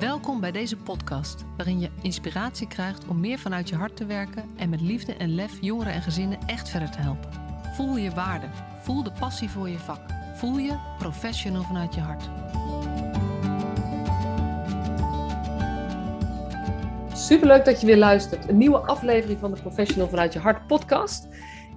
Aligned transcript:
Welkom 0.00 0.40
bij 0.40 0.52
deze 0.52 0.76
podcast, 0.76 1.44
waarin 1.56 1.80
je 1.80 1.90
inspiratie 2.02 2.68
krijgt 2.68 3.08
om 3.08 3.20
meer 3.20 3.38
vanuit 3.38 3.68
je 3.68 3.74
hart 3.74 3.96
te 3.96 4.06
werken 4.06 4.44
en 4.56 4.68
met 4.68 4.80
liefde 4.80 5.14
en 5.14 5.34
lef 5.34 5.52
jongeren 5.60 5.92
en 5.92 6.02
gezinnen 6.02 6.38
echt 6.46 6.68
verder 6.68 6.90
te 6.90 6.98
helpen. 6.98 7.30
Voel 7.74 7.96
je 7.96 8.10
waarde, 8.10 8.46
voel 8.82 9.02
de 9.02 9.12
passie 9.18 9.50
voor 9.50 9.68
je 9.68 9.78
vak, 9.78 10.00
voel 10.34 10.58
je 10.58 10.78
professional 10.98 11.62
vanuit 11.62 11.94
je 11.94 12.00
hart. 12.00 12.22
Superleuk 17.18 17.64
dat 17.64 17.80
je 17.80 17.86
weer 17.86 17.96
luistert. 17.96 18.48
Een 18.48 18.58
nieuwe 18.58 18.78
aflevering 18.78 19.38
van 19.40 19.54
de 19.54 19.60
Professional 19.60 20.08
vanuit 20.08 20.32
je 20.32 20.38
hart 20.38 20.66
podcast. 20.66 21.28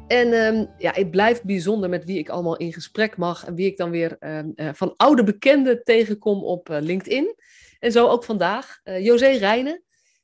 En 0.08 0.34
um, 0.34 0.70
ja, 0.78 0.92
het 0.94 1.12
blijft 1.12 1.44
bijzonder 1.44 1.90
met 1.90 2.06
wie 2.06 2.18
ik 2.18 2.30
allemaal 2.30 2.58
in 2.58 2.74
gesprek 2.74 3.18
mag 3.18 3.46
en 3.46 3.56
wie 3.56 3.66
ik 3.66 3.78
dan 3.78 3.90
weer 3.90 4.18
um, 4.20 4.54
uh, 4.56 4.70
van 4.74 4.94
oude 4.98 5.24
bekenden 5.24 5.84
tegenkom 5.84 6.44
op 6.44 6.70
uh, 6.70 6.78
LinkedIn. 6.80 7.36
En 7.80 7.92
zo 7.92 8.08
ook 8.08 8.24
vandaag. 8.24 8.80
Uh, 8.84 9.06
José 9.06 9.28
Rijnen, 9.28 9.84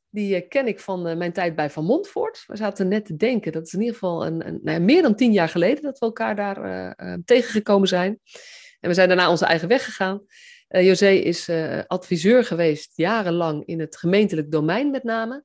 die 0.09 0.35
uh, 0.35 0.47
ken 0.47 0.67
ik 0.67 0.79
van 0.79 1.07
uh, 1.07 1.15
mijn 1.15 1.33
tijd 1.33 1.55
bij 1.55 1.69
Van 1.69 1.85
Montfort. 1.85 2.43
We 2.47 2.55
zaten 2.55 2.87
net 2.87 3.05
te 3.05 3.15
denken, 3.15 3.51
dat 3.51 3.65
is 3.65 3.73
in 3.73 3.79
ieder 3.79 3.93
geval 3.93 4.25
een, 4.25 4.47
een, 4.47 4.59
nou 4.63 4.77
ja, 4.79 4.83
meer 4.83 5.01
dan 5.01 5.15
tien 5.15 5.31
jaar 5.31 5.49
geleden 5.49 5.83
dat 5.83 5.99
we 5.99 6.05
elkaar 6.05 6.35
daar 6.35 6.95
tegengekomen 7.25 7.87
zijn. 7.87 8.19
En 8.79 8.89
we 8.89 8.93
zijn 8.93 9.07
daarna 9.07 9.29
onze 9.29 9.45
eigen 9.45 9.67
weg 9.67 9.85
gegaan. 9.85 10.25
José 10.67 11.09
is 11.09 11.49
adviseur 11.87 12.43
geweest 12.43 12.91
jarenlang 12.95 13.65
in 13.65 13.79
het 13.79 13.97
gemeentelijk 13.97 14.51
domein 14.51 14.91
met 14.91 15.03
name. 15.03 15.43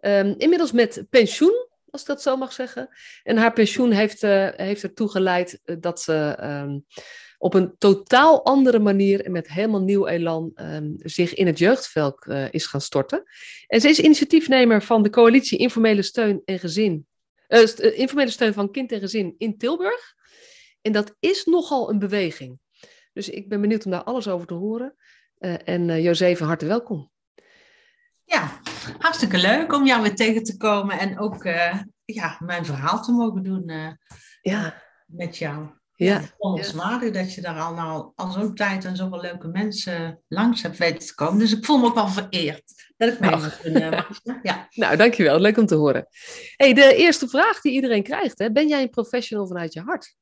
Um, 0.00 0.34
inmiddels 0.38 0.72
met 0.72 1.04
pensioen, 1.10 1.68
als 1.90 2.00
ik 2.00 2.06
dat 2.06 2.22
zo 2.22 2.36
mag 2.36 2.52
zeggen. 2.52 2.88
En 3.22 3.36
haar 3.36 3.52
pensioen 3.52 3.90
heeft, 3.90 4.22
heeft 4.56 4.82
ertoe 4.82 5.10
geleid 5.10 5.60
dat 5.80 6.00
ze... 6.00 6.38
Um, 6.42 6.84
op 7.42 7.54
een 7.54 7.74
totaal 7.78 8.44
andere 8.44 8.78
manier 8.78 9.24
en 9.24 9.32
met 9.32 9.48
helemaal 9.48 9.82
nieuw 9.82 10.06
elan 10.06 10.52
um, 10.54 10.94
zich 10.98 11.34
in 11.34 11.46
het 11.46 11.58
jeugdveld 11.58 12.26
uh, 12.26 12.52
is 12.52 12.66
gaan 12.66 12.80
storten. 12.80 13.22
En 13.66 13.80
ze 13.80 13.88
is 13.88 14.00
initiatiefnemer 14.00 14.82
van 14.82 15.02
de 15.02 15.10
coalitie 15.10 15.58
Informele 15.58 16.02
Steun 16.02 16.42
en 16.44 16.58
Gezin. 16.58 17.06
Uh, 17.48 17.98
informele 17.98 18.30
Steun 18.30 18.52
van 18.52 18.70
Kind 18.70 18.92
en 18.92 19.00
Gezin 19.00 19.34
in 19.38 19.58
Tilburg. 19.58 20.14
En 20.82 20.92
dat 20.92 21.16
is 21.20 21.44
nogal 21.44 21.90
een 21.90 21.98
beweging. 21.98 22.58
Dus 23.12 23.28
ik 23.28 23.48
ben 23.48 23.60
benieuwd 23.60 23.84
om 23.84 23.90
daar 23.90 24.04
alles 24.04 24.28
over 24.28 24.46
te 24.46 24.54
horen. 24.54 24.94
Uh, 25.38 25.68
en 25.68 25.88
uh, 25.88 26.04
José, 26.04 26.36
van 26.36 26.46
harte 26.46 26.66
welkom. 26.66 27.10
Ja, 28.24 28.60
hartstikke 28.98 29.38
leuk 29.38 29.72
om 29.72 29.86
jou 29.86 30.02
weer 30.02 30.14
tegen 30.14 30.42
te 30.42 30.56
komen 30.56 30.98
en 30.98 31.18
ook 31.18 31.44
ja, 32.04 32.36
mijn 32.38 32.64
verhaal 32.64 33.02
te 33.02 33.12
mogen 33.12 33.42
doen 33.42 33.72
ja. 34.42 34.82
met 35.06 35.38
jou. 35.38 35.80
Ja. 36.04 36.20
Dat 37.12 37.34
je 37.34 37.40
daar 37.40 37.60
al, 37.60 37.74
nou, 37.74 38.12
al 38.14 38.30
zo'n 38.30 38.54
tijd 38.54 38.84
en 38.84 38.96
zoveel 38.96 39.20
leuke 39.20 39.48
mensen 39.48 40.22
langs 40.28 40.62
hebt 40.62 40.78
weten 40.78 41.06
te 41.06 41.14
komen. 41.14 41.38
Dus 41.38 41.52
ik 41.52 41.64
voel 41.64 41.78
me 41.78 41.86
ook 41.86 41.94
wel 41.94 42.08
vereerd 42.08 42.92
dat 42.96 43.12
ik 43.12 43.20
mee 43.20 43.30
mag 43.30 43.60
kunnen. 43.60 44.06
Ja. 44.42 44.68
Nou, 44.70 44.96
dankjewel. 44.96 45.38
Leuk 45.38 45.56
om 45.56 45.66
te 45.66 45.74
horen. 45.74 46.06
Hey, 46.56 46.74
de 46.74 46.94
eerste 46.94 47.28
vraag 47.28 47.60
die 47.60 47.72
iedereen 47.72 48.02
krijgt. 48.02 48.38
Hè? 48.38 48.52
Ben 48.52 48.68
jij 48.68 48.82
een 48.82 48.90
professional 48.90 49.46
vanuit 49.46 49.72
je 49.72 49.80
hart? 49.80 50.16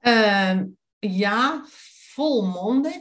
Uh, 0.00 0.60
ja, 0.98 1.64
volmondig. 2.12 2.96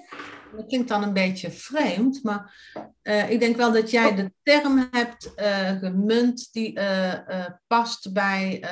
Dat 0.55 0.67
klinkt 0.67 0.87
dan 0.87 1.03
een 1.03 1.13
beetje 1.13 1.51
vreemd, 1.51 2.23
maar 2.23 2.55
uh, 3.03 3.29
ik 3.29 3.39
denk 3.39 3.55
wel 3.55 3.71
dat 3.71 3.91
jij 3.91 4.15
de 4.15 4.31
term 4.43 4.87
hebt 4.91 5.31
uh, 5.35 5.69
gemunt 5.79 6.49
die 6.51 6.79
past 7.67 8.13
bij 8.13 8.63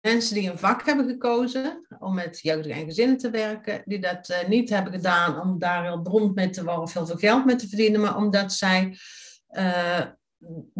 mensen 0.00 0.34
die 0.34 0.50
een 0.50 0.58
vak 0.58 0.86
hebben 0.86 1.08
gekozen 1.08 1.86
om 1.98 2.14
met 2.14 2.40
jeugdigen 2.40 2.80
en 2.80 2.86
gezinnen 2.86 3.16
te 3.16 3.30
werken, 3.30 3.82
die 3.84 3.98
dat 3.98 4.28
uh, 4.28 4.48
niet 4.48 4.70
hebben 4.70 4.92
gedaan 4.92 5.40
om 5.40 5.58
daar 5.58 5.84
heel 5.84 6.02
beroemd 6.02 6.34
mee 6.34 6.50
te 6.50 6.64
worden 6.64 6.82
of 6.82 6.92
heel 6.92 7.06
veel 7.06 7.16
geld 7.16 7.44
mee 7.44 7.56
te 7.56 7.68
verdienen, 7.68 8.00
maar 8.00 8.16
omdat 8.16 8.52
zij 8.52 8.98
uh, 9.50 10.00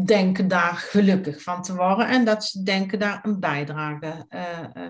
denken 0.05 0.49
daar 0.49 0.75
gelukkig 0.75 1.43
van 1.43 1.63
te 1.63 1.75
worden 1.75 2.09
en 2.09 2.25
dat 2.25 2.45
ze 2.45 2.63
denken 2.63 2.99
daar 2.99 3.21
een 3.23 3.41
bijdrage 3.41 4.27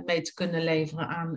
mee 0.04 0.20
te 0.20 0.34
kunnen 0.34 0.62
leveren 0.62 1.08
aan 1.08 1.36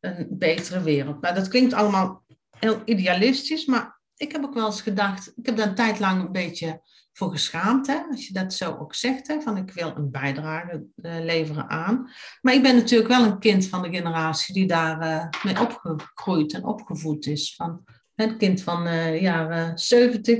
een 0.00 0.26
betere 0.30 0.80
wereld. 0.80 1.20
Nou, 1.20 1.34
dat 1.34 1.48
klinkt 1.48 1.72
allemaal 1.72 2.24
heel 2.58 2.82
idealistisch, 2.84 3.66
maar 3.66 4.00
ik 4.16 4.32
heb 4.32 4.44
ook 4.44 4.54
wel 4.54 4.66
eens 4.66 4.82
gedacht, 4.82 5.32
ik 5.36 5.46
heb 5.46 5.56
daar 5.56 5.68
een 5.68 5.74
tijd 5.74 5.98
lang 5.98 6.20
een 6.20 6.32
beetje 6.32 6.80
voor 7.16 7.30
geschaamd, 7.30 7.86
hè? 7.86 7.98
als 8.10 8.26
je 8.26 8.32
dat 8.32 8.54
zo 8.54 8.76
ook 8.80 8.94
zegt, 8.94 9.26
hè? 9.26 9.40
van 9.40 9.56
ik 9.56 9.70
wil 9.70 9.92
een 9.96 10.10
bijdrage 10.10 10.84
uh, 10.96 11.12
leveren 11.20 11.68
aan. 11.68 12.10
Maar 12.40 12.54
ik 12.54 12.62
ben 12.62 12.76
natuurlijk 12.76 13.10
wel 13.10 13.24
een 13.24 13.38
kind 13.38 13.66
van 13.66 13.82
de 13.82 13.90
generatie 13.90 14.54
die 14.54 14.66
daar 14.66 15.02
uh, 15.02 15.26
mee 15.42 15.60
opgegroeid 15.60 16.54
en 16.54 16.64
opgevoed 16.64 17.26
is. 17.26 17.54
Van, 17.54 17.84
een 18.14 18.38
kind 18.38 18.62
van 18.62 18.84
de 18.84 18.90
uh, 18.90 19.20
jaren 19.20 19.78
70. 19.78 20.38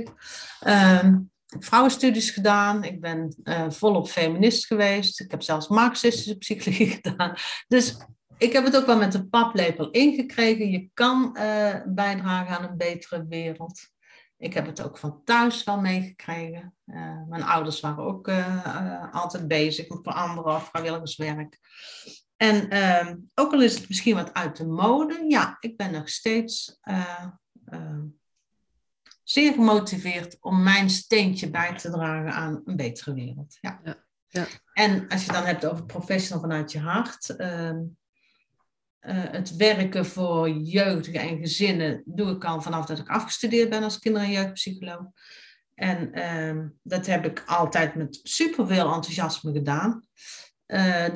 Um, 0.67 1.31
vrouwenstudies 1.59 2.29
gedaan. 2.29 2.83
Ik 2.83 3.01
ben 3.01 3.35
volop 3.69 4.09
feminist 4.09 4.65
geweest. 4.65 5.19
Ik 5.19 5.31
heb 5.31 5.41
zelfs 5.41 5.67
marxistische 5.67 6.37
psychologie 6.37 6.89
gedaan. 7.01 7.33
Dus 7.67 7.97
ik 8.37 8.53
heb 8.53 8.65
het 8.65 8.77
ook 8.77 8.85
wel 8.85 8.97
met 8.97 9.11
de 9.11 9.27
paplepel 9.27 9.89
ingekregen. 9.89 10.71
Je 10.71 10.89
kan 10.93 11.31
bijdragen 11.85 12.57
aan 12.57 12.69
een 12.69 12.77
betere 12.77 13.25
wereld. 13.29 13.89
Ik 14.37 14.53
heb 14.53 14.65
het 14.65 14.81
ook 14.81 14.97
van 14.97 15.21
thuis 15.23 15.63
wel 15.63 15.79
meegekregen. 15.79 16.75
Uh, 16.85 17.27
mijn 17.27 17.43
ouders 17.43 17.79
waren 17.79 18.03
ook 18.03 18.27
uh, 18.27 18.63
uh, 18.65 19.13
altijd 19.13 19.47
bezig 19.47 19.89
met 19.89 19.99
veranderen 20.01 20.55
of 20.55 20.69
vrijwilligerswerk. 20.69 21.59
En 22.35 22.69
ehm, 22.69 23.15
ook 23.33 23.53
al 23.53 23.61
is 23.61 23.75
het 23.77 23.87
misschien 23.87 24.15
wat 24.15 24.33
uit 24.33 24.57
de 24.57 24.65
mode, 24.67 25.25
ja, 25.27 25.57
ik 25.59 25.77
ben 25.77 25.91
nog 25.91 26.09
steeds 26.09 26.79
zeer 29.23 29.53
gemotiveerd 29.53 30.37
om 30.39 30.63
mijn 30.63 30.89
steentje 30.89 31.49
bij 31.49 31.77
te 31.77 31.89
dragen 31.89 32.33
aan 32.33 32.61
een 32.65 32.75
betere 32.75 33.13
wereld. 33.13 33.57
Ja. 33.61 33.79
ja, 33.83 34.05
ja. 34.27 34.47
En 34.73 35.07
als 35.07 35.25
je 35.25 35.31
dan 35.31 35.45
hebt 35.45 35.65
over 35.65 35.85
professional 35.85 36.41
vanuit 36.41 36.71
je 36.71 36.79
hart, 36.79 37.35
ehm, 37.35 37.79
uh, 39.01 39.15
het 39.31 39.55
werken 39.55 40.05
voor 40.05 40.49
jeugdigen 40.49 41.19
en 41.19 41.37
gezinnen 41.37 42.01
doe 42.05 42.31
ik 42.31 42.45
al 42.45 42.61
vanaf 42.61 42.85
dat 42.85 42.99
ik 42.99 43.09
afgestudeerd 43.09 43.69
ben 43.69 43.83
als 43.83 43.99
kinder- 43.99 44.21
en 44.21 44.31
jeugdpsycholoog. 44.31 45.05
En 45.73 46.19
uh, 46.19 46.65
dat 46.83 47.05
heb 47.05 47.25
ik 47.25 47.43
altijd 47.45 47.95
met 47.95 48.19
superveel 48.23 48.93
enthousiasme 48.93 49.51
gedaan. 49.51 50.07
Uh, 50.67 51.07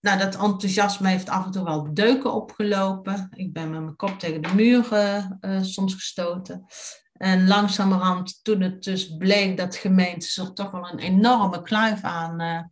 nou, 0.00 0.18
dat 0.18 0.34
enthousiasme 0.34 1.08
heeft 1.08 1.28
af 1.28 1.44
en 1.44 1.50
toe 1.50 1.64
wel 1.64 1.94
deuken 1.94 2.32
opgelopen. 2.32 3.28
Ik 3.34 3.52
ben 3.52 3.70
met 3.70 3.80
mijn 3.80 3.96
kop 3.96 4.18
tegen 4.18 4.42
de 4.42 4.54
muur 4.54 4.92
uh, 4.92 5.62
soms 5.62 5.94
gestoten. 5.94 6.66
En 7.12 7.46
langzamerhand, 7.46 8.44
toen 8.44 8.60
het 8.60 8.82
dus 8.82 9.16
bleek 9.16 9.56
dat 9.56 9.76
gemeentes 9.76 10.36
er 10.36 10.52
toch 10.52 10.70
wel 10.70 10.88
een 10.88 10.98
enorme 10.98 11.62
kluif 11.62 12.02
aan 12.02 12.70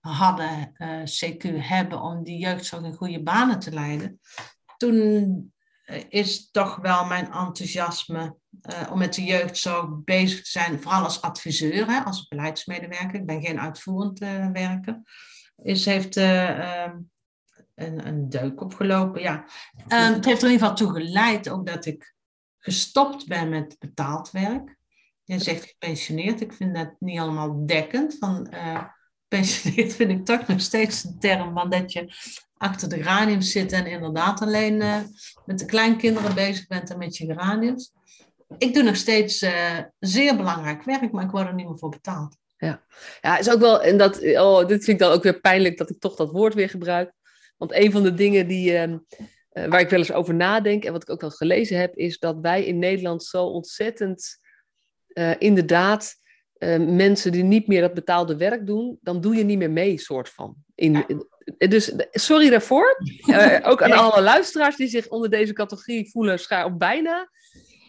hadden, 0.00 0.74
uh, 0.78 1.02
CQ 1.02 1.42
hebben 1.56 2.02
om 2.02 2.24
die 2.24 2.38
jeugdzorg 2.38 2.82
in 2.84 2.94
goede 2.94 3.22
banen 3.22 3.58
te 3.58 3.72
leiden, 3.72 4.20
toen 4.76 5.52
is 6.08 6.50
toch 6.50 6.76
wel 6.76 7.04
mijn 7.04 7.24
enthousiasme 7.24 8.36
uh, 8.62 8.90
om 8.92 8.98
met 8.98 9.14
de 9.14 9.24
jeugdzorg 9.24 10.04
bezig 10.04 10.42
te 10.42 10.50
zijn, 10.50 10.82
vooral 10.82 11.02
als 11.02 11.22
adviseur, 11.22 11.86
hè, 11.86 12.00
als 12.00 12.28
beleidsmedewerker, 12.28 13.14
ik 13.14 13.26
ben 13.26 13.42
geen 13.42 13.60
uitvoerend 13.60 14.22
uh, 14.22 14.50
werker, 14.50 15.02
is, 15.56 15.84
heeft 15.84 16.16
een, 16.16 17.08
een 17.74 18.28
deuk 18.28 18.60
opgelopen. 18.60 19.20
Ja. 19.20 19.44
Um, 19.88 20.14
het 20.14 20.24
heeft 20.24 20.42
er 20.42 20.48
in 20.48 20.52
ieder 20.52 20.68
geval 20.68 20.74
toe 20.74 20.92
geleid 20.92 21.48
ook 21.48 21.66
dat 21.66 21.86
ik 21.86 22.14
gestopt 22.58 23.26
ben 23.26 23.48
met 23.48 23.76
betaald 23.78 24.30
werk. 24.30 24.76
Je 25.24 25.38
zegt 25.38 25.64
gepensioneerd, 25.64 26.40
ik 26.40 26.52
vind 26.52 26.74
dat 26.74 26.94
niet 26.98 27.18
allemaal 27.18 27.66
dekkend. 27.66 28.16
Van, 28.18 28.48
gepensioneerd 29.30 29.94
vind 29.94 30.10
ik 30.10 30.24
toch 30.24 30.46
nog 30.46 30.60
steeds 30.60 31.04
een 31.04 31.18
term 31.18 31.52
van 31.54 31.70
dat 31.70 31.92
je 31.92 32.12
achter 32.56 32.88
de 32.88 32.96
geraniums 32.96 33.52
zit 33.52 33.72
en 33.72 33.86
inderdaad 33.86 34.40
alleen 34.40 34.80
uh, 34.80 34.96
met 35.44 35.58
de 35.58 35.64
kleinkinderen 35.64 36.34
bezig 36.34 36.66
bent 36.66 36.90
en 36.90 36.98
met 36.98 37.16
je 37.16 37.26
geraniums. 37.26 37.92
Ik 38.58 38.74
doe 38.74 38.82
nog 38.82 38.96
steeds 38.96 39.42
uh, 39.42 39.78
zeer 39.98 40.36
belangrijk 40.36 40.82
werk, 40.82 41.12
maar 41.12 41.24
ik 41.24 41.30
word 41.30 41.46
er 41.46 41.54
niet 41.54 41.66
meer 41.66 41.78
voor 41.78 41.88
betaald. 41.88 42.36
Ja, 42.56 42.82
ja 43.20 43.38
is 43.38 43.50
ook 43.50 43.60
wel, 43.60 43.82
en 43.82 43.98
dat, 43.98 44.22
oh, 44.22 44.58
dit 44.58 44.84
vind 44.84 44.86
ik 44.86 44.98
dan 44.98 45.12
ook 45.12 45.22
weer 45.22 45.40
pijnlijk 45.40 45.78
dat 45.78 45.90
ik 45.90 46.00
toch 46.00 46.16
dat 46.16 46.30
woord 46.30 46.54
weer 46.54 46.68
gebruik. 46.68 47.12
Want 47.56 47.74
een 47.74 47.92
van 47.92 48.02
de 48.02 48.14
dingen 48.14 48.46
die, 48.46 48.72
uh, 48.72 48.94
waar 49.52 49.80
ik 49.80 49.90
wel 49.90 49.98
eens 49.98 50.12
over 50.12 50.34
nadenk 50.34 50.84
en 50.84 50.92
wat 50.92 51.02
ik 51.02 51.10
ook 51.10 51.20
wel 51.20 51.30
gelezen 51.30 51.78
heb, 51.78 51.96
is 51.96 52.18
dat 52.18 52.38
wij 52.40 52.64
in 52.64 52.78
Nederland 52.78 53.24
zo 53.24 53.44
ontzettend 53.44 54.38
inderdaad 55.38 56.19
uh, 56.60 56.78
mensen 56.78 57.32
die 57.32 57.42
niet 57.42 57.66
meer 57.66 57.80
dat 57.80 57.94
betaalde 57.94 58.36
werk 58.36 58.66
doen, 58.66 58.98
dan 59.02 59.20
doe 59.20 59.34
je 59.34 59.44
niet 59.44 59.58
meer 59.58 59.70
mee, 59.70 59.98
soort 59.98 60.28
van. 60.28 60.56
In, 60.74 61.24
dus 61.58 61.92
sorry 62.10 62.50
daarvoor. 62.50 62.96
Uh, 63.26 63.58
ook 63.62 63.82
aan 63.82 63.92
alle 63.92 64.22
luisteraars 64.22 64.76
die 64.76 64.88
zich 64.88 65.08
onder 65.08 65.30
deze 65.30 65.52
categorie 65.52 66.10
voelen, 66.10 66.38
schaar 66.38 66.64
op 66.64 66.78
bijna. 66.78 67.30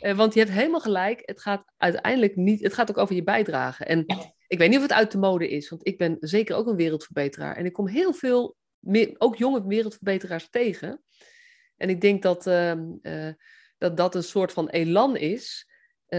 Uh, 0.02 0.16
want 0.16 0.34
je 0.34 0.40
hebt 0.40 0.52
helemaal 0.52 0.80
gelijk. 0.80 1.22
Het 1.26 1.42
gaat 1.42 1.64
uiteindelijk 1.78 2.36
niet. 2.36 2.64
Het 2.64 2.74
gaat 2.74 2.90
ook 2.90 2.98
over 2.98 3.16
je 3.16 3.24
bijdrage. 3.24 3.86
En 3.86 4.06
ik 4.48 4.58
weet 4.58 4.70
niet 4.70 4.78
of 4.78 4.84
het 4.84 4.94
uit 4.94 5.12
de 5.12 5.18
mode 5.18 5.50
is, 5.50 5.70
want 5.70 5.88
ik 5.88 5.98
ben 5.98 6.18
zeker 6.20 6.56
ook 6.56 6.68
een 6.68 6.76
wereldverbeteraar. 6.76 7.56
En 7.56 7.66
ik 7.66 7.74
kom 7.74 7.88
heel 7.88 8.14
veel, 8.14 8.56
meer, 8.80 9.16
ook 9.18 9.36
jonge 9.36 9.68
wereldverbeteraars 9.68 10.50
tegen. 10.50 11.02
En 11.78 11.90
ik 11.90 12.02
denk 12.02 12.22
dat, 12.22 12.48
ehm, 12.48 12.82
dat 13.78 13.98
dat 13.98 14.16
een 14.16 14.24
soort 14.24 14.52
van 14.52 14.70
elan 14.70 15.18
is 15.18 15.71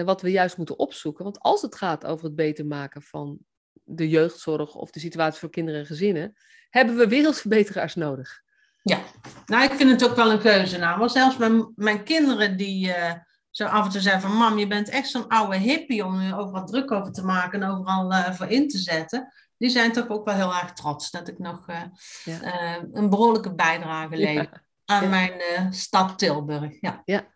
wat 0.05 0.23
we 0.23 0.31
juist 0.31 0.56
moeten 0.56 0.79
opzoeken. 0.79 1.25
Want 1.25 1.41
als 1.41 1.62
het 1.62 1.77
gaat 1.77 2.05
over 2.05 2.25
het 2.25 2.35
beter 2.35 2.67
maken 2.67 3.03
van 3.03 3.39
de 3.85 4.09
jeugdzorg 4.09 4.75
of 4.75 4.91
de 4.91 5.00
situatie 5.00 5.41
voor 5.41 5.50
kinderen 5.50 5.81
en 5.81 5.87
gezinnen, 5.87 6.35
hebben 6.71 6.97
we 6.97 7.09
wereldverbeteraars 7.09 7.94
nodig. 7.94 8.43
Ja, 8.83 8.99
nou 9.47 9.65
ik 9.65 9.73
vind 9.73 9.91
het 9.91 10.11
ook 10.11 10.17
wel 10.17 10.31
een 10.31 10.41
keuze. 10.41 10.79
Nou, 10.79 11.09
zelfs 11.09 11.37
mijn, 11.37 11.73
mijn 11.77 12.03
kinderen 12.05 12.56
die 12.56 12.89
uh, 12.89 13.12
zo 13.50 13.65
af 13.65 13.85
en 13.85 13.91
toe 13.91 14.00
zeggen 14.00 14.21
van 14.21 14.37
mam, 14.37 14.59
je 14.59 14.67
bent 14.67 14.89
echt 14.89 15.09
zo'n 15.09 15.29
oude 15.29 15.56
hippie 15.56 16.05
om 16.05 16.21
er 16.21 16.38
overal 16.38 16.67
druk 16.67 16.91
over 16.91 17.12
te 17.12 17.25
maken 17.25 17.62
en 17.62 17.71
overal 17.71 18.12
uh, 18.12 18.33
voor 18.33 18.47
in 18.47 18.69
te 18.69 18.79
zetten. 18.79 19.33
Die 19.56 19.71
zijn 19.71 19.93
toch 19.93 20.09
ook 20.09 20.25
wel 20.25 20.35
heel 20.35 20.55
erg 20.55 20.73
trots 20.73 21.11
dat 21.11 21.29
ik 21.29 21.38
nog 21.38 21.69
uh, 21.69 21.83
ja. 22.25 22.79
een 22.93 23.11
behoorlijke 23.11 23.55
bijdrage 23.55 24.17
lever 24.17 24.65
aan 24.85 25.09
mijn 25.09 25.33
stad 25.73 26.19
Tilburg. 26.19 26.81
Ja. 26.81 27.03
Ja. 27.05 27.31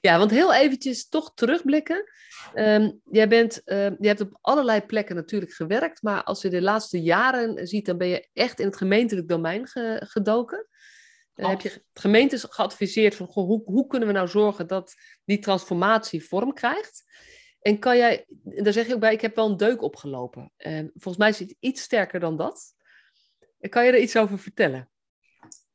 Ja, 0.00 0.18
want 0.18 0.30
heel 0.30 0.54
eventjes 0.54 1.08
toch 1.08 1.34
terugblikken. 1.34 2.04
Um, 2.54 3.00
jij, 3.10 3.28
bent, 3.28 3.62
uh, 3.64 3.76
je 3.98 4.06
hebt 4.06 4.20
op 4.20 4.38
allerlei 4.40 4.80
plekken 4.80 5.16
natuurlijk 5.16 5.52
gewerkt, 5.52 6.02
maar 6.02 6.24
als 6.24 6.42
je 6.42 6.48
de 6.48 6.62
laatste 6.62 7.02
jaren 7.02 7.66
ziet, 7.66 7.86
dan 7.86 7.98
ben 7.98 8.08
je 8.08 8.28
echt 8.32 8.60
in 8.60 8.66
het 8.66 8.76
gemeentelijk 8.76 9.28
domein 9.28 9.66
ge 9.66 10.02
gedoken. 10.06 10.66
Uh, 11.34 11.48
heb 11.48 11.60
je 11.60 11.84
gemeentes 11.92 12.46
geadviseerd 12.48 13.14
van 13.14 13.26
goh, 13.26 13.46
hoe, 13.46 13.62
hoe 13.64 13.86
kunnen 13.86 14.08
we 14.08 14.14
nou 14.14 14.28
zorgen 14.28 14.66
dat 14.66 14.94
die 15.24 15.38
transformatie 15.38 16.24
vorm 16.24 16.52
krijgt? 16.52 17.04
En 17.60 17.78
kan 17.78 17.96
jij, 17.96 18.26
daar 18.42 18.72
zeg 18.72 18.86
je 18.86 18.94
ook 18.94 19.00
bij, 19.00 19.12
ik 19.12 19.20
heb 19.20 19.36
wel 19.36 19.50
een 19.50 19.56
deuk 19.56 19.82
opgelopen. 19.82 20.52
Uh, 20.58 20.78
volgens 20.78 21.16
mij 21.16 21.28
is 21.28 21.38
het 21.38 21.56
iets 21.60 21.82
sterker 21.82 22.20
dan 22.20 22.36
dat. 22.36 22.74
Kan 23.68 23.84
je 23.84 23.92
er 23.92 23.98
iets 23.98 24.16
over 24.16 24.38
vertellen? 24.38 24.90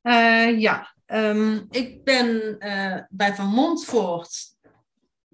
Eh, 0.01 0.59
ja, 0.59 0.94
um, 1.07 1.65
ik 1.69 2.03
ben 2.03 2.59
eh, 2.59 3.01
bij 3.09 3.35
Van 3.35 3.47
Montvoort 3.47 4.55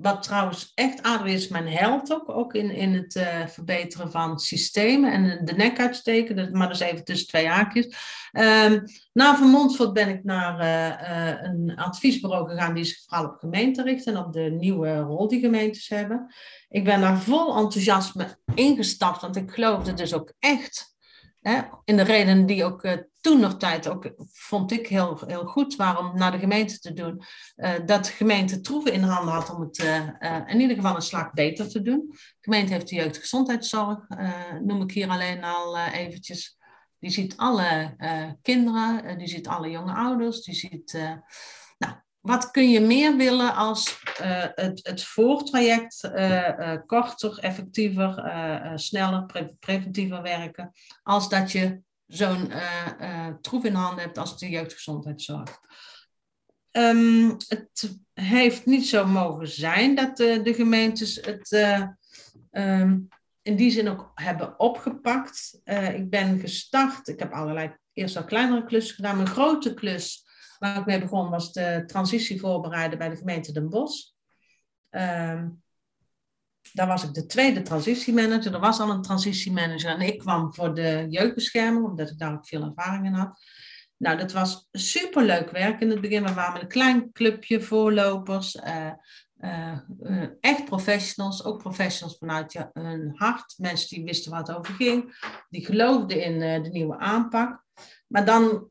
wat 0.02 0.24
trouwens 0.24 0.72
echt 0.74 1.02
aardig 1.02 1.34
is, 1.34 1.48
mijn 1.48 1.68
held 1.68 2.14
ook, 2.14 2.30
ook 2.30 2.54
in, 2.54 2.72
in 2.72 2.94
het 2.94 3.16
uh, 3.16 3.48
verbeteren 3.48 4.12
van 4.12 4.40
systemen 4.40 5.12
en 5.12 5.46
de 5.46 5.54
nek 5.54 5.80
uitsteken, 5.80 6.58
maar 6.58 6.68
dat 6.68 6.80
even 6.80 7.04
tussen 7.04 7.28
twee 7.28 7.48
haakjes. 7.48 7.86
Um, 8.32 8.84
na 9.14 9.36
Van 9.36 9.48
Montfort 9.48 9.94
ben 9.94 10.10
ik 10.10 10.24
naar 10.24 10.62
uh, 10.62 11.44
een 11.44 11.76
adviesbureau 11.76 12.50
gegaan 12.50 12.74
die 12.74 12.84
zich 12.84 13.04
vooral 13.06 13.26
op 13.26 13.40
gemeenten 13.40 13.84
richt 13.84 14.06
en 14.06 14.18
op 14.18 14.34
de 14.34 14.56
nieuwe 14.60 14.98
rol 14.98 15.28
die 15.28 15.40
gemeentes 15.40 15.90
hebben. 15.90 16.34
Ik 16.70 16.84
ben 16.84 17.02
daar 17.02 17.20
vol 17.20 17.56
enthousiasme 17.56 18.38
ingestapt, 18.56 19.22
want 19.22 19.36
ik 19.36 19.52
geloofde 19.52 19.94
dus 19.94 20.14
ook 20.14 20.34
echt 20.40 20.96
in 21.84 21.98
de 21.98 22.04
reden 22.04 22.46
die 22.46 22.64
ook 22.64 22.84
toen 23.22 23.40
nog 23.40 23.58
tijd 23.58 23.88
ook 23.88 24.14
vond 24.32 24.72
ik 24.72 24.88
heel, 24.88 25.22
heel 25.28 25.46
goed 25.46 25.76
waarom 25.76 26.18
naar 26.18 26.32
de 26.32 26.40
gemeente 26.40 26.80
te 26.80 26.94
doen. 26.94 27.24
Uh, 27.56 27.74
dat 27.86 28.06
de 28.06 28.12
gemeente 28.12 28.62
troeven 28.62 28.94
in 28.94 29.04
handen 29.04 29.34
had 29.34 29.56
om 29.56 29.62
het 29.62 29.80
uh, 29.80 30.42
in 30.48 30.60
ieder 30.60 30.76
geval 30.76 30.96
een 30.96 31.02
slag 31.02 31.32
beter 31.32 31.70
te 31.70 31.82
doen. 31.82 32.08
De 32.10 32.18
gemeente 32.40 32.74
heeft 32.74 32.88
de 32.88 32.96
jeugdgezondheidszorg, 32.96 34.08
noem 34.64 34.82
ik 34.82 34.92
hier 34.92 35.10
alleen 35.10 35.44
al 35.44 35.78
eventjes. 35.78 36.58
Die 37.00 37.10
ziet 37.10 37.38
alle 37.38 37.96
kinderen, 38.42 39.18
die 39.18 39.28
ziet 39.28 39.48
alle 39.48 39.70
jonge 39.70 39.94
ouders, 39.94 40.42
die 40.44 40.56
ziet 40.56 41.00
wat 42.20 42.52
kun 42.52 42.70
je 42.70 42.80
meer 42.80 43.16
willen 43.16 43.56
als 43.56 44.00
het, 44.56 44.80
het 44.88 45.04
voortraject 45.04 46.12
korter, 46.86 47.40
effectiever, 47.40 48.32
sneller, 48.76 49.26
pre 49.26 49.56
preventiever 49.60 50.22
werken, 50.22 50.72
als 51.04 51.30
dat 51.30 51.52
je 51.52 51.82
zo'n 52.14 52.52
troef 53.42 53.64
in 53.64 53.74
handen 53.74 54.04
hebt 54.04 54.18
als 54.18 54.40
de 54.40 54.50
jeugdgezondheidszorg. 54.50 55.60
Um, 56.72 57.38
het 57.48 58.00
heeft 58.14 58.66
niet 58.66 58.88
zo 58.88 59.06
mogen 59.06 59.48
zijn 59.48 59.96
dat 59.96 60.18
de, 60.18 60.54
gemeentes 60.54 61.16
het 61.16 61.52
um, 62.52 63.08
in 63.42 63.56
die 63.56 63.72
zin 63.72 63.90
ook 63.90 64.12
hebben 64.16 64.60
opgepakt. 64.60 65.62
ik 65.94 66.10
ben 66.10 66.40
gestart, 66.40 67.08
ik 67.08 67.20
heb 67.20 67.32
allerlei 67.32 67.76
eerst 67.94 68.18
al 68.18 68.24
kleinere 68.24 68.66
klussen 68.66 68.96
gedaan, 68.96 69.16
mijn 69.16 69.28
grote 69.28 69.74
klus 69.74 70.30
Waar 70.62 70.78
ik 70.78 70.86
mee 70.86 71.00
begon 71.00 71.30
was 71.30 71.54
de 71.54 71.84
transitie 71.86 72.40
voorbereiden 72.40 72.98
bij 72.98 73.10
de 73.10 73.16
gemeente 73.16 73.52
Den 73.52 73.70
Bosch. 73.70 74.10
Um, 74.90 75.64
daar 76.74 76.88
was 76.88 77.04
ik 77.04 77.14
de 77.14 77.26
tweede 77.26 77.62
transitiemanager. 77.62 78.54
Er 78.54 78.60
was 78.60 78.80
al 78.80 78.90
een 78.90 79.02
transitiemanager 79.02 79.90
en 79.90 80.02
ik 80.02 80.20
kwam 80.20 80.54
voor 80.54 80.76
de 80.76 81.06
jeugdbescherming, 81.10 81.86
omdat 81.86 82.10
ik 82.10 82.18
daar 82.18 82.34
ook 82.34 82.48
veel 82.48 82.64
ervaring 82.64 83.06
in 83.06 83.14
had. 83.14 83.40
Nou, 83.98 84.18
dat 84.18 84.32
was 84.32 84.68
superleuk 84.72 85.52
werk 85.52 85.82
in 85.82 85.90
het 85.90 86.02
begin. 86.02 86.24
We 86.24 86.34
waren 86.34 86.54
met 86.54 86.62
een 86.62 86.68
klein 86.68 87.12
clubje 87.12 87.62
voorlopers. 87.62 88.56
Uh, 88.56 88.92
uh, 89.40 89.78
uh, 90.02 90.24
echt 90.40 90.66
professionals, 90.66 91.44
ook 91.44 91.58
professionals 91.58 92.18
vanuit 92.18 92.54
ja, 92.54 92.70
hun 92.74 93.12
hart. 93.16 93.54
Mensen 93.58 93.96
die 93.96 94.06
wisten 94.06 94.32
waar 94.32 94.40
het 94.40 94.56
over 94.56 94.74
ging, 94.74 95.26
die 95.50 95.66
geloofden 95.66 96.24
in 96.24 96.64
de 96.64 96.70
nieuwe 96.70 96.98
aanpak. 96.98 97.64
Maar 98.08 98.26
dan 98.26 98.71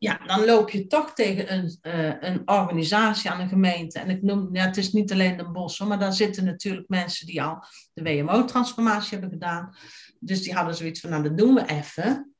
ja, 0.00 0.20
dan 0.26 0.44
loop 0.44 0.70
je 0.70 0.86
toch 0.86 1.12
tegen 1.12 1.52
een, 1.52 1.78
uh, 1.82 2.14
een 2.20 2.48
organisatie 2.48 3.30
aan 3.30 3.40
een 3.40 3.48
gemeente. 3.48 3.98
En 3.98 4.10
ik 4.10 4.22
noem, 4.22 4.48
ja, 4.52 4.64
het 4.64 4.76
is 4.76 4.92
niet 4.92 5.12
alleen 5.12 5.36
de 5.36 5.50
bossen, 5.50 5.88
maar 5.88 5.98
daar 5.98 6.12
zitten 6.12 6.44
natuurlijk 6.44 6.88
mensen 6.88 7.26
die 7.26 7.42
al 7.42 7.64
de 7.92 8.02
WMO-transformatie 8.02 9.10
hebben 9.10 9.30
gedaan. 9.30 9.76
Dus 10.18 10.42
die 10.42 10.54
hadden 10.54 10.74
zoiets 10.74 11.00
van, 11.00 11.10
nou, 11.10 11.22
dat 11.22 11.38
doen 11.38 11.54
we 11.54 11.66
even. 11.66 12.34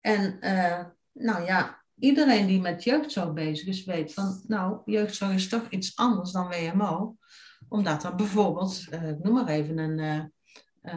En 0.00 0.36
uh, 0.40 0.84
nou 1.12 1.44
ja, 1.44 1.82
iedereen 1.98 2.46
die 2.46 2.60
met 2.60 2.84
jeugdzorg 2.84 3.32
bezig 3.32 3.66
is, 3.66 3.84
weet 3.84 4.12
van, 4.12 4.42
nou, 4.46 4.80
jeugdzorg 4.84 5.32
is 5.32 5.48
toch 5.48 5.66
iets 5.68 5.96
anders 5.96 6.32
dan 6.32 6.48
WMO. 6.48 7.16
Omdat 7.68 8.04
er 8.04 8.14
bijvoorbeeld, 8.14 8.86
uh, 8.90 9.08
ik 9.08 9.22
noem 9.22 9.34
maar 9.34 9.48
even 9.48 9.78
een 9.78 10.34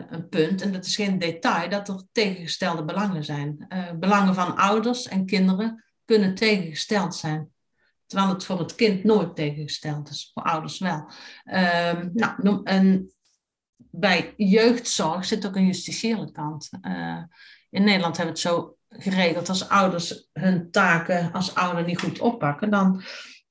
een 0.09 0.29
punt, 0.29 0.61
en 0.61 0.71
dat 0.71 0.85
is 0.85 0.95
geen 0.95 1.19
detail, 1.19 1.69
dat 1.69 1.87
er 1.87 2.03
tegengestelde 2.11 2.85
belangen 2.85 3.23
zijn. 3.23 3.67
Belangen 3.99 4.35
van 4.35 4.55
ouders 4.55 5.07
en 5.07 5.25
kinderen 5.25 5.83
kunnen 6.09 6.35
tegengesteld 6.35 7.15
zijn. 7.15 7.49
Terwijl 8.05 8.29
het 8.29 8.45
voor 8.45 8.59
het 8.59 8.75
kind 8.75 9.03
nooit 9.03 9.35
tegengesteld 9.35 10.09
is, 10.09 10.31
voor 10.33 10.43
ouders 10.43 10.79
wel. 10.79 11.11
Um, 11.45 12.11
nou, 12.13 12.61
en 12.63 13.13
bij 13.77 14.33
jeugdzorg 14.37 15.25
zit 15.25 15.45
ook 15.45 15.55
een 15.55 15.65
justitiële 15.65 16.31
kant. 16.31 16.69
Uh, 16.81 17.23
in 17.69 17.83
Nederland 17.83 18.17
hebben 18.17 18.35
we 18.35 18.41
het 18.41 18.49
zo 18.49 18.77
geregeld, 18.89 19.49
als 19.49 19.69
ouders 19.69 20.29
hun 20.33 20.71
taken 20.71 21.31
als 21.31 21.55
ouder 21.55 21.83
niet 21.83 21.99
goed 21.99 22.19
oppakken, 22.19 22.69
dan 22.69 23.03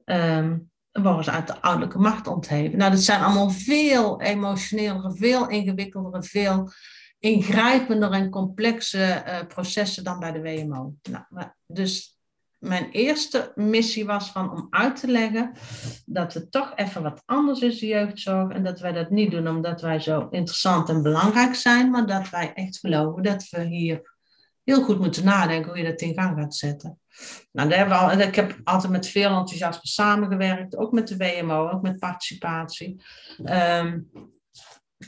um, 0.04 0.70
worden 0.92 1.24
ze 1.24 1.30
uit 1.30 1.46
de 1.46 1.60
ouderlijke 1.60 1.98
macht 1.98 2.26
ontheven. 2.26 2.78
Nou, 2.78 2.90
dat 2.90 3.00
zijn 3.00 3.20
allemaal 3.20 3.50
veel 3.50 4.20
emotionelere, 4.20 5.16
veel 5.16 5.48
ingewikkeldere, 5.48 6.22
veel 6.22 6.72
ingrijpender 7.18 8.10
en 8.10 8.30
complexe 8.30 9.24
uh, 9.26 9.46
processen 9.46 10.04
dan 10.04 10.18
bij 10.18 10.32
de 10.32 10.40
WMO. 10.40 10.94
Nou, 11.02 11.24
dus 11.66 12.17
mijn 12.58 12.90
eerste 12.90 13.52
missie 13.54 14.06
was 14.06 14.30
van 14.30 14.50
om 14.52 14.66
uit 14.70 15.00
te 15.00 15.06
leggen 15.06 15.52
dat 16.06 16.34
het 16.34 16.50
toch 16.50 16.72
even 16.74 17.02
wat 17.02 17.22
anders 17.24 17.60
is, 17.60 17.78
de 17.78 17.86
jeugdzorg. 17.86 18.52
En 18.52 18.64
dat 18.64 18.80
wij 18.80 18.92
dat 18.92 19.10
niet 19.10 19.30
doen 19.30 19.48
omdat 19.48 19.80
wij 19.80 20.00
zo 20.00 20.28
interessant 20.30 20.88
en 20.88 21.02
belangrijk 21.02 21.54
zijn, 21.54 21.90
maar 21.90 22.06
dat 22.06 22.30
wij 22.30 22.52
echt 22.54 22.78
geloven 22.78 23.22
dat 23.22 23.48
we 23.48 23.64
hier 23.64 24.16
heel 24.64 24.82
goed 24.82 24.98
moeten 24.98 25.24
nadenken 25.24 25.70
hoe 25.70 25.78
je 25.78 25.90
dat 25.90 26.00
in 26.00 26.14
gang 26.14 26.38
gaat 26.38 26.54
zetten. 26.54 26.98
Nou, 27.52 27.68
daar 27.68 27.78
hebben 27.78 27.98
we 27.98 28.04
al, 28.04 28.18
ik 28.18 28.34
heb 28.34 28.60
altijd 28.64 28.92
met 28.92 29.08
veel 29.08 29.30
enthousiasme 29.30 29.86
samengewerkt, 29.86 30.76
ook 30.76 30.92
met 30.92 31.08
de 31.08 31.16
WMO, 31.16 31.68
ook 31.68 31.82
met 31.82 31.98
participatie. 31.98 33.02
Um, 33.38 34.10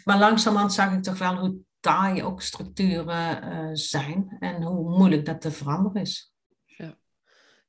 maar 0.04 0.18
langzamerhand 0.18 0.72
zag 0.72 0.92
ik 0.92 1.02
toch 1.02 1.18
wel 1.18 1.36
hoe 1.36 1.56
taai 1.80 2.22
ook 2.22 2.42
structuren 2.42 3.44
uh, 3.44 3.70
zijn 3.72 4.36
en 4.38 4.62
hoe 4.62 4.96
moeilijk 4.96 5.24
dat 5.24 5.40
te 5.40 5.50
veranderen 5.50 6.00
is. 6.00 6.29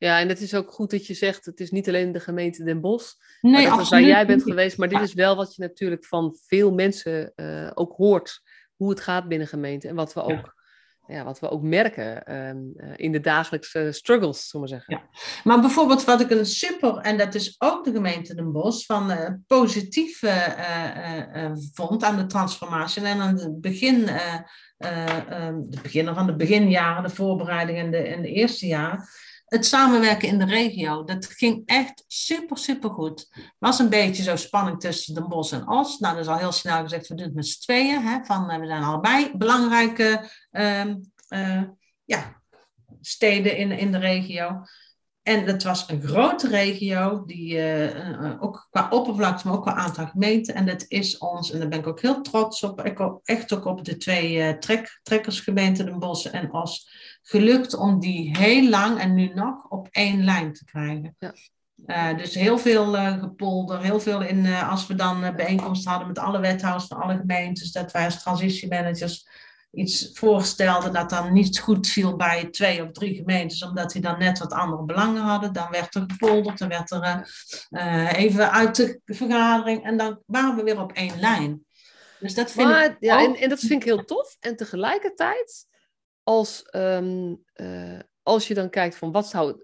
Ja, 0.04 0.20
en 0.20 0.28
het 0.28 0.42
is 0.42 0.54
ook 0.54 0.72
goed 0.72 0.90
dat 0.90 1.08
je 1.08 1.14
zegt, 1.14 1.46
het 1.46 1.60
is 1.60 1.72
niet 1.72 1.88
alleen 1.88 2.12
de 2.12 2.20
gemeente 2.20 2.64
Den 2.64 2.82
Bosch, 2.82 3.14
nee, 3.42 3.70
dat 3.70 3.80
is 3.80 3.90
waar 3.90 4.02
jij 4.02 4.26
bent 4.26 4.44
geweest, 4.44 4.78
maar 4.78 4.90
dit 4.90 5.02
is 5.02 5.14
wel 5.14 5.36
wat 5.36 5.56
je 5.56 5.62
natuurlijk 5.62 6.06
van 6.06 6.38
veel 6.46 6.72
mensen 6.72 7.34
uh, 7.36 7.72
ook 7.74 7.94
hoort, 7.96 8.42
hoe 8.76 8.90
het 8.90 9.00
gaat 9.00 9.28
binnen 9.28 9.48
gemeenten 9.48 9.90
en 9.90 9.96
wat 9.96 10.14
we 10.14 10.22
ook, 10.22 10.56
ja. 11.08 11.24
wat 11.24 11.40
we 11.40 11.50
ook 11.50 11.62
merken 11.62 12.36
um, 12.36 12.74
uh, 12.76 12.94
in 12.96 13.12
de 13.12 13.20
dagelijkse 13.20 13.92
struggles, 13.92 14.48
zullen 14.48 14.68
we 14.68 14.74
zeggen. 14.74 14.96
Ja. 14.96 15.22
Maar 15.44 15.62
bijvoorbeeld 15.62 16.04
wat 16.04 16.22
ik 16.22 16.30
een 16.30 16.46
super, 16.46 16.98
en 16.98 17.18
dat 17.18 17.36
is 17.36 17.56
ook 17.58 17.86
de 17.86 17.92
gemeente 17.92 18.36
Den 18.36 18.52
Bosch, 18.52 18.86
van 18.86 19.12
uh, 19.12 19.30
positief 19.48 20.20
vond 21.74 22.04
aan 22.04 22.18
de 22.18 22.26
transformatie 22.26 23.04
en 23.04 23.20
aan 23.20 23.40
het 23.40 23.62
begin, 23.62 24.00
um, 24.00 25.70
de 25.70 25.80
beginnen 25.82 26.16
van 26.16 26.26
de 26.26 26.36
beginjaren, 26.36 27.04
de 27.04 27.10
voorbereiding 27.10 27.78
en 27.78 27.92
de, 27.92 27.98
en 27.98 28.22
de 28.22 28.32
eerste 28.32 28.68
jaren 28.68 29.08
het 29.52 29.66
samenwerken 29.66 30.28
in 30.28 30.40
de 30.40 30.46
regio, 30.46 31.04
dat 31.04 31.26
ging 31.26 31.62
echt 31.66 32.04
super, 32.08 32.58
super 32.58 32.90
goed. 32.90 33.30
was 33.60 33.80
een 33.80 33.90
beetje 33.90 34.24
zo 34.24 34.36
spanning 34.36 34.80
tussen 34.80 35.14
Den 35.14 35.28
Bosch 35.28 35.54
en 35.54 35.68
Os. 35.68 36.00
Nou, 36.00 36.16
dat 36.16 36.24
is 36.24 36.30
al 36.30 36.38
heel 36.38 36.52
snel 36.52 36.82
gezegd, 36.82 37.08
we 37.08 37.16
doen 37.16 37.26
het 37.26 37.36
met 37.36 37.48
z'n 37.48 37.62
tweeën. 37.62 38.02
Hè, 38.02 38.24
van, 38.24 38.50
eh, 38.50 38.60
we 38.60 38.66
zijn 38.66 38.84
allebei 38.84 39.32
belangrijke 39.38 40.30
uh, 40.52 40.86
uh, 41.30 41.64
ja, 42.06 42.42
steden 43.02 43.58
in, 43.58 43.72
in 43.72 43.92
de 43.92 43.98
regio. 43.98 44.64
En 45.22 45.46
het 45.46 45.64
was 45.64 45.90
een 45.90 46.02
grote 46.02 46.48
regio, 46.48 47.26
die, 47.26 47.56
uh, 47.56 48.44
ook 48.44 48.68
qua 48.70 48.88
oppervlakte, 48.90 49.48
maar 49.48 49.58
ook 49.58 49.64
qua 49.64 49.74
aantal 49.74 50.08
gemeenten. 50.08 50.56
En 50.56 50.66
dat 50.66 50.86
is 50.88 51.18
ons, 51.18 51.52
en 51.52 51.60
daar 51.60 51.68
ben 51.68 51.80
ik 51.80 51.88
ook 51.88 52.02
heel 52.02 52.22
trots 52.22 52.64
op, 52.64 52.86
ik 52.86 53.20
echt 53.24 53.54
ook 53.54 53.66
op 53.66 53.86
de 53.86 53.98
twee 53.98 54.58
trek, 54.58 55.00
trekkersgemeenten, 55.04 55.86
Den 55.86 56.00
Bosch 56.00 56.26
en 56.26 56.54
Os, 56.54 56.90
gelukt 57.22 57.74
om 57.74 58.00
die 58.00 58.38
heel 58.38 58.70
lang 58.70 59.00
en 59.00 59.14
nu 59.14 59.32
nog 59.34 59.66
op 59.70 59.88
één 59.92 60.24
lijn 60.24 60.54
te 60.54 60.66
krijgen. 60.66 61.16
Ja. 61.20 61.34
Uh, 61.86 62.18
dus 62.18 62.36
heel 62.36 62.58
veel 62.58 62.96
uh, 62.96 63.20
gepolder, 63.20 63.82
heel 63.82 64.00
veel 64.00 64.22
in, 64.22 64.46
uh, 64.46 64.70
als 64.70 64.88
we 64.88 64.96
dan 64.96 65.36
bijeenkomsten 65.36 65.90
hadden 65.90 66.08
met 66.08 66.20
alle 66.20 66.40
wethouders 66.40 66.88
van 66.88 67.02
alle 67.02 67.18
gemeentes, 67.18 67.72
dat 67.72 67.92
wij 67.92 68.06
als 68.06 68.24
transitiemanagers 68.24 69.28
iets 69.72 70.10
voorstelde 70.14 70.92
dat 70.92 71.10
dan 71.10 71.34
niet 71.34 71.60
goed 71.60 71.88
viel 71.88 72.16
bij 72.16 72.46
twee 72.46 72.84
of 72.84 72.92
drie 72.92 73.16
gemeentes, 73.16 73.64
omdat 73.64 73.92
die 73.92 74.02
dan 74.02 74.20
net 74.20 74.40
wat 74.40 74.54
andere 74.54 74.84
belangen 74.84 75.22
hadden. 75.22 75.54
Dan 75.54 75.68
werd 75.70 75.96
er 75.96 76.06
gepolderd, 76.08 76.58
dan 76.58 76.68
werd 76.68 76.92
er 76.92 77.28
even 78.16 78.52
uit 78.52 78.76
de 78.76 79.00
vergadering 79.06 79.84
en 79.84 79.98
dan 79.98 80.22
waren 80.26 80.56
we 80.56 80.64
weer 80.64 80.82
op 80.82 80.92
één 80.92 81.20
lijn. 81.20 81.66
Dus 82.20 82.34
dat 82.34 82.52
vind 82.52 82.68
maar, 82.68 82.86
ik 82.86 82.96
ja, 83.00 83.24
en, 83.24 83.36
en, 83.36 83.50
dat 83.50 83.60
vind 83.60 83.72
ik 83.72 83.84
heel 83.84 84.06
tof. 84.06 84.38
En 84.40 84.56
tegelijkertijd, 84.56 85.68
als, 86.32 86.68
um, 86.76 87.44
uh, 87.56 88.00
als 88.24 88.48
je 88.48 88.54
dan 88.54 88.70
kijkt 88.70 88.96
van 88.96 89.12
wat 89.12 89.28
zou. 89.28 89.64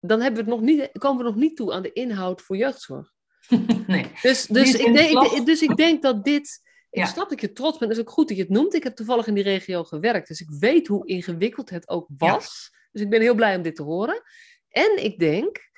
Dan 0.00 0.20
hebben 0.20 0.44
we 0.44 0.50
het 0.50 0.60
nog 0.60 0.68
niet, 0.68 0.90
komen 0.98 1.24
we 1.24 1.30
nog 1.30 1.40
niet 1.40 1.56
toe 1.56 1.72
aan 1.72 1.82
de 1.82 1.92
inhoud 1.92 2.42
voor 2.42 2.56
jeugdzorg. 2.56 3.12
nee. 3.86 4.06
Dus, 4.22 4.46
dus, 4.46 4.74
ik 4.74 4.92
denk, 4.94 5.46
dus 5.46 5.62
ik 5.62 5.76
denk 5.76 6.02
dat 6.02 6.24
dit 6.24 6.60
ik 6.90 7.06
snap 7.06 7.28
dat 7.28 7.40
je 7.40 7.52
trots 7.52 7.78
bent. 7.78 7.90
Het 7.90 8.00
is 8.00 8.06
ook 8.06 8.12
goed 8.12 8.28
dat 8.28 8.36
je 8.36 8.42
het 8.42 8.52
noemt. 8.52 8.74
Ik 8.74 8.82
heb 8.82 8.96
toevallig 8.96 9.26
in 9.26 9.34
die 9.34 9.42
regio 9.42 9.84
gewerkt. 9.84 10.28
Dus 10.28 10.40
ik 10.40 10.50
weet 10.50 10.86
hoe 10.86 11.06
ingewikkeld 11.06 11.70
het 11.70 11.88
ook 11.88 12.08
was. 12.16 12.70
Dus 12.92 13.02
ik 13.02 13.10
ben 13.10 13.20
heel 13.20 13.34
blij 13.34 13.56
om 13.56 13.62
dit 13.62 13.76
te 13.76 13.82
horen. 13.82 14.22
En 14.68 15.04
ik 15.04 15.18
denk, 15.18 15.70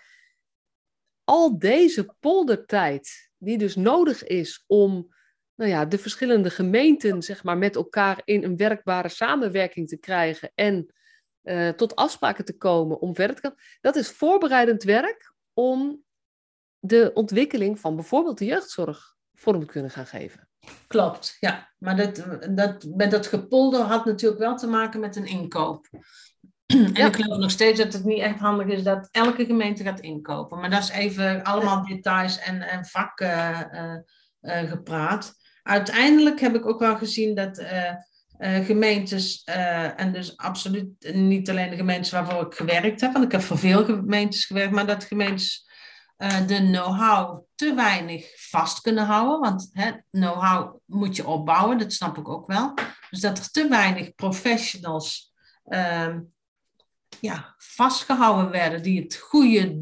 al 1.25 1.59
deze 1.59 2.15
poldertijd, 2.21 3.31
die 3.39 3.59
dus 3.59 3.77
nodig 3.77 4.25
is 4.25 4.65
om 4.67 5.15
nou 5.55 5.71
ja, 5.71 5.85
de 5.85 5.99
verschillende 5.99 6.51
gemeenten 6.51 7.23
zeg 7.23 7.45
maar, 7.45 7.59
met 7.59 7.77
elkaar 7.77 8.21
in 8.25 8.45
een 8.45 8.57
werkbare 8.57 9.09
samenwerking 9.09 9.89
te 9.89 9.99
krijgen 9.99 10.53
en 10.55 10.95
uh, 11.43 11.69
tot 11.69 11.97
afspraken 11.97 12.45
te 12.45 12.57
komen 12.57 13.01
om 13.01 13.15
verder 13.15 13.37
te 13.37 13.43
gaan, 13.43 13.55
dat 13.81 13.97
is 13.97 14.11
voorbereidend 14.11 14.83
werk 14.83 15.35
om 15.53 16.03
de 16.79 17.11
ontwikkeling 17.15 17.81
van 17.81 17.95
bijvoorbeeld 17.95 18.39
de 18.39 18.45
jeugdzorg 18.45 19.17
vorm 19.35 19.61
te 19.61 19.67
kunnen 19.67 19.91
gaan 19.91 20.07
geven. 20.07 20.49
Klopt, 20.87 21.37
ja. 21.41 21.73
Maar 21.79 21.97
dat, 21.97 22.25
dat, 22.51 22.85
met 22.95 23.11
dat 23.11 23.27
gepolder 23.27 23.81
had 23.81 24.05
natuurlijk 24.05 24.41
wel 24.41 24.57
te 24.57 24.67
maken 24.67 25.01
met 25.01 25.17
een 25.17 25.27
inkoop. 25.27 25.89
En 26.73 27.07
ik 27.07 27.17
geloof 27.17 27.39
nog 27.39 27.51
steeds 27.51 27.79
dat 27.79 27.93
het 27.93 28.05
niet 28.05 28.21
echt 28.21 28.39
handig 28.39 28.67
is 28.67 28.83
dat 28.83 29.09
elke 29.11 29.45
gemeente 29.45 29.83
gaat 29.83 30.01
inkopen. 30.01 30.59
Maar 30.59 30.71
dat 30.71 30.83
is 30.83 30.91
even 30.91 31.43
allemaal 31.43 31.87
details 31.87 32.39
en, 32.39 32.63
en 32.63 32.85
vakken 32.85 33.69
uh, 33.73 33.95
uh, 34.41 34.71
gepraat. 34.71 35.35
Uiteindelijk 35.63 36.41
heb 36.41 36.55
ik 36.55 36.67
ook 36.67 36.79
wel 36.79 36.97
gezien 36.97 37.35
dat 37.35 37.59
uh, 37.59 37.95
gemeentes, 38.65 39.45
en 39.97 40.13
dus 40.13 40.37
absoluut 40.37 41.13
niet 41.15 41.51
alleen 41.51 41.71
de 41.71 41.77
gemeentes 41.77 42.11
waarvoor 42.11 42.47
ik 42.47 42.55
gewerkt 42.55 43.01
heb, 43.01 43.13
want 43.13 43.25
ik 43.25 43.33
heb 43.33 43.41
voor 43.41 43.59
veel 43.59 43.85
gemeentes 43.85 44.45
gewerkt, 44.45 44.73
maar 44.73 44.87
dat 44.87 45.05
gemeentes 45.05 45.71
de 46.47 46.57
know-how 46.71 47.45
te 47.55 47.75
weinig 47.75 48.33
vast 48.37 48.81
kunnen 48.81 49.05
houden. 49.05 49.41
Want 49.41 49.71
know-how 50.11 50.77
moet 50.87 51.17
je 51.17 51.27
opbouwen, 51.27 51.79
dat 51.79 51.93
snap 51.93 52.19
ik 52.19 52.29
ook 52.29 52.47
wel. 52.47 52.75
Dus 53.11 53.21
dat 53.21 53.39
er 53.39 53.51
te 53.51 53.69
weinig 53.69 54.15
professionals 54.15 55.33
uh, 55.67 56.17
ja, 57.21 57.55
vastgehouden 57.59 58.51
werden 58.51 58.83
die 58.83 59.03
het 59.03 59.17
goede 59.17 59.73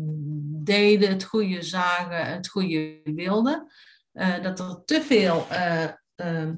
deden, 0.63 1.09
het 1.09 1.25
goede 1.25 1.63
zagen, 1.63 2.27
het 2.27 2.49
goede 2.49 3.01
wilden. 3.05 3.73
Uh, 4.13 4.43
dat 4.43 4.59
er 4.59 4.83
te 4.85 5.03
veel 5.03 5.47
uh, 5.53 5.85
uh, 6.17 6.51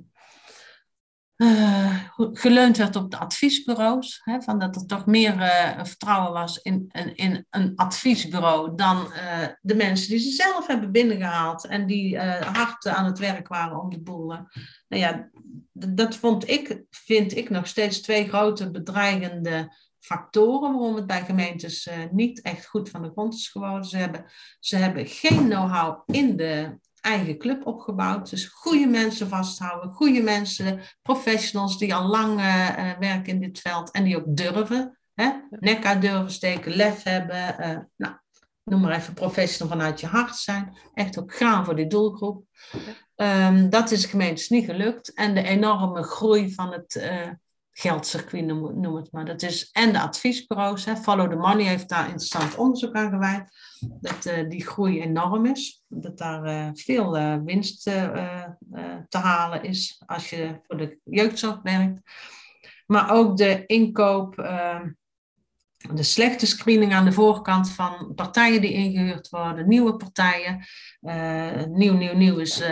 geleund 2.16 2.76
werd 2.76 2.96
op 2.96 3.10
de 3.10 3.18
adviesbureaus. 3.18 4.20
Hè, 4.24 4.42
van 4.42 4.58
dat 4.58 4.76
er 4.76 4.86
toch 4.86 5.06
meer 5.06 5.34
vertrouwen 5.82 6.32
was 6.32 6.58
in, 6.58 6.88
in, 6.88 7.16
in, 7.16 7.46
een 7.50 7.72
adviesbureau 7.76 8.76
dan 8.76 9.12
de 9.60 9.74
mensen 9.74 10.08
die 10.08 10.18
ze 10.18 10.30
zelf 10.30 10.66
hebben 10.66 10.92
binnengehaald 10.92 11.66
en 11.66 11.86
die 11.86 12.18
hard 12.18 12.86
aan 12.86 13.04
het 13.04 13.18
werk 13.18 13.48
waren 13.48 13.80
om 13.80 13.90
de 13.90 14.00
boel. 14.00 14.26
nou 14.26 14.46
ja, 14.88 15.30
dat 15.72 16.16
vond 16.16 16.48
ik, 16.48 16.82
vind 16.90 17.36
ik 17.36 17.50
nog 17.50 17.66
steeds 17.66 18.00
twee 18.00 18.28
grote 18.28 18.70
bedreigende 18.70 19.76
factoren 19.98 20.72
waarom 20.72 20.96
het 20.96 21.06
bij 21.06 21.24
gemeentes 21.24 21.90
niet 22.10 22.40
echt 22.40 22.66
goed 22.66 22.90
van 22.90 23.02
de 23.02 23.10
grond 23.10 23.34
is 23.34 23.48
geworden. 23.48 23.84
Ze 23.84 23.96
hebben, 23.96 24.24
ze 24.60 24.76
hebben 24.76 25.06
geen 25.06 25.48
know-how 25.48 26.02
in 26.06 26.36
de 26.36 26.78
eigen 27.02 27.38
club 27.38 27.66
opgebouwd. 27.66 28.30
Dus 28.30 28.46
goede 28.46 28.86
mensen 28.86 29.28
vasthouden, 29.28 29.92
goede 29.92 30.22
mensen, 30.22 30.80
professionals 31.02 31.78
die 31.78 31.94
al 31.94 32.06
lang 32.06 32.38
uh, 32.40 32.98
werken 32.98 33.32
in 33.32 33.40
dit 33.40 33.58
veld 33.58 33.90
en 33.90 34.04
die 34.04 34.16
ook 34.16 34.36
durven. 34.36 34.98
Hè? 35.14 35.30
Nek 35.50 35.84
uit 35.84 36.00
durven 36.00 36.30
steken, 36.30 36.76
lef 36.76 37.02
hebben. 37.02 37.56
Uh, 37.60 37.78
nou, 37.96 38.14
noem 38.64 38.80
maar 38.80 38.96
even 38.96 39.14
professional 39.14 39.72
vanuit 39.72 40.00
je 40.00 40.06
hart 40.06 40.36
zijn. 40.36 40.78
Echt 40.94 41.18
ook 41.18 41.34
gaan 41.34 41.64
voor 41.64 41.76
die 41.76 41.86
doelgroep. 41.86 42.44
Um, 43.16 43.70
dat 43.70 43.90
is 43.90 44.04
gemeentes 44.04 44.48
niet 44.48 44.64
gelukt. 44.64 45.14
En 45.14 45.34
de 45.34 45.42
enorme 45.42 46.02
groei 46.02 46.54
van 46.54 46.72
het 46.72 46.94
geldcircuit, 47.72 48.46
noem, 48.46 48.96
het 48.96 49.12
maar. 49.12 49.24
Dat 49.24 49.42
is, 49.42 49.70
en 49.72 49.92
de 49.92 50.00
adviesbureaus. 50.00 50.84
Hè. 50.84 50.96
Follow 50.96 51.30
the 51.30 51.36
Money 51.36 51.64
heeft 51.64 51.88
daar 51.88 52.04
interessant 52.04 52.54
onderzoek 52.54 52.94
aan 52.94 53.10
gewijd. 53.10 53.50
Dat 54.00 54.26
uh, 54.26 54.48
die 54.48 54.66
groei 54.66 55.00
enorm 55.00 55.46
is. 55.46 55.82
Dat 55.88 56.18
daar 56.18 56.46
uh, 56.46 56.68
veel 56.72 57.18
uh, 57.18 57.36
winst 57.44 57.82
te 59.08 59.18
halen 59.18 59.62
is 59.62 60.02
als 60.06 60.30
je 60.30 60.58
voor 60.66 60.76
de 60.76 60.98
jeugdzorg 61.04 61.60
werkt. 61.62 62.00
Maar 62.86 63.10
ook 63.10 63.36
de 63.36 63.66
inkoop, 63.66 64.34
de 65.94 66.02
slechte 66.02 66.46
screening 66.46 66.92
aan 66.92 67.04
de 67.04 67.12
voorkant 67.12 67.70
van 67.70 68.12
partijen 68.14 68.60
die 68.60 68.72
ingehuurd 68.72 69.28
worden, 69.28 69.68
nieuwe 69.68 69.96
partijen. 69.96 70.66
nieuw, 71.70 71.94
nieuw, 71.94 72.14
nieuw 72.14 72.38
is 72.38 72.62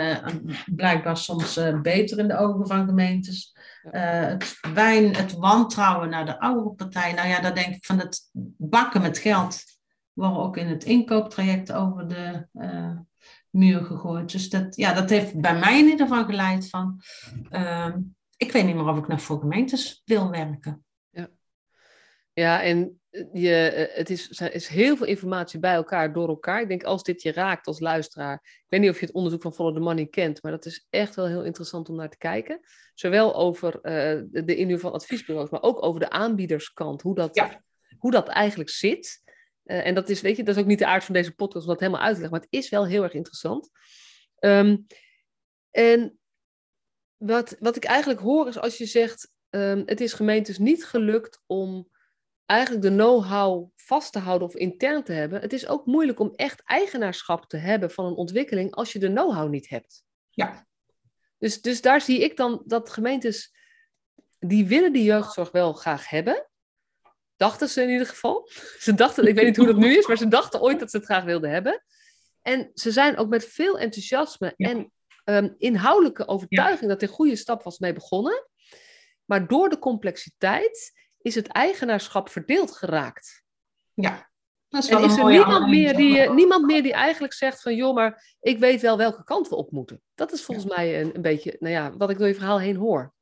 blijkbaar 0.65 1.17
soms 1.17 1.59
beter 1.81 2.19
in 2.19 2.27
de 2.27 2.37
ogen 2.37 2.67
van 2.67 2.85
gemeentes. 2.85 3.55
Uh, 3.85 3.91
het 4.25 4.59
wijn, 4.73 5.15
het 5.15 5.33
wantrouwen 5.33 6.09
naar 6.09 6.25
de 6.25 6.39
oudere 6.39 6.75
partij. 6.75 7.13
Nou 7.13 7.27
ja, 7.27 7.41
daar 7.41 7.55
denk 7.55 7.75
ik 7.75 7.85
van 7.85 7.99
het 7.99 8.29
bakken 8.57 9.01
met 9.01 9.17
geld 9.17 9.63
worden 10.13 10.39
ook 10.39 10.57
in 10.57 10.67
het 10.67 10.83
inkooptraject 10.83 11.71
over 11.71 12.07
de 12.07 12.47
uh, 12.53 12.97
muur 13.49 13.83
gegooid. 13.83 14.31
Dus 14.31 14.49
dat, 14.49 14.75
ja, 14.75 14.93
dat 14.93 15.09
heeft 15.09 15.41
bij 15.41 15.59
mij 15.59 15.79
in 15.79 15.87
ieder 15.87 16.07
geval 16.07 16.25
geleid 16.25 16.69
van, 16.69 17.01
uh, 17.49 17.95
ik 18.37 18.51
weet 18.51 18.65
niet 18.65 18.75
meer 18.75 18.87
of 18.87 18.97
ik 18.97 19.07
nog 19.07 19.21
voor 19.21 19.39
gemeentes 19.39 20.01
wil 20.05 20.29
werken. 20.29 20.85
Ja, 21.09 21.27
ja 22.33 22.61
en 22.61 23.00
je, 23.33 23.55
eh, 23.55 23.97
het 23.97 24.09
is, 24.09 24.39
er 24.39 24.53
is 24.53 24.67
heel 24.67 24.97
veel 24.97 25.05
informatie 25.07 25.59
bij 25.59 25.73
elkaar, 25.73 26.13
door 26.13 26.27
elkaar. 26.27 26.61
Ik 26.61 26.67
denk, 26.67 26.83
als 26.83 27.03
dit 27.03 27.21
je 27.21 27.31
raakt 27.31 27.67
als 27.67 27.79
luisteraar... 27.79 28.33
Ik 28.43 28.65
weet 28.67 28.79
niet 28.79 28.89
of 28.89 28.99
je 28.99 29.05
het 29.05 29.15
onderzoek 29.15 29.41
van 29.41 29.53
Follow 29.53 29.73
the 29.73 29.79
Money 29.79 30.05
kent... 30.05 30.43
maar 30.43 30.51
dat 30.51 30.65
is 30.65 30.87
echt 30.89 31.15
wel 31.15 31.27
heel 31.27 31.43
interessant 31.43 31.89
om 31.89 31.95
naar 31.95 32.09
te 32.09 32.17
kijken. 32.17 32.59
Zowel 32.93 33.35
over 33.35 33.75
uh, 33.75 34.43
de 34.43 34.55
inhuur 34.55 34.79
van 34.79 34.91
adviesbureaus... 34.91 35.49
maar 35.49 35.61
ook 35.61 35.83
over 35.83 35.99
de 35.99 36.09
aanbiederskant. 36.09 37.01
Hoe 37.01 37.15
dat, 37.15 37.45
hoe 37.97 38.11
dat 38.11 38.27
eigenlijk 38.27 38.69
zit. 38.69 39.21
Uh, 39.65 39.85
en 39.85 39.95
dat 39.95 40.09
is, 40.09 40.21
weet 40.21 40.37
je, 40.37 40.43
dat 40.43 40.55
is 40.55 40.61
ook 40.61 40.67
niet 40.67 40.79
de 40.79 40.85
aard 40.85 41.03
van 41.03 41.13
deze 41.13 41.35
podcast... 41.35 41.65
om 41.65 41.71
dat 41.71 41.79
helemaal 41.79 42.01
uit 42.01 42.15
te 42.15 42.21
leggen. 42.21 42.39
Maar 42.39 42.47
het 42.49 42.59
is 42.59 42.69
wel 42.69 42.87
heel 42.87 43.03
erg 43.03 43.13
interessant. 43.13 43.69
Um, 44.39 44.85
en 45.71 46.19
wat, 47.17 47.55
wat 47.59 47.75
ik 47.75 47.83
eigenlijk 47.83 48.19
hoor 48.19 48.47
is 48.47 48.59
als 48.59 48.77
je 48.77 48.85
zegt... 48.85 49.29
Um, 49.49 49.83
het 49.85 50.01
is 50.01 50.13
gemeentes 50.13 50.57
niet 50.57 50.85
gelukt 50.85 51.41
om 51.45 51.90
eigenlijk 52.51 52.81
de 52.81 52.91
know-how 52.91 53.69
vast 53.75 54.11
te 54.11 54.19
houden 54.19 54.47
of 54.47 54.55
intern 54.55 55.03
te 55.03 55.11
hebben. 55.11 55.41
Het 55.41 55.53
is 55.53 55.67
ook 55.67 55.85
moeilijk 55.85 56.19
om 56.19 56.33
echt 56.35 56.61
eigenaarschap 56.65 57.49
te 57.49 57.57
hebben 57.57 57.91
van 57.91 58.05
een 58.05 58.15
ontwikkeling 58.15 58.75
als 58.75 58.93
je 58.93 58.99
de 58.99 59.07
know-how 59.07 59.49
niet 59.49 59.69
hebt. 59.69 60.03
Ja. 60.29 60.67
Dus, 61.37 61.61
dus 61.61 61.81
daar 61.81 62.01
zie 62.01 62.19
ik 62.19 62.37
dan 62.37 62.63
dat 62.65 62.89
gemeentes, 62.89 63.53
die 64.39 64.67
willen 64.67 64.93
die 64.93 65.03
jeugdzorg 65.03 65.51
wel 65.51 65.73
graag 65.73 66.09
hebben. 66.09 66.49
Dachten 67.35 67.69
ze 67.69 67.81
in 67.81 67.89
ieder 67.89 68.07
geval. 68.07 68.49
Ze 68.79 68.93
dachten, 68.93 69.27
ik 69.27 69.35
weet 69.35 69.45
niet 69.45 69.57
hoe 69.57 69.65
dat 69.65 69.77
nu 69.77 69.97
is, 69.97 70.07
maar 70.07 70.17
ze 70.17 70.27
dachten 70.27 70.61
ooit 70.61 70.79
dat 70.79 70.91
ze 70.91 70.97
het 70.97 71.05
graag 71.05 71.23
wilden 71.23 71.49
hebben. 71.49 71.83
En 72.41 72.71
ze 72.73 72.91
zijn 72.91 73.17
ook 73.17 73.29
met 73.29 73.45
veel 73.45 73.79
enthousiasme 73.79 74.53
en 74.57 74.91
um, 75.25 75.55
inhoudelijke 75.57 76.27
overtuiging 76.27 76.89
dat 76.89 77.01
er 77.01 77.07
een 77.07 77.13
goede 77.13 77.35
stap 77.35 77.63
was 77.63 77.79
mee 77.79 77.93
begonnen. 77.93 78.47
Maar 79.25 79.47
door 79.47 79.69
de 79.69 79.79
complexiteit 79.79 80.91
is 81.21 81.35
het 81.35 81.47
eigenaarschap 81.47 82.29
verdeeld 82.29 82.71
geraakt. 82.71 83.43
Ja. 83.93 84.29
Dat 84.69 84.83
is 84.83 84.89
en 84.89 85.03
is 85.03 85.17
er 85.17 85.25
niemand 85.25 85.69
meer, 85.69 85.95
die, 85.95 86.29
niemand 86.29 86.65
meer 86.65 86.83
die 86.83 86.93
eigenlijk 86.93 87.33
zegt 87.33 87.61
van 87.61 87.75
joh, 87.75 87.95
maar 87.95 88.35
ik 88.39 88.59
weet 88.59 88.81
wel 88.81 88.97
welke 88.97 89.23
kant 89.23 89.49
we 89.49 89.55
op 89.55 89.71
moeten. 89.71 90.01
Dat 90.15 90.31
is 90.31 90.43
volgens 90.43 90.67
mij 90.75 91.01
een, 91.01 91.15
een 91.15 91.21
beetje 91.21 91.55
nou 91.59 91.73
ja, 91.73 91.97
wat 91.97 92.09
ik 92.09 92.17
door 92.17 92.27
je 92.27 92.35
verhaal 92.35 92.59
heen 92.59 92.75
hoor. 92.75 93.13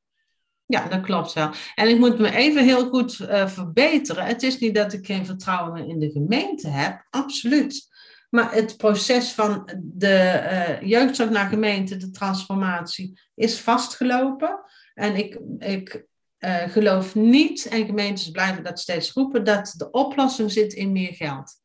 Ja, 0.65 0.87
dat 0.87 1.01
klopt 1.01 1.33
wel. 1.33 1.51
En 1.75 1.87
ik 1.87 1.97
moet 1.97 2.19
me 2.19 2.35
even 2.35 2.63
heel 2.63 2.89
goed 2.89 3.19
uh, 3.19 3.47
verbeteren. 3.47 4.25
Het 4.25 4.43
is 4.43 4.59
niet 4.59 4.75
dat 4.75 4.93
ik 4.93 5.05
geen 5.05 5.25
vertrouwen 5.25 5.73
meer 5.73 5.87
in 5.87 5.99
de 5.99 6.11
gemeente 6.11 6.67
heb, 6.67 7.05
absoluut. 7.09 7.87
Maar 8.29 8.53
het 8.53 8.77
proces 8.77 9.31
van 9.31 9.69
de 9.81 10.41
uh, 10.81 10.89
jeugdzorg 10.89 11.29
naar 11.29 11.49
gemeente, 11.49 11.97
de 11.97 12.09
transformatie, 12.09 13.19
is 13.35 13.59
vastgelopen. 13.59 14.59
En 14.93 15.15
ik, 15.15 15.39
ik 15.57 16.05
uh, 16.39 16.63
geloof 16.69 17.15
niet, 17.15 17.67
en 17.67 17.85
gemeentes 17.85 18.31
blijven 18.31 18.63
dat 18.63 18.79
steeds 18.79 19.11
roepen, 19.11 19.43
dat 19.43 19.73
de 19.77 19.91
oplossing 19.91 20.51
zit 20.51 20.73
in 20.73 20.91
meer 20.91 21.13
geld. 21.13 21.57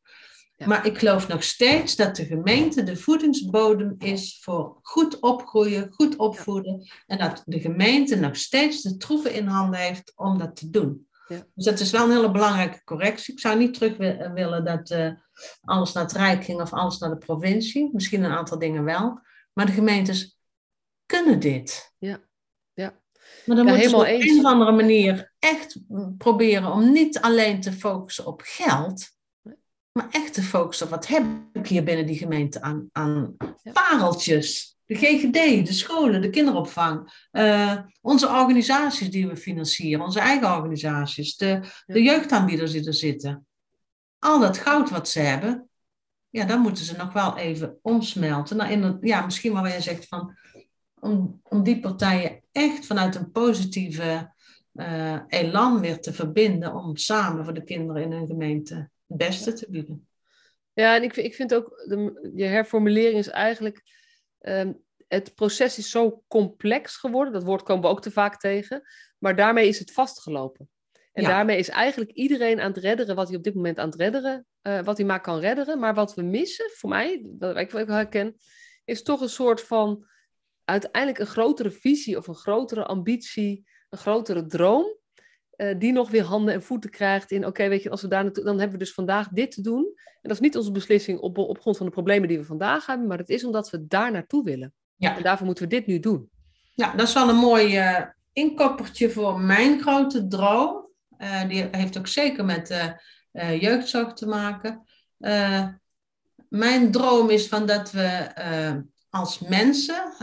Maar 0.65 0.85
ik 0.85 0.97
geloof 0.97 1.27
nog 1.27 1.43
steeds 1.43 1.95
dat 1.95 2.15
de 2.15 2.25
gemeente 2.25 2.83
de 2.83 2.95
voedingsbodem 2.95 3.95
is 3.97 4.39
voor 4.41 4.79
goed 4.81 5.19
opgroeien, 5.19 5.91
goed 5.91 6.15
opvoeden. 6.15 6.87
En 7.07 7.17
dat 7.17 7.43
de 7.45 7.59
gemeente 7.59 8.15
nog 8.15 8.35
steeds 8.35 8.81
de 8.81 8.97
troeven 8.97 9.33
in 9.33 9.47
handen 9.47 9.79
heeft 9.79 10.11
om 10.15 10.37
dat 10.37 10.55
te 10.55 10.69
doen. 10.69 11.07
Ja. 11.27 11.47
Dus 11.53 11.65
dat 11.65 11.79
is 11.79 11.91
wel 11.91 12.03
een 12.03 12.15
hele 12.15 12.31
belangrijke 12.31 12.83
correctie. 12.83 13.33
Ik 13.33 13.39
zou 13.39 13.57
niet 13.57 13.73
terug 13.73 13.97
willen 14.33 14.65
dat 14.65 14.91
uh, 14.91 15.11
alles 15.61 15.91
naar 15.91 16.03
het 16.03 16.11
Rijk 16.11 16.43
ging 16.43 16.61
of 16.61 16.73
alles 16.73 16.97
naar 16.97 17.09
de 17.09 17.17
provincie. 17.17 17.89
Misschien 17.93 18.23
een 18.23 18.31
aantal 18.31 18.59
dingen 18.59 18.83
wel. 18.83 19.19
Maar 19.53 19.65
de 19.65 19.71
gemeentes 19.71 20.37
kunnen 21.05 21.39
dit. 21.39 21.93
Ja. 21.97 22.19
Maar 23.45 23.55
dan 23.55 23.65
ja, 23.65 23.71
moeten 23.71 23.91
we 23.91 23.97
op 23.97 24.05
een 24.05 24.39
of 24.39 24.45
andere 24.45 24.71
manier 24.71 25.33
echt 25.39 25.77
proberen 26.17 26.71
om 26.71 26.91
niet 26.91 27.19
alleen 27.19 27.61
te 27.61 27.73
focussen 27.73 28.25
op 28.25 28.41
geld, 28.45 29.09
maar 29.91 30.07
echt 30.11 30.33
te 30.33 30.41
focussen 30.41 30.85
op 30.85 30.91
wat 30.91 31.07
heb 31.07 31.23
ik 31.53 31.67
hier 31.67 31.83
binnen 31.83 32.05
die 32.05 32.17
gemeente 32.17 32.61
aan, 32.61 32.89
aan 32.91 33.35
pareltjes. 33.73 34.73
De 34.85 34.95
GGD, 34.95 35.65
de 35.65 35.73
scholen, 35.73 36.21
de 36.21 36.29
kinderopvang, 36.29 37.27
uh, 37.31 37.77
onze 38.01 38.27
organisaties 38.27 39.09
die 39.09 39.27
we 39.27 39.37
financieren, 39.37 40.05
onze 40.05 40.19
eigen 40.19 40.55
organisaties, 40.55 41.37
de, 41.37 41.59
de 41.85 42.01
jeugdaanbieders 42.01 42.71
die 42.71 42.85
er 42.85 42.93
zitten. 42.93 43.47
Al 44.19 44.39
dat 44.39 44.57
goud 44.57 44.89
wat 44.89 45.09
ze 45.09 45.19
hebben, 45.19 45.69
ja, 46.29 46.45
dan 46.45 46.59
moeten 46.59 46.85
ze 46.85 46.97
nog 46.97 47.13
wel 47.13 47.37
even 47.37 47.79
omsmelten. 47.81 48.57
Nou, 48.57 48.71
in 48.71 48.97
ja, 49.01 49.25
misschien 49.25 49.53
waar 49.53 49.73
je 49.73 49.81
zegt 49.81 50.07
van, 50.07 50.37
om, 51.05 51.41
om 51.43 51.63
die 51.63 51.79
partijen 51.79 52.41
echt 52.51 52.85
vanuit 52.85 53.15
een 53.15 53.31
positieve 53.31 54.33
uh, 54.73 55.19
elan 55.27 55.79
weer 55.79 55.99
te 55.99 56.13
verbinden 56.13 56.73
om 56.73 56.97
samen 56.97 57.43
voor 57.43 57.53
de 57.53 57.63
kinderen 57.63 58.03
in 58.03 58.11
een 58.11 58.27
gemeente 58.27 58.75
het 59.07 59.17
beste 59.17 59.53
te 59.53 59.67
bieden. 59.69 60.07
Ja, 60.73 60.95
en 60.95 61.03
ik, 61.03 61.15
ik 61.15 61.35
vind 61.35 61.53
ook, 61.53 61.83
de, 61.87 62.31
je 62.35 62.43
herformulering 62.43 63.17
is 63.17 63.27
eigenlijk, 63.27 63.81
ehm, 64.39 64.73
het 65.07 65.35
proces 65.35 65.77
is 65.77 65.89
zo 65.89 66.23
complex 66.27 66.95
geworden, 66.95 67.33
dat 67.33 67.43
woord 67.43 67.63
komen 67.63 67.83
we 67.83 67.89
ook 67.89 68.01
te 68.01 68.11
vaak 68.11 68.39
tegen, 68.39 68.81
maar 69.17 69.35
daarmee 69.35 69.67
is 69.67 69.79
het 69.79 69.91
vastgelopen. 69.91 70.69
En 71.13 71.23
daarmee 71.23 71.57
is 71.57 71.69
eigenlijk 71.69 72.11
iedereen 72.11 72.59
aan 72.59 72.71
het 72.71 72.83
redderen 72.83 73.15
wat 73.15 73.27
hij 73.27 73.37
op 73.37 73.43
dit 73.43 73.55
moment 73.55 73.79
aan 73.79 73.89
het 73.89 73.99
redderen, 73.99 74.45
uh, 74.63 74.81
wat 74.81 74.97
hij 74.97 75.05
maar 75.05 75.21
kan 75.21 75.39
redderen. 75.39 75.79
Maar 75.79 75.93
wat 75.93 76.13
we 76.13 76.21
missen, 76.21 76.71
voor 76.73 76.89
mij, 76.89 77.25
wat 77.39 77.57
ik 77.57 77.71
wel 77.71 77.87
herken, 77.87 78.35
is 78.85 79.03
toch 79.03 79.21
een 79.21 79.29
soort 79.29 79.61
van 79.61 80.05
uiteindelijk 80.65 81.19
een 81.19 81.33
grotere 81.33 81.71
visie 81.71 82.17
of 82.17 82.27
een 82.27 82.35
grotere 82.35 82.85
ambitie, 82.85 83.65
een 83.89 83.97
grotere 83.97 84.45
droom. 84.45 84.97
Uh, 85.57 85.75
die 85.77 85.91
nog 85.91 86.09
weer 86.09 86.23
handen 86.23 86.53
en 86.53 86.63
voeten 86.63 86.89
krijgt 86.89 87.31
in, 87.31 87.45
oké, 87.45 87.67
weet 87.67 87.83
je, 87.83 87.89
als 87.89 88.01
we 88.01 88.07
daar 88.07 88.23
naartoe, 88.23 88.43
dan 88.43 88.59
hebben 88.59 88.77
we 88.77 88.83
dus 88.83 88.93
vandaag 88.93 89.27
dit 89.27 89.51
te 89.51 89.61
doen. 89.61 89.83
En 89.95 90.21
dat 90.21 90.31
is 90.31 90.39
niet 90.39 90.57
onze 90.57 90.71
beslissing 90.71 91.19
op, 91.19 91.37
op 91.37 91.59
grond 91.59 91.77
van 91.77 91.85
de 91.85 91.91
problemen 91.91 92.27
die 92.27 92.37
we 92.37 92.43
vandaag 92.43 92.85
hebben, 92.85 93.07
maar 93.07 93.17
het 93.17 93.29
is 93.29 93.43
omdat 93.43 93.69
we 93.69 93.87
daar 93.87 94.11
naartoe 94.11 94.43
willen. 94.43 94.73
Ja. 94.95 95.17
En 95.17 95.23
daarvoor 95.23 95.45
moeten 95.45 95.63
we 95.63 95.69
dit 95.69 95.85
nu 95.85 95.99
doen. 95.99 96.29
Ja, 96.73 96.95
dat 96.95 97.07
is 97.07 97.13
wel 97.13 97.29
een 97.29 97.35
mooi 97.35 97.79
uh, 97.79 98.01
inkoppertje 98.33 99.09
voor 99.09 99.39
mijn 99.39 99.81
grote 99.81 100.27
droom. 100.27 100.89
Uh, 101.17 101.47
die 101.47 101.67
heeft 101.71 101.97
ook 101.97 102.07
zeker 102.07 102.45
met 102.45 102.95
jeugdzorg 103.59 104.13
te 104.13 104.27
maken. 104.27 104.83
mijn 106.49 106.91
droom 106.91 107.29
is 107.29 107.47
van 107.47 107.65
dat 107.65 107.91
we 107.91 108.33
als 109.15 109.39
mensen 109.39 110.13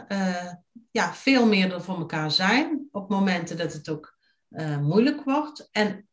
ja, 0.90 1.14
veel 1.14 1.46
meer 1.46 1.72
er 1.72 1.82
voor 1.82 1.98
elkaar 1.98 2.30
zijn. 2.30 2.88
Op 2.90 3.08
momenten 3.08 3.56
dat 3.56 3.72
het 3.72 3.88
ook 3.88 4.16
uh, 4.50 4.78
moeilijk 4.78 5.24
wordt 5.24 5.68
en, 5.70 6.06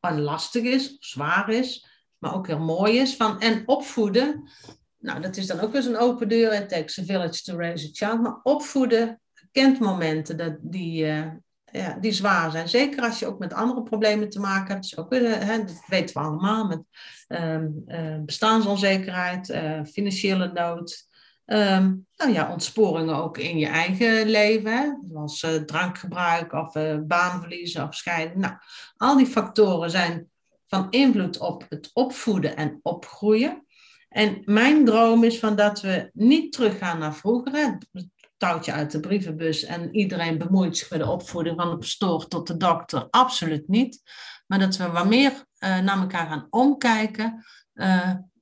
lastig 0.00 0.62
is, 0.62 0.96
zwaar 0.98 1.48
is, 1.48 1.86
maar 2.18 2.34
ook 2.34 2.46
heel 2.46 2.58
mooi 2.58 2.98
is. 2.98 3.16
Van, 3.16 3.40
en 3.40 3.62
opvoeden, 3.66 4.50
nou 4.98 5.20
dat 5.20 5.36
is 5.36 5.46
dan 5.46 5.60
ook 5.60 5.72
weer 5.72 5.82
zo'n 5.82 5.96
open 5.96 6.28
deur. 6.28 6.52
It 6.52 6.68
takes 6.68 6.98
a 6.98 7.04
village 7.04 7.42
to 7.42 7.56
raise 7.56 7.86
a 7.86 7.90
child. 7.92 8.22
Maar 8.22 8.40
opvoeden 8.42 9.20
kent 9.52 9.78
momenten 9.78 10.36
dat 10.36 10.56
die, 10.60 11.04
uh, 11.04 11.30
ja, 11.64 11.98
die 12.00 12.12
zwaar 12.12 12.50
zijn. 12.50 12.68
Zeker 12.68 13.02
als 13.02 13.18
je 13.18 13.26
ook 13.26 13.38
met 13.38 13.52
andere 13.52 13.82
problemen 13.82 14.28
te 14.28 14.40
maken 14.40 14.74
hebt. 14.74 14.98
Ook, 14.98 15.12
hè, 15.14 15.64
dat 15.64 15.82
weten 15.86 16.14
we 16.14 16.28
allemaal. 16.28 16.66
Met 16.66 16.82
uh, 17.28 18.18
bestaansonzekerheid, 18.24 19.46
financiële 19.92 20.52
nood. 20.52 21.10
Um, 21.46 22.06
nou 22.16 22.32
ja, 22.32 22.52
ontsporingen 22.52 23.16
ook 23.16 23.38
in 23.38 23.58
je 23.58 23.66
eigen 23.66 24.28
leven, 24.28 24.72
hè? 24.72 24.92
zoals 25.10 25.42
uh, 25.42 25.50
drankgebruik 25.54 26.52
of 26.52 26.76
uh, 26.76 26.98
baanverliezen 27.06 27.88
of 27.88 27.94
scheiden. 27.94 28.40
Nou, 28.40 28.54
al 28.96 29.16
die 29.16 29.26
factoren 29.26 29.90
zijn 29.90 30.30
van 30.66 30.90
invloed 30.90 31.38
op 31.38 31.66
het 31.68 31.90
opvoeden 31.92 32.56
en 32.56 32.78
opgroeien. 32.82 33.66
En 34.08 34.42
mijn 34.44 34.84
droom 34.84 35.24
is 35.24 35.38
van 35.38 35.56
dat 35.56 35.80
we 35.80 36.10
niet 36.12 36.52
teruggaan 36.52 36.98
naar 36.98 37.14
vroeger, 37.14 37.52
het 37.52 38.08
touwtje 38.36 38.72
uit 38.72 38.90
de 38.90 39.00
brievenbus 39.00 39.64
en 39.64 39.94
iedereen 39.94 40.38
bemoeit 40.38 40.76
zich 40.76 40.90
met 40.90 40.98
de 40.98 41.10
opvoeding 41.10 41.56
van 41.56 41.70
de 41.70 41.78
pastoor 41.78 42.28
tot 42.28 42.46
de 42.46 42.56
dokter. 42.56 43.06
Absoluut 43.10 43.68
niet. 43.68 44.02
Maar 44.46 44.58
dat 44.58 44.76
we 44.76 44.90
wat 44.90 45.08
meer 45.08 45.30
uh, 45.32 45.78
naar 45.78 45.98
elkaar 45.98 46.26
gaan 46.26 46.46
omkijken 46.50 47.44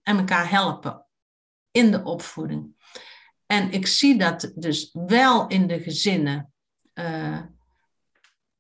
en 0.03 0.17
elkaar 0.19 0.51
helpen 0.51 1.07
in 1.71 1.91
de 1.91 2.03
opvoeding. 2.05 2.79
En 3.51 3.73
ik 3.73 3.87
zie 3.87 4.19
dat 4.19 4.53
dus 4.55 4.91
wel 5.07 5.47
in 5.47 5.67
de 5.67 5.81
gezinnen. 5.81 6.53
Uh, 6.95 7.41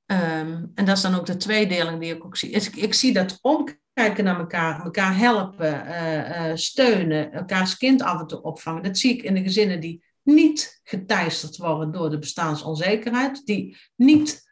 um, 0.06 0.70
en 0.74 0.84
dat 0.84 0.96
is 0.96 1.02
dan 1.02 1.14
ook 1.14 1.26
de 1.26 1.36
tweedeling 1.36 2.00
die 2.00 2.14
ik 2.14 2.24
ook 2.24 2.36
zie. 2.36 2.50
Ik, 2.50 2.76
ik 2.76 2.94
zie 2.94 3.12
dat 3.12 3.38
omkijken 3.40 4.24
naar 4.24 4.38
elkaar, 4.38 4.84
elkaar 4.84 5.16
helpen, 5.16 5.86
uh, 5.86 6.48
uh, 6.48 6.56
steunen, 6.56 7.32
elkaars 7.32 7.76
kind 7.76 8.02
af 8.02 8.20
en 8.20 8.26
toe 8.26 8.42
opvangen. 8.42 8.82
Dat 8.82 8.98
zie 8.98 9.12
ik 9.14 9.22
in 9.22 9.34
de 9.34 9.42
gezinnen 9.42 9.80
die 9.80 10.04
niet 10.22 10.80
geteisterd 10.84 11.56
worden 11.56 11.92
door 11.92 12.10
de 12.10 12.18
bestaansonzekerheid, 12.18 13.46
die 13.46 13.76
niet 13.96 14.48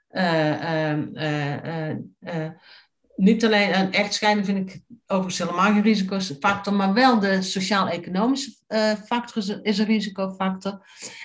niet 3.18 3.44
alleen 3.44 3.78
een 3.78 3.92
echtscheiding 3.92 4.46
vind 4.46 4.70
ik 4.70 4.82
overigens 5.06 5.38
helemaal 5.38 5.72
geen 5.72 5.82
risicofactor, 5.82 6.74
maar 6.74 6.94
wel 6.94 7.18
de 7.18 7.42
sociaal-economische 7.42 8.50
uh, 8.68 8.92
factor 8.92 9.58
is 9.62 9.78
een 9.78 9.86
risicofactor. 9.86 10.80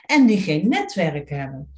En 0.05 0.25
die 0.25 0.41
geen 0.41 0.67
netwerk 0.67 1.29
hebben. 1.29 1.73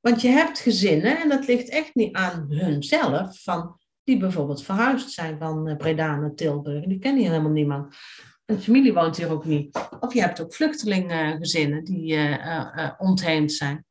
Want 0.00 0.20
je 0.20 0.28
hebt 0.28 0.58
gezinnen, 0.58 1.20
en 1.20 1.28
dat 1.28 1.46
ligt 1.46 1.68
echt 1.68 1.94
niet 1.94 2.16
aan 2.16 2.46
hunzelf, 2.48 3.42
van, 3.42 3.76
die 4.04 4.18
bijvoorbeeld 4.18 4.64
verhuisd 4.64 5.10
zijn 5.10 5.38
van 5.38 5.68
eh, 5.68 5.76
Breda 5.76 6.16
naar 6.16 6.34
Tilburg. 6.34 6.84
Die 6.84 6.98
kennen 6.98 7.20
hier 7.20 7.30
helemaal 7.30 7.52
niemand. 7.52 7.94
Een 8.44 8.60
familie 8.60 8.92
woont 8.92 9.16
hier 9.16 9.30
ook 9.30 9.44
niet. 9.44 9.88
Of 10.00 10.14
je 10.14 10.20
hebt 10.20 10.40
ook 10.40 10.54
vluchtelingengezinnen 10.54 11.84
die 11.84 12.14
uh, 12.14 12.90
ontheemd 12.98 13.52
zijn. 13.52 13.84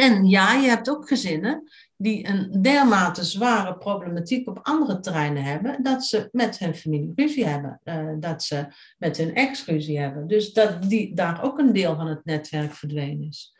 En 0.00 0.24
ja, 0.24 0.54
je 0.54 0.68
hebt 0.68 0.90
ook 0.90 1.08
gezinnen 1.08 1.70
die 1.96 2.26
een 2.28 2.62
dermate 2.62 3.24
zware 3.24 3.76
problematiek 3.78 4.48
op 4.48 4.58
andere 4.62 5.00
terreinen 5.00 5.42
hebben, 5.42 5.82
dat 5.82 6.04
ze 6.04 6.28
met 6.32 6.58
hun 6.58 6.74
familie 6.74 7.12
ruzie 7.14 7.46
hebben, 7.46 7.80
uh, 7.84 8.14
dat 8.20 8.42
ze 8.42 8.66
met 8.98 9.16
hun 9.16 9.34
ex 9.34 9.66
ruzie 9.66 9.98
hebben. 9.98 10.26
Dus 10.26 10.52
dat 10.52 10.82
die, 10.82 11.14
daar 11.14 11.42
ook 11.42 11.58
een 11.58 11.72
deel 11.72 11.96
van 11.96 12.06
het 12.06 12.24
netwerk 12.24 12.74
verdwenen 12.74 13.28
is. 13.28 13.56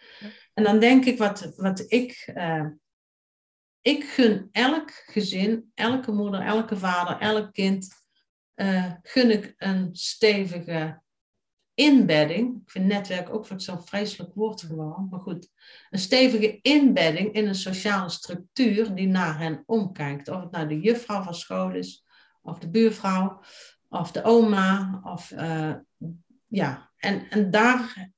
En 0.55 0.65
dan 0.65 0.79
denk 0.79 1.05
ik, 1.05 1.19
wat, 1.19 1.53
wat 1.57 1.85
ik, 1.87 2.33
uh, 2.35 2.67
ik 3.81 4.05
gun 4.05 4.49
elk 4.53 4.91
gezin, 5.07 5.71
elke 5.75 6.13
moeder, 6.13 6.41
elke 6.41 6.77
vader, 6.77 7.19
elk 7.19 7.53
kind, 7.53 7.89
uh, 8.55 8.93
gun 9.03 9.31
ik 9.31 9.55
een 9.57 9.89
stevige 9.93 11.01
inbedding, 11.81 12.63
ik 12.63 12.71
vind 12.71 12.87
netwerk 12.87 13.35
ook 13.35 13.47
zo'n 13.57 13.83
vreselijk 13.83 14.35
woord 14.35 14.63
gewoon, 14.63 15.07
maar 15.11 15.21
goed, 15.21 15.49
een 15.91 15.99
stevige 15.99 16.59
inbedding 16.63 17.33
in 17.33 17.47
een 17.47 17.55
sociale 17.55 18.09
structuur 18.09 18.95
die 18.95 19.07
naar 19.07 19.39
hen 19.39 19.63
omkijkt. 19.67 20.29
Of 20.29 20.41
het 20.41 20.51
nou 20.51 20.69
de 20.69 20.81
juffrouw 20.81 21.23
van 21.23 21.35
school 21.35 21.71
is, 21.71 22.05
of 22.43 22.59
de 22.59 22.71
buurvrouw, 22.71 23.41
of 23.89 24.13
de 24.13 24.23
oma, 24.23 25.01
of 25.05 25.31
uh, 25.31 25.75
ja, 26.47 26.91
en, 26.97 27.31
en 27.31 27.51
daar 27.51 28.11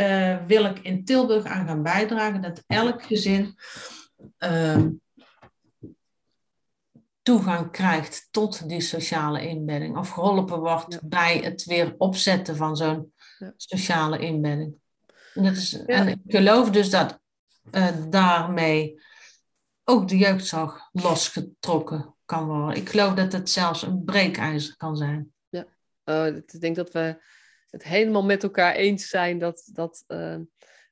uh, 0.00 0.46
wil 0.46 0.64
ik 0.64 0.78
in 0.78 1.04
Tilburg 1.04 1.44
aan 1.44 1.66
gaan 1.66 1.82
bijdragen 1.82 2.42
dat 2.42 2.64
elk 2.66 3.02
gezin 3.02 3.54
uh, 4.38 4.86
toegang 7.22 7.70
krijgt 7.70 8.28
tot 8.30 8.68
die 8.68 8.80
sociale 8.80 9.46
inbedding. 9.46 9.96
Of 9.96 10.08
geholpen 10.08 10.58
wordt 10.58 11.08
bij 11.08 11.38
het 11.38 11.64
weer 11.64 11.94
opzetten 11.98 12.56
van 12.56 12.76
zo'n 12.76 13.12
sociale 13.56 14.18
inbedding. 14.18 14.78
En, 15.34 15.44
dat 15.44 15.56
is, 15.56 15.84
en 15.84 16.08
ik 16.08 16.18
geloof 16.26 16.70
dus 16.70 16.90
dat 16.90 17.20
daarmee 18.08 19.00
ook 19.84 20.08
de 20.08 20.16
jeugdzorg 20.16 20.88
losgetrokken 20.92 22.14
kan 22.24 22.46
worden. 22.46 22.76
Ik 22.76 22.88
geloof 22.88 23.14
dat 23.14 23.32
het 23.32 23.50
zelfs 23.50 23.82
een 23.82 24.04
breekijzer 24.04 24.76
kan 24.76 24.96
zijn. 24.96 25.32
Ja, 25.48 25.66
ik 26.26 26.60
denk 26.60 26.76
dat 26.76 26.92
we 26.92 27.22
het 27.70 27.84
helemaal 27.84 28.24
met 28.24 28.42
elkaar 28.42 28.74
eens 28.74 29.08
zijn 29.08 29.38
dat, 29.38 29.70
dat 29.72 30.04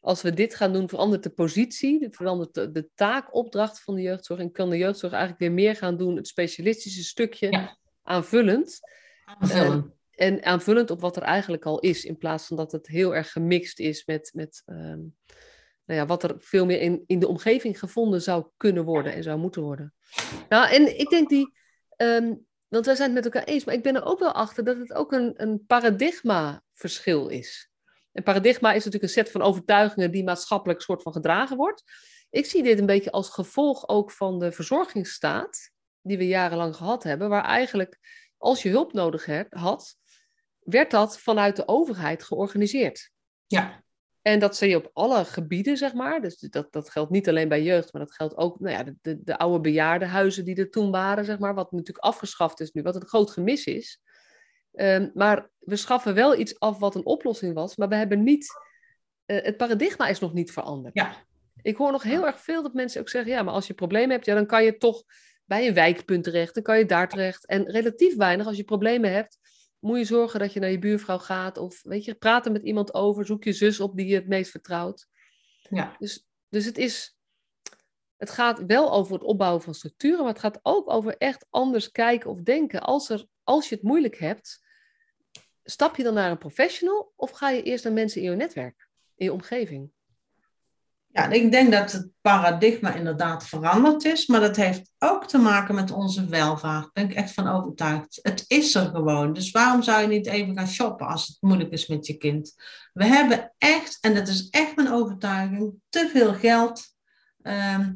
als 0.09 0.23
we 0.23 0.35
dit 0.35 0.55
gaan 0.55 0.73
doen, 0.73 0.89
verandert 0.89 1.23
de 1.23 1.31
positie, 1.31 2.09
verandert 2.11 2.55
de, 2.55 2.71
de 2.71 2.89
taakopdracht 2.95 3.81
van 3.81 3.95
de 3.95 4.03
jeugdzorg 4.03 4.41
en 4.41 4.53
kan 4.53 4.71
de 4.71 4.77
jeugdzorg 4.77 5.13
eigenlijk 5.13 5.43
weer 5.43 5.53
meer 5.53 5.77
gaan 5.77 5.97
doen, 5.97 6.17
het 6.17 6.29
specialistische 6.29 7.05
stukje 7.05 7.77
aanvullend. 8.03 8.81
Aanvullend. 9.25 9.93
en 10.11 10.45
aanvullend 10.45 10.91
op 10.91 11.01
wat 11.01 11.17
er 11.17 11.23
eigenlijk 11.23 11.65
al 11.65 11.79
is, 11.79 12.05
in 12.05 12.17
plaats 12.17 12.47
van 12.47 12.57
dat 12.57 12.73
het 12.73 12.87
heel 12.87 13.15
erg 13.15 13.33
gemixt 13.33 13.79
is 13.79 14.05
met, 14.05 14.31
met 14.35 14.63
ehm, 14.67 15.01
nou 15.85 16.01
ja, 16.01 16.07
wat 16.07 16.23
er 16.23 16.35
veel 16.39 16.67
meer 16.67 16.81
in, 16.81 17.05
in 17.07 17.19
de 17.19 17.29
omgeving 17.29 17.79
gevonden 17.79 18.23
zou 18.23 18.47
kunnen 18.57 18.85
worden 18.85 19.13
en 19.13 19.23
zou 19.23 19.39
moeten 19.39 19.63
worden. 19.63 19.95
Nou, 20.49 20.71
en 20.71 20.99
ik 20.99 21.09
denk 21.09 21.29
die, 21.29 21.55
ehm, 21.97 22.35
want 22.69 22.87
wij 22.87 22.95
zijn 22.95 23.15
het 23.15 23.25
met 23.25 23.35
elkaar 23.35 23.49
eens, 23.49 23.65
maar 23.65 23.75
ik 23.75 23.83
ben 23.83 23.95
er 23.95 24.05
ook 24.05 24.19
wel 24.19 24.33
achter 24.33 24.65
dat 24.65 24.77
het 24.79 24.93
ook 24.93 25.13
een, 25.13 25.33
een 25.37 25.65
paradigma 25.67 26.63
verschil 26.73 27.29
is. 27.29 27.71
Een 28.19 28.25
paradigma 28.25 28.69
is 28.69 28.85
natuurlijk 28.85 29.03
een 29.03 29.09
set 29.09 29.31
van 29.31 29.43
overtuigingen 29.43 30.11
die 30.11 30.25
maatschappelijk 30.25 30.81
soort 30.81 31.03
van 31.03 31.13
gedragen 31.13 31.57
wordt. 31.57 31.83
Ik 32.31 32.47
zie 32.47 32.63
dit 32.63 32.79
een 32.79 32.87
beetje 32.87 33.11
als 33.11 33.29
gevolg 33.29 33.89
ook 33.89 34.11
van 34.11 34.39
de 34.39 34.53
verzorgingsstaat 34.53 35.71
die 36.03 36.19
we 36.19 36.27
jarenlang 36.27 36.77
gehad 36.77 37.03
hebben, 37.03 37.29
waar 37.29 37.45
eigenlijk 37.45 37.99
als 38.37 38.63
je 38.63 38.69
hulp 38.69 38.93
nodig 38.93 39.27
had, 39.49 39.97
werd 40.59 40.91
dat 40.91 41.19
vanuit 41.19 41.57
de 41.57 41.69
overheid 41.69 42.23
georganiseerd. 42.23 43.11
Ja. 43.47 43.85
En 44.23 44.39
dat 44.39 44.57
zie 44.57 44.69
je 44.69 44.77
op 44.77 44.91
alle 44.93 45.25
gebieden, 45.25 45.77
zeg 45.77 45.95
maar. 45.95 46.21
Dus 46.21 46.39
dat, 46.39 46.73
dat 46.73 46.91
geldt 46.91 47.11
niet 47.11 47.29
alleen 47.29 47.49
bij 47.49 47.63
jeugd, 47.63 47.93
maar 47.93 48.03
dat 48.03 48.15
geldt 48.15 48.37
ook 48.37 48.61
nou 48.61 48.75
ja, 48.77 48.83
de, 48.83 48.97
de, 49.03 49.23
de 49.23 49.39
oude 49.39 49.61
bejaardenhuizen 49.61 50.45
die 50.45 50.57
er 50.57 50.71
toen 50.71 50.91
waren, 50.91 51.25
zeg 51.25 51.39
maar. 51.39 51.55
Wat 51.55 51.73
natuurlijk 51.73 52.05
afgeschaft 52.05 52.61
is 52.61 52.71
nu, 52.71 52.83
wat 52.83 52.95
een 52.95 53.07
groot 53.07 53.31
gemis 53.31 53.65
is. 53.65 54.01
Ehm, 54.73 55.11
maar 55.15 55.51
we 55.69 55.77
schaffen 55.77 56.15
wel 56.15 56.39
iets 56.39 56.59
af 56.59 56.79
wat 56.79 56.95
een 56.95 57.07
oplossing 57.07 57.55
was, 57.55 57.77
maar 57.77 57.89
we 57.89 57.95
hebben 57.95 58.23
niet. 58.23 58.47
Uh, 59.27 59.43
het 59.43 59.57
paradigma 59.57 60.09
is 60.09 60.19
nog 60.19 60.33
niet 60.33 60.53
veranderd. 60.53 60.95
Ja. 60.95 61.27
Ik 61.63 61.77
hoor 61.77 61.93
nog 61.93 62.03
heel 62.03 62.27
erg 62.27 62.41
veel 62.41 62.63
dat 62.63 62.75
mensen 62.75 63.01
ook 63.01 63.09
zeggen: 63.09 63.33
ja, 63.33 63.43
maar 63.43 63.55
als 63.55 63.67
je 63.67 63.75
problemen 63.75 64.11
hebt, 64.11 64.25
ja, 64.25 64.35
dan 64.35 64.47
kan 64.47 64.65
je 64.65 64.77
toch 64.77 65.03
bij 65.45 65.67
een 65.67 65.75
wijkpunt 65.75 66.25
terecht, 66.25 66.55
dan 66.55 66.63
kan 66.63 66.79
je 66.79 66.85
daar 66.85 67.09
terecht. 67.09 67.47
En 67.47 67.71
relatief 67.71 68.17
weinig, 68.17 68.47
als 68.47 68.57
je 68.57 68.65
problemen 68.65 69.13
hebt, 69.13 69.39
moet 69.79 69.99
je 69.99 70.05
zorgen 70.05 70.41
dat 70.41 70.53
je 70.53 70.61
naar 70.61 70.71
je 70.71 70.79
buurvrouw 70.79 71.19
gaat. 71.19 71.59
Of 71.59 71.83
weet 71.83 72.05
je, 72.05 72.15
praten 72.15 72.53
met 72.53 72.63
iemand 72.63 72.95
over, 72.95 73.27
zoek 73.27 73.45
je 73.45 73.53
zus 73.53 73.81
op 73.81 73.97
die 73.97 74.07
je 74.07 74.15
het 74.15 74.29
meest 74.29 74.51
vertrouwt. 74.51 75.09
Ja. 75.71 75.97
Dus, 75.99 76.27
dus 76.49 76.65
het 76.65 76.79
is. 76.79 77.17
Het 78.17 78.31
gaat 78.31 78.65
wel 78.67 78.93
over 78.93 79.13
het 79.13 79.23
opbouwen 79.23 79.63
van 79.63 79.75
structuren, 79.75 80.19
maar 80.19 80.33
het 80.33 80.39
gaat 80.39 80.59
ook 80.63 80.91
over 80.91 81.17
echt 81.17 81.47
anders 81.51 81.91
kijken 81.91 82.31
of 82.31 82.41
denken. 82.41 82.81
Als, 82.81 83.09
er, 83.09 83.27
als 83.43 83.69
je 83.69 83.75
het 83.75 83.85
moeilijk 83.85 84.19
hebt, 84.19 84.61
stap 85.71 85.97
je 85.97 86.03
dan 86.03 86.15
naar 86.15 86.31
een 86.31 86.39
professional 86.39 87.13
of 87.17 87.31
ga 87.31 87.51
je 87.51 87.63
eerst 87.63 87.85
naar 87.85 87.93
mensen 87.93 88.23
in 88.23 88.31
je 88.31 88.37
netwerk, 88.37 88.89
in 89.15 89.25
je 89.25 89.33
omgeving? 89.33 89.91
Ja, 91.11 91.31
ik 91.31 91.51
denk 91.51 91.73
dat 91.73 91.93
het 91.93 92.11
paradigma 92.21 92.95
inderdaad 92.95 93.47
veranderd 93.47 94.05
is, 94.05 94.27
maar 94.27 94.41
dat 94.41 94.57
heeft 94.57 94.93
ook 94.99 95.27
te 95.27 95.39
maken 95.39 95.75
met 95.75 95.91
onze 95.91 96.27
welvaart. 96.27 96.83
Daar 96.83 96.91
ben 96.93 97.11
ik 97.11 97.17
echt 97.17 97.35
van 97.35 97.49
overtuigd. 97.49 98.19
Het 98.23 98.45
is 98.47 98.75
er 98.75 98.87
gewoon. 98.87 99.33
Dus 99.33 99.51
waarom 99.51 99.83
zou 99.83 100.01
je 100.01 100.07
niet 100.07 100.27
even 100.27 100.57
gaan 100.57 100.69
shoppen 100.69 101.07
als 101.07 101.27
het 101.27 101.37
moeilijk 101.41 101.71
is 101.71 101.87
met 101.87 102.07
je 102.07 102.17
kind? 102.17 102.55
We 102.93 103.05
hebben 103.05 103.55
echt, 103.59 103.99
en 104.01 104.15
dat 104.15 104.29
is 104.29 104.49
echt 104.51 104.77
mijn 104.77 104.93
overtuiging, 104.93 105.75
te 105.89 106.09
veel 106.13 106.35
geld 106.35 106.83
ehm, 107.43 107.93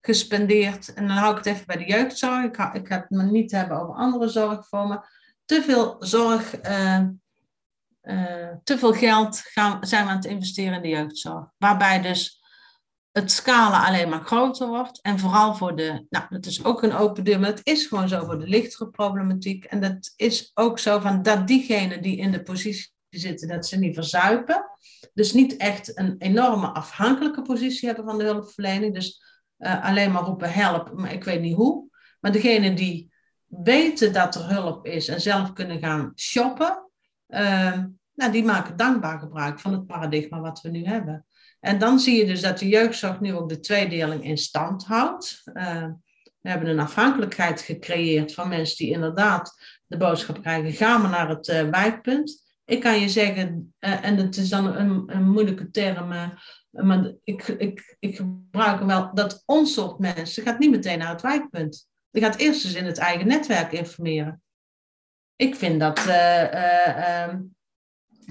gespendeerd. 0.00 0.92
En 0.94 1.06
dan 1.06 1.16
hou 1.16 1.30
ik 1.30 1.44
het 1.44 1.54
even 1.54 1.66
bij 1.66 1.76
de 1.76 1.86
jeugdzorg. 1.86 2.44
Ik 2.44 2.74
ik 2.74 2.88
ga 2.88 2.96
het 2.96 3.10
me 3.10 3.22
niet 3.22 3.50
hebben 3.50 3.80
over 3.80 3.94
andere 3.94 4.28
zorgvormen 4.28 5.04
te 5.44 5.62
veel 5.62 5.96
zorg, 5.98 6.66
uh, 6.66 7.00
uh, 8.02 8.50
te 8.64 8.78
veel 8.78 8.92
geld 8.92 9.38
gaan, 9.38 9.86
zijn 9.86 10.04
we 10.04 10.10
aan 10.10 10.16
het 10.16 10.24
investeren 10.24 10.74
in 10.74 10.82
de 10.82 10.88
jeugdzorg. 10.88 11.46
Waarbij 11.58 12.02
dus 12.02 12.42
het 13.12 13.32
scala 13.32 13.86
alleen 13.86 14.08
maar 14.08 14.24
groter 14.24 14.68
wordt. 14.68 15.00
En 15.00 15.18
vooral 15.18 15.54
voor 15.54 15.76
de, 15.76 16.06
nou 16.10 16.24
dat 16.28 16.46
is 16.46 16.64
ook 16.64 16.82
een 16.82 16.94
open 16.94 17.24
deur, 17.24 17.40
maar 17.40 17.50
het 17.50 17.66
is 17.66 17.86
gewoon 17.86 18.08
zo 18.08 18.24
voor 18.24 18.38
de 18.38 18.46
lichtere 18.46 18.90
problematiek. 18.90 19.64
En 19.64 19.80
dat 19.80 20.12
is 20.16 20.50
ook 20.54 20.78
zo 20.78 21.00
van 21.00 21.22
dat 21.22 21.46
diegenen 21.46 22.02
die 22.02 22.16
in 22.16 22.32
de 22.32 22.42
positie 22.42 22.92
zitten, 23.08 23.48
dat 23.48 23.66
ze 23.66 23.78
niet 23.78 23.94
verzuipen. 23.94 24.70
Dus 25.12 25.32
niet 25.32 25.56
echt 25.56 25.98
een 25.98 26.14
enorme 26.18 26.66
afhankelijke 26.66 27.42
positie 27.42 27.86
hebben 27.86 28.04
van 28.04 28.18
de 28.18 28.24
hulpverlening. 28.24 28.94
Dus 28.94 29.22
uh, 29.58 29.84
alleen 29.84 30.12
maar 30.12 30.22
roepen 30.22 30.52
help, 30.52 30.92
maar 30.94 31.12
ik 31.12 31.24
weet 31.24 31.40
niet 31.40 31.56
hoe. 31.56 31.88
Maar 32.20 32.32
degene 32.32 32.74
die 32.74 33.13
weten 33.62 34.12
dat 34.12 34.34
er 34.34 34.48
hulp 34.48 34.86
is 34.86 35.08
en 35.08 35.20
zelf 35.20 35.52
kunnen 35.52 35.78
gaan 35.78 36.12
shoppen, 36.16 36.90
uh, 37.28 37.84
nou, 38.14 38.32
die 38.32 38.44
maken 38.44 38.76
dankbaar 38.76 39.18
gebruik 39.18 39.60
van 39.60 39.72
het 39.72 39.86
paradigma 39.86 40.40
wat 40.40 40.60
we 40.60 40.68
nu 40.68 40.84
hebben. 40.84 41.26
En 41.60 41.78
dan 41.78 41.98
zie 41.98 42.16
je 42.16 42.26
dus 42.26 42.40
dat 42.40 42.58
de 42.58 42.68
jeugdzorg 42.68 43.20
nu 43.20 43.34
ook 43.34 43.48
de 43.48 43.60
tweedeling 43.60 44.24
in 44.24 44.38
stand 44.38 44.84
houdt. 44.84 45.42
Uh, 45.44 45.86
we 46.40 46.50
hebben 46.50 46.68
een 46.68 46.80
afhankelijkheid 46.80 47.60
gecreëerd 47.60 48.34
van 48.34 48.48
mensen 48.48 48.76
die 48.76 48.94
inderdaad 48.94 49.58
de 49.86 49.96
boodschap 49.96 50.42
krijgen: 50.42 50.72
ga 50.72 50.98
maar 50.98 51.10
naar 51.10 51.28
het 51.28 51.48
uh, 51.48 51.68
wijkpunt. 51.68 52.42
Ik 52.64 52.80
kan 52.80 53.00
je 53.00 53.08
zeggen, 53.08 53.74
uh, 53.80 54.04
en 54.04 54.16
het 54.16 54.36
is 54.36 54.48
dan 54.48 54.76
een, 54.76 55.02
een 55.06 55.30
moeilijke 55.30 55.70
term, 55.70 56.08
maar 56.70 57.12
ik, 57.22 57.48
ik, 57.48 57.96
ik 57.98 58.16
gebruik 58.16 58.78
hem 58.78 58.86
wel, 58.86 59.14
dat 59.14 59.42
ons 59.46 59.72
soort 59.72 59.98
mensen 59.98 60.42
gaat 60.42 60.58
niet 60.58 60.70
meteen 60.70 60.98
naar 60.98 61.10
het 61.10 61.22
wijkpunt. 61.22 61.88
Je 62.14 62.20
gaat 62.20 62.36
eerst 62.36 62.64
eens 62.64 62.74
in 62.74 62.84
het 62.84 62.98
eigen 62.98 63.26
netwerk 63.26 63.72
informeren. 63.72 64.42
Ik 65.36 65.54
vind 65.54 65.80
dat 65.80 65.98
uh, 66.06 66.42
uh, 66.42 67.34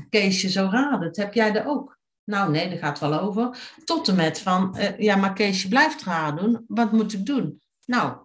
Keesje 0.10 0.50
zo 0.50 0.68
raden. 0.72 1.10
Heb 1.12 1.34
jij 1.34 1.56
er 1.56 1.66
ook? 1.66 1.98
Nou, 2.24 2.52
nee, 2.52 2.70
daar 2.70 2.78
gaat 2.78 3.00
wel 3.00 3.20
over. 3.20 3.58
Tot 3.86 4.08
en 4.08 4.16
met 4.16 4.40
van, 4.40 4.76
uh, 4.78 5.00
ja, 5.00 5.16
maar 5.16 5.34
Keesje 5.34 5.68
blijft 5.68 6.04
raden 6.04 6.44
doen. 6.44 6.66
Wat 6.68 6.92
moet 6.92 7.14
ik 7.14 7.26
doen? 7.26 7.62
Nou, 7.86 8.18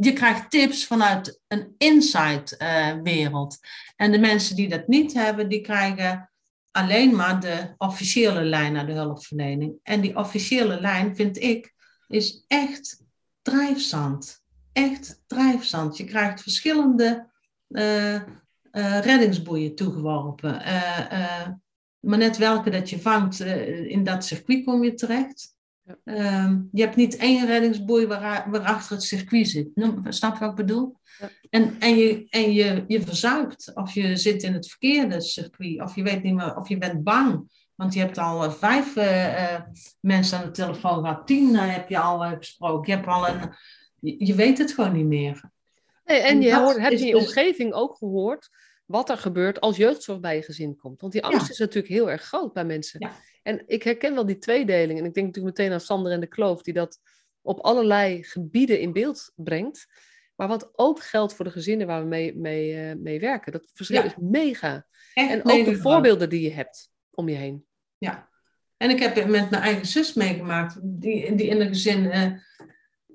je 0.00 0.12
krijgt 0.12 0.50
tips 0.50 0.86
vanuit 0.86 1.40
een 1.48 1.74
inside-wereld. 1.78 3.58
en 3.96 4.12
de 4.12 4.18
mensen 4.18 4.56
die 4.56 4.68
dat 4.68 4.88
niet 4.88 5.12
hebben, 5.12 5.48
die 5.48 5.60
krijgen 5.60 6.30
alleen 6.70 7.16
maar 7.16 7.40
de 7.40 7.74
officiële 7.76 8.42
lijn 8.42 8.72
naar 8.72 8.86
de 8.86 8.92
hulpverlening. 8.92 9.78
En 9.82 10.00
die 10.00 10.16
officiële 10.16 10.80
lijn, 10.80 11.16
vind 11.16 11.38
ik, 11.38 11.74
is 12.08 12.44
echt 12.46 13.02
drijfzand 13.42 14.44
echt 14.76 15.22
drijfzand. 15.26 15.96
Je 15.96 16.04
krijgt 16.04 16.42
verschillende 16.42 17.26
uh, 17.68 18.14
uh, 18.14 18.20
reddingsboeien 19.00 19.74
toegeworpen. 19.74 20.54
Uh, 20.54 21.48
maar 22.00 22.18
net 22.18 22.36
welke 22.36 22.70
dat 22.70 22.90
je 22.90 23.00
vangt, 23.00 23.40
in 23.40 24.04
dat 24.04 24.24
circuit 24.24 24.64
kom 24.64 24.84
je 24.84 24.94
terecht. 24.94 25.54
Ja. 25.82 25.96
Ehm, 26.04 26.60
je 26.72 26.82
hebt 26.82 26.96
niet 26.96 27.16
één 27.16 27.46
reddingsboei 27.46 28.06
waar, 28.06 28.50
waarachter 28.50 28.96
het 28.96 29.04
circuit 29.04 29.48
zit. 29.48 29.68
Snap 30.08 30.32
je 30.32 30.40
wat 30.40 30.50
ik 30.50 30.56
bedoel? 30.56 30.98
Ja. 31.18 31.28
En, 31.50 31.76
en, 31.78 31.96
je, 31.96 32.26
en 32.28 32.52
je, 32.52 32.84
je 32.86 33.02
verzuipt. 33.02 33.74
Of 33.74 33.94
je 33.94 34.16
zit 34.16 34.42
in 34.42 34.52
het 34.52 34.68
verkeerde 34.68 35.20
circuit. 35.20 35.82
Of 35.82 35.94
je 35.94 36.02
weet 36.02 36.22
niet 36.22 36.34
meer, 36.34 36.56
of 36.56 36.68
je 36.68 36.78
bent 36.78 37.02
bang. 37.02 37.54
Want 37.74 37.94
je 37.94 38.00
hebt 38.00 38.18
al 38.18 38.50
vijf 38.50 38.94
mensen 40.00 40.38
aan 40.38 40.44
de 40.44 40.50
telefoon 40.50 41.00
gehad. 41.00 41.26
Tien 41.26 41.56
heb 41.56 41.88
je 41.88 41.98
al 41.98 42.18
gesproken. 42.18 42.90
Je 42.90 42.96
hebt 42.96 43.08
al 43.08 43.28
een 43.28 43.50
je, 44.00 44.34
weet 44.34 44.58
het 44.58 44.72
gewoon 44.72 44.92
niet 44.92 45.06
meer. 45.06 45.50
Nee, 46.04 46.20
en, 46.20 46.42
je 46.42 46.56
hoort, 46.56 46.78
hebt 46.78 47.00
in 47.00 47.06
je 47.06 47.12
dus 47.12 47.22
omgeving 47.22 47.72
ook 47.72 47.96
gehoord 47.96 48.50
wat 48.84 49.10
er 49.10 49.18
gebeurt 49.18 49.60
als 49.60 49.76
jeugdzorg 49.76 50.20
bij 50.20 50.36
je 50.36 50.42
gezin 50.42 50.76
komt. 50.76 51.00
Want 51.00 51.12
die 51.12 51.24
angst 51.24 51.50
is 51.50 51.58
natuurlijk 51.58 51.92
heel 51.92 52.10
erg 52.10 52.22
groot 52.22 52.52
bij 52.52 52.64
mensen. 52.64 53.00
Ja. 53.00 53.12
En 53.42 53.62
ik 53.66 53.82
herken 53.82 54.14
wel 54.14 54.26
die 54.26 54.38
tweedeling. 54.38 54.98
En 54.98 55.04
ik 55.04 55.14
denk 55.14 55.26
natuurlijk 55.26 55.58
meteen 55.58 55.72
aan 55.72 55.80
Sander 55.80 56.12
en 56.12 56.20
de 56.20 56.26
Kloof, 56.26 56.62
die 56.62 56.74
dat 56.74 57.00
op 57.42 57.58
allerlei 57.60 58.24
gebieden 58.24 58.80
in 58.80 58.92
beeld 58.92 59.32
brengt. 59.34 59.86
Maar 60.34 60.48
wat 60.48 60.70
ook 60.72 61.02
geldt 61.02 61.34
voor 61.34 61.44
de 61.44 61.50
gezinnen 61.50 61.86
waar 61.86 62.02
we 62.02 62.08
mee, 62.08 62.36
mee, 62.36 62.74
uh, 62.74 62.94
mee 63.02 63.20
werken. 63.20 63.52
Dat 63.52 63.70
verschil 63.72 64.04
is 64.04 64.16
mega. 64.20 64.86
en 65.14 65.44
ook 65.44 65.64
de 65.64 65.76
voorbeelden 65.76 66.28
die 66.28 66.40
je 66.40 66.52
hebt 66.52 66.90
om 67.10 67.28
je 67.28 67.36
heen. 67.36 67.66
Ja. 67.98 68.28
En 68.76 68.90
ik 68.90 68.98
heb 68.98 69.14
met 69.14 69.50
mijn 69.50 69.62
eigen 69.62 69.86
zus 69.86 70.14
meegemaakt, 70.14 70.78
die, 70.82 71.34
die 71.34 71.46
in 71.46 71.60
een 71.60 71.68
gezin 71.68 72.04
uh, 72.04 72.32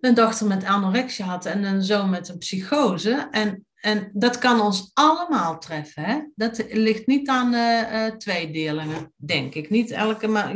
een 0.02 0.14
dochter 0.14 0.48
met 0.48 0.66
anorexia 0.66 1.26
had 1.26 1.46
en 1.46 1.64
een 1.64 1.84
zoon 1.84 2.10
met 2.10 2.30
een 2.30 2.38
psychose. 2.38 3.28
En, 3.32 3.66
en 3.76 4.10
dat 4.14 4.38
kan 4.38 4.62
ons 4.62 4.92
allemaal 4.94 5.60
treffen. 5.60 6.04
Hè? 6.04 6.20
Dat 6.36 6.66
ligt 6.70 7.08
niet 7.08 7.30
aan 7.30 7.54
uh, 7.54 8.06
tweedelingen, 8.06 9.14
denk 9.16 9.56
ik. 9.56 9.70
Niet 9.70 9.92
elke, 9.92 10.28
maar 10.28 10.56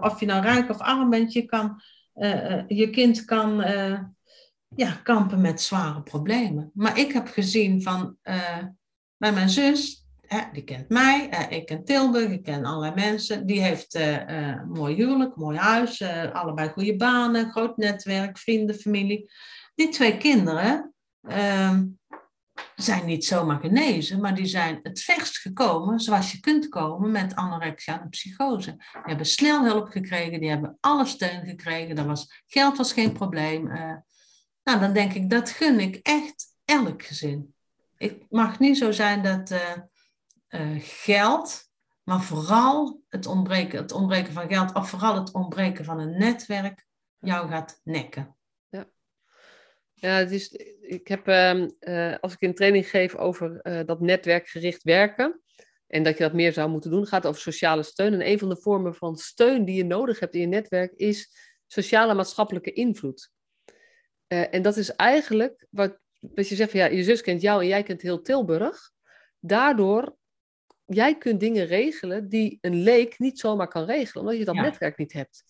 of 0.00 0.20
je 0.20 0.26
nou 0.26 0.42
rijk 0.42 0.70
of 0.70 0.78
arm 0.78 1.10
bent, 1.10 1.32
je, 1.32 1.44
kan, 1.44 1.82
uh, 2.14 2.62
je 2.66 2.90
kind 2.90 3.24
kan 3.24 3.56
ja, 4.76 5.00
kampen 5.02 5.40
met 5.40 5.60
zware 5.60 6.02
problemen. 6.02 6.70
Maar 6.74 6.98
ik 6.98 7.12
heb 7.12 7.28
gezien 7.28 7.82
van 7.82 8.16
bij 9.16 9.32
mijn 9.32 9.50
zus, 9.50 10.05
die 10.52 10.64
kent 10.64 10.88
mij, 10.88 11.46
ik 11.50 11.66
ken 11.66 11.84
Tilburg, 11.84 12.30
ik 12.30 12.42
ken 12.42 12.64
allerlei 12.64 12.94
mensen. 12.94 13.46
Die 13.46 13.60
heeft 13.60 13.94
een 13.94 14.68
mooi 14.68 14.94
huwelijk, 14.94 15.36
mooi 15.36 15.56
huis, 15.56 16.02
allebei 16.32 16.68
goede 16.68 16.96
banen, 16.96 17.50
groot 17.50 17.76
netwerk, 17.76 18.38
vrienden, 18.38 18.74
familie. 18.74 19.30
Die 19.74 19.88
twee 19.88 20.16
kinderen 20.16 20.94
ehm, 21.22 21.84
zijn 22.76 23.06
niet 23.06 23.24
zomaar 23.24 23.60
genezen, 23.60 24.20
maar 24.20 24.34
die 24.34 24.46
zijn 24.46 24.78
het 24.82 25.00
verst 25.00 25.38
gekomen 25.38 26.00
zoals 26.00 26.32
je 26.32 26.40
kunt 26.40 26.68
komen 26.68 27.10
met 27.10 27.34
anorexia 27.34 28.00
en 28.00 28.08
psychose. 28.08 28.70
Die 28.70 29.00
hebben 29.02 29.26
snel 29.26 29.64
hulp 29.64 29.88
gekregen, 29.88 30.40
die 30.40 30.48
hebben 30.48 30.76
alle 30.80 31.06
steun 31.06 31.46
gekregen, 31.46 31.96
dat 31.96 32.06
was, 32.06 32.42
geld 32.46 32.76
was 32.76 32.92
geen 32.92 33.12
probleem. 33.12 33.66
nou, 34.62 34.80
dan 34.80 34.92
denk 34.92 35.12
ik, 35.12 35.30
dat 35.30 35.50
gun 35.50 35.80
ik 35.80 35.96
echt 36.02 36.46
elk 36.64 37.02
gezin. 37.02 37.54
Het 37.96 38.30
mag 38.30 38.58
niet 38.58 38.78
zo 38.78 38.92
zijn 38.92 39.22
dat 39.22 39.54
geld, 40.78 41.66
maar 42.02 42.20
vooral 42.20 43.02
het 43.08 43.26
ontbreken, 43.26 43.78
het 43.78 43.92
ontbreken 43.92 44.32
van 44.32 44.48
geld, 44.48 44.74
of 44.74 44.90
vooral 44.90 45.14
het 45.14 45.32
ontbreken 45.32 45.84
van 45.84 46.00
een 46.00 46.18
netwerk, 46.18 46.86
jou 47.18 47.48
gaat 47.48 47.80
nekken. 47.84 48.36
Ja, 48.68 48.88
ja 49.94 50.10
het 50.10 50.30
is, 50.30 50.52
ik 50.80 51.08
heb, 51.08 51.28
ehm, 51.28 51.68
eh, 51.78 52.14
als 52.20 52.32
ik 52.32 52.42
een 52.42 52.54
training 52.54 52.90
geef 52.90 53.14
over 53.14 53.60
uh, 53.62 53.80
dat 53.86 54.00
netwerkgericht 54.00 54.82
werken, 54.82 55.40
en 55.86 56.02
dat 56.02 56.16
je 56.16 56.22
dat 56.22 56.32
meer 56.32 56.52
zou 56.52 56.70
moeten 56.70 56.90
doen, 56.90 57.06
gaat 57.06 57.26
over 57.26 57.40
sociale 57.40 57.82
steun. 57.82 58.12
En 58.12 58.26
een 58.26 58.38
van 58.38 58.48
de 58.48 58.56
vormen 58.56 58.94
van 58.94 59.16
steun 59.16 59.64
die 59.64 59.76
je 59.76 59.84
nodig 59.84 60.20
hebt 60.20 60.34
in 60.34 60.40
je 60.40 60.46
netwerk 60.46 60.92
is 60.92 61.30
sociale 61.66 62.14
maatschappelijke 62.14 62.72
invloed. 62.72 63.30
en 64.26 64.62
dat 64.62 64.76
is 64.76 64.94
eigenlijk 64.94 65.66
wat, 65.70 65.98
wat 66.20 66.48
je 66.48 66.54
zegt 66.54 66.70
van 66.70 66.80
ja, 66.80 66.86
je 66.86 67.02
zus 67.02 67.20
kent 67.20 67.40
jou 67.40 67.60
en 67.60 67.68
jij 67.68 67.82
kent 67.82 68.02
heel 68.02 68.22
Tilburg. 68.22 68.90
Daardoor 69.40 70.16
jij 70.86 71.18
kunt 71.18 71.40
dingen 71.40 71.66
regelen 71.66 72.28
die 72.28 72.58
een 72.60 72.82
leek 72.82 73.18
niet 73.18 73.38
zomaar 73.38 73.68
kan 73.68 73.84
regelen, 73.84 74.24
omdat 74.24 74.38
je 74.38 74.44
dat 74.44 74.54
netwerk 74.54 74.98
niet 74.98 75.12
hebt. 75.12 75.44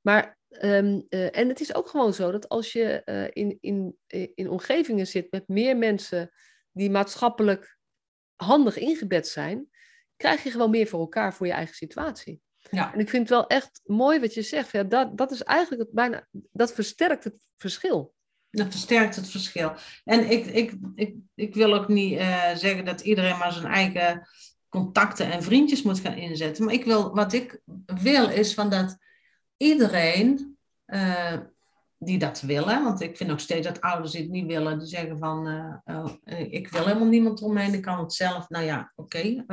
Maar, 0.00 0.38
ehm, 0.48 1.00
eh, 1.08 1.36
en 1.36 1.48
het 1.48 1.60
is 1.60 1.74
ook 1.74 1.88
gewoon 1.88 2.14
zo 2.14 2.30
dat 2.30 2.48
als 2.48 2.72
je 2.72 3.02
uh, 3.04 3.44
in, 3.44 3.58
in, 3.60 3.96
in 4.34 4.48
omgevingen 4.48 5.06
zit 5.06 5.30
met 5.30 5.48
meer 5.48 5.76
mensen 5.76 6.30
die 6.72 6.90
maatschappelijk 6.90 7.78
handig 8.34 8.76
ingebed 8.76 9.28
zijn, 9.28 9.68
krijg 10.16 10.42
je 10.42 10.50
gewoon 10.50 10.70
meer 10.70 10.86
voor 10.86 11.00
elkaar 11.00 11.34
voor 11.34 11.46
je 11.46 11.52
eigen 11.52 11.74
situatie. 11.74 12.40
Ja. 12.70 12.92
En 12.92 13.00
ik 13.00 13.08
vind 13.08 13.28
het 13.28 13.38
wel 13.38 13.46
echt 13.46 13.80
mooi 13.84 14.20
wat 14.20 14.34
je 14.34 14.42
zegt. 14.42 14.70
Ja, 14.70 14.82
dat, 14.82 15.18
dat 15.18 15.30
is 15.30 15.42
eigenlijk 15.42 15.82
het 15.82 15.92
bijna, 15.92 16.26
dat 16.52 16.72
versterkt 16.72 17.24
het 17.24 17.48
verschil. 17.56 18.14
Dat 18.50 18.70
versterkt 18.70 19.16
het 19.16 19.28
verschil. 19.28 19.72
En 20.04 20.30
ik, 20.30 20.46
ik, 20.46 20.74
ik, 20.94 21.14
ik 21.34 21.54
wil 21.54 21.74
ook 21.74 21.88
niet 21.88 22.18
uh, 22.18 22.54
zeggen 22.54 22.84
dat 22.84 23.00
iedereen 23.00 23.38
maar 23.38 23.52
zijn 23.52 23.72
eigen 23.72 24.28
contacten 24.74 25.30
en 25.30 25.42
vriendjes 25.42 25.82
moet 25.82 26.00
gaan 26.00 26.16
inzetten. 26.16 26.64
Maar 26.64 26.74
ik 26.74 26.84
wil, 26.84 27.14
wat 27.14 27.32
ik 27.32 27.60
wil 28.02 28.28
is 28.28 28.54
van 28.54 28.70
dat 28.70 28.96
iedereen 29.56 30.56
uh, 30.86 31.32
die 31.98 32.18
dat 32.18 32.40
willen, 32.40 32.82
want 32.82 33.00
ik 33.00 33.16
vind 33.16 33.30
nog 33.30 33.40
steeds 33.40 33.66
dat 33.66 33.80
ouders 33.80 34.12
die 34.12 34.22
het 34.22 34.30
niet 34.30 34.46
willen, 34.46 34.78
die 34.78 34.88
zeggen 34.88 35.18
van 35.18 35.48
uh, 35.48 36.04
uh, 36.24 36.52
ik 36.52 36.68
wil 36.68 36.86
helemaal 36.86 37.08
niemand 37.08 37.42
omheen, 37.42 37.74
ik 37.74 37.82
kan 37.82 37.98
het 37.98 38.12
zelf. 38.12 38.48
Nou 38.48 38.64
ja, 38.64 38.92
oké. 38.94 39.44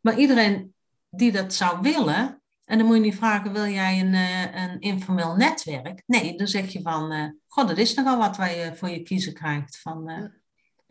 Maar 0.00 0.18
iedereen 0.18 0.74
die 1.10 1.32
dat 1.32 1.54
zou 1.54 1.80
willen, 1.80 2.42
en 2.64 2.78
dan 2.78 2.86
moet 2.86 2.96
je 2.96 3.02
niet 3.02 3.14
vragen, 3.14 3.52
wil 3.52 3.66
jij 3.66 4.00
een, 4.00 4.14
een 4.60 4.80
informeel 4.80 5.36
netwerk? 5.36 6.02
Nee, 6.06 6.36
dan 6.36 6.46
zeg 6.46 6.72
je 6.72 6.82
van, 6.82 7.36
god, 7.46 7.68
dat 7.68 7.78
is 7.78 7.94
nogal 7.94 8.18
wat 8.18 8.36
waar 8.36 8.54
je 8.54 8.74
voor 8.74 8.88
je 8.88 9.02
kiezen 9.02 9.34
krijgt. 9.34 9.80
Van, 9.80 10.32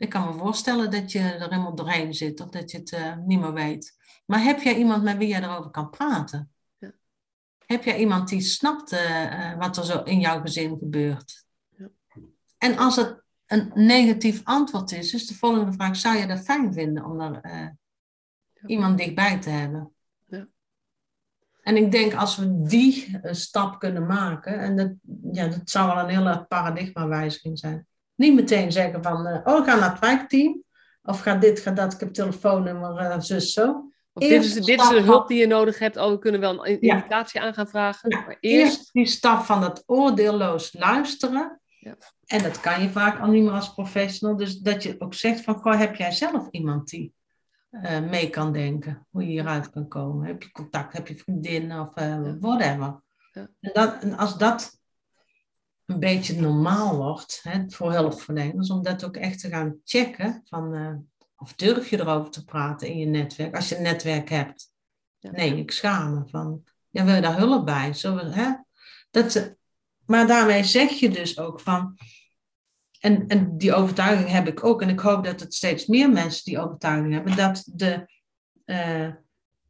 ik 0.03 0.09
kan 0.09 0.27
me 0.27 0.33
voorstellen 0.33 0.91
dat 0.91 1.11
je 1.11 1.19
er 1.19 1.49
helemaal 1.49 1.75
doorheen 1.75 2.13
zit 2.13 2.41
of 2.41 2.49
dat 2.49 2.71
je 2.71 2.77
het 2.77 2.91
uh, 2.91 3.17
niet 3.17 3.39
meer 3.39 3.53
weet. 3.53 3.97
Maar 4.25 4.43
heb 4.43 4.61
jij 4.61 4.75
iemand 4.75 5.03
met 5.03 5.17
wie 5.17 5.27
jij 5.27 5.43
erover 5.43 5.71
kan 5.71 5.89
praten? 5.89 6.51
Ja. 6.77 6.91
Heb 7.65 7.83
jij 7.83 7.97
iemand 7.97 8.29
die 8.29 8.41
snapt 8.41 8.93
uh, 8.93 9.57
wat 9.57 9.77
er 9.77 9.85
zo 9.85 10.01
in 10.01 10.19
jouw 10.19 10.41
gezin 10.41 10.77
gebeurt? 10.77 11.45
Ja. 11.77 11.89
En 12.57 12.77
als 12.77 12.95
het 12.95 13.23
een 13.45 13.71
negatief 13.73 14.41
antwoord 14.43 14.91
is, 14.91 15.13
is 15.13 15.27
de 15.27 15.35
volgende 15.35 15.73
vraag: 15.73 15.95
zou 15.95 16.17
je 16.17 16.27
dat 16.27 16.43
fijn 16.43 16.73
vinden 16.73 17.05
om 17.05 17.21
er 17.21 17.39
uh, 17.45 17.67
iemand 18.65 18.97
dichtbij 18.97 19.39
te 19.39 19.49
hebben? 19.49 19.87
En 21.61 21.77
ik 21.77 21.91
denk 21.91 22.13
als 22.13 22.35
we 22.35 22.61
die 22.61 23.19
stap 23.21 23.79
kunnen 23.79 24.05
maken, 24.05 24.59
en 24.59 24.75
dat, 24.75 24.91
ja, 25.31 25.47
dat 25.47 25.69
zou 25.69 25.87
wel 25.87 26.03
een 26.03 26.15
hele 26.15 26.45
paradigmawijziging 26.45 27.59
zijn 27.59 27.87
niet 28.23 28.33
meteen 28.33 28.71
zeggen 28.71 29.03
van, 29.03 29.27
uh, 29.27 29.39
oh, 29.43 29.65
ga 29.65 29.75
naar 29.75 29.91
het 29.91 29.99
wijkteam. 29.99 30.63
Of 31.03 31.19
ga 31.19 31.35
dit, 31.35 31.59
ga 31.59 31.71
dat, 31.71 31.93
ik 31.93 31.99
heb 31.99 32.13
telefoonnummer, 32.13 33.01
uh, 33.01 33.19
zus 33.19 33.53
zo. 33.53 33.91
Of 34.13 34.23
dit 34.23 34.43
is, 34.43 34.53
dit 34.53 34.81
is 34.81 34.89
de 34.89 35.01
hulp 35.01 35.27
die 35.27 35.39
je 35.39 35.47
nodig 35.47 35.79
hebt. 35.79 35.97
Oh, 35.97 36.09
we 36.09 36.19
kunnen 36.19 36.41
wel 36.41 36.67
een 36.67 36.81
indicatie 36.81 37.41
aan 37.41 37.53
gaan 37.53 37.67
vragen. 37.67 38.09
maar 38.09 38.37
eerst... 38.39 38.77
eerst... 38.77 38.93
die 38.93 39.05
stap 39.05 39.43
van 39.43 39.61
dat 39.61 39.83
oordeelloos 39.85 40.73
luisteren. 40.73 41.61
Ja. 41.79 41.97
En 42.25 42.43
dat 42.43 42.59
kan 42.59 42.81
je 42.81 42.89
vaak 42.89 43.19
al 43.19 43.27
niet 43.27 43.43
meer 43.43 43.51
als 43.51 43.73
professional. 43.73 44.37
Dus 44.37 44.57
dat 44.57 44.83
je 44.83 44.95
ook 44.99 45.13
zegt 45.13 45.41
van, 45.41 45.55
goh, 45.55 45.77
heb 45.77 45.95
jij 45.95 46.11
zelf 46.11 46.47
iemand 46.51 46.89
die 46.89 47.13
uh, 47.71 47.99
mee 47.99 48.29
kan 48.29 48.53
denken? 48.53 49.07
Hoe 49.09 49.21
je 49.21 49.27
hieruit 49.27 49.69
kan 49.69 49.87
komen? 49.87 50.27
Heb 50.27 50.43
je 50.43 50.51
contact? 50.51 50.93
Heb 50.93 51.07
je 51.07 51.15
vriendin? 51.15 51.79
Of 51.79 51.97
uh, 51.99 52.33
whatever. 52.39 53.01
Ja. 53.31 53.49
En, 53.59 53.71
dat, 53.73 54.01
en 54.01 54.17
als 54.17 54.37
dat 54.37 54.81
een 55.85 55.99
beetje 55.99 56.41
normaal 56.41 56.97
wordt 56.97 57.39
hè, 57.43 57.63
voor 57.67 57.91
hulpverleners, 57.91 58.69
om 58.69 58.83
dat 58.83 59.03
ook 59.05 59.17
echt 59.17 59.39
te 59.39 59.49
gaan 59.49 59.79
checken 59.83 60.41
van 60.45 60.75
uh, 60.75 60.95
of 61.35 61.53
durf 61.53 61.89
je 61.89 61.99
erover 61.99 62.31
te 62.31 62.45
praten 62.45 62.87
in 62.87 62.97
je 62.97 63.05
netwerk, 63.05 63.55
als 63.55 63.69
je 63.69 63.75
een 63.75 63.81
netwerk 63.81 64.29
hebt. 64.29 64.71
Ja. 65.19 65.31
Nee, 65.31 65.57
ik 65.57 65.71
schaam 65.71 66.13
me 66.13 66.27
van, 66.27 66.63
ja, 66.89 67.03
wil 67.03 67.15
je 67.15 67.21
daar 67.21 67.37
hulp 67.37 67.65
bij? 67.65 67.93
Zo, 67.93 68.17
hè? 68.17 68.51
Dat, 69.11 69.55
maar 70.05 70.27
daarmee 70.27 70.63
zeg 70.63 70.89
je 70.89 71.09
dus 71.09 71.39
ook 71.39 71.59
van, 71.59 71.97
en, 72.99 73.27
en 73.27 73.57
die 73.57 73.73
overtuiging 73.73 74.29
heb 74.29 74.47
ik 74.47 74.63
ook, 74.63 74.81
en 74.81 74.89
ik 74.89 74.99
hoop 74.99 75.23
dat 75.23 75.39
het 75.39 75.53
steeds 75.53 75.85
meer 75.85 76.09
mensen 76.09 76.43
die 76.43 76.59
overtuiging 76.59 77.13
hebben, 77.13 77.35
dat 77.35 77.63
de 77.73 78.11
uh, 78.65 79.09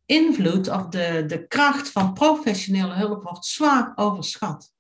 invloed 0.06 0.70
of 0.70 0.88
de, 0.88 1.24
de 1.28 1.48
kracht 1.48 1.90
van 1.90 2.14
professionele 2.14 2.94
hulp 2.94 3.24
wordt 3.24 3.46
zwaar 3.46 3.92
overschat 3.96 4.73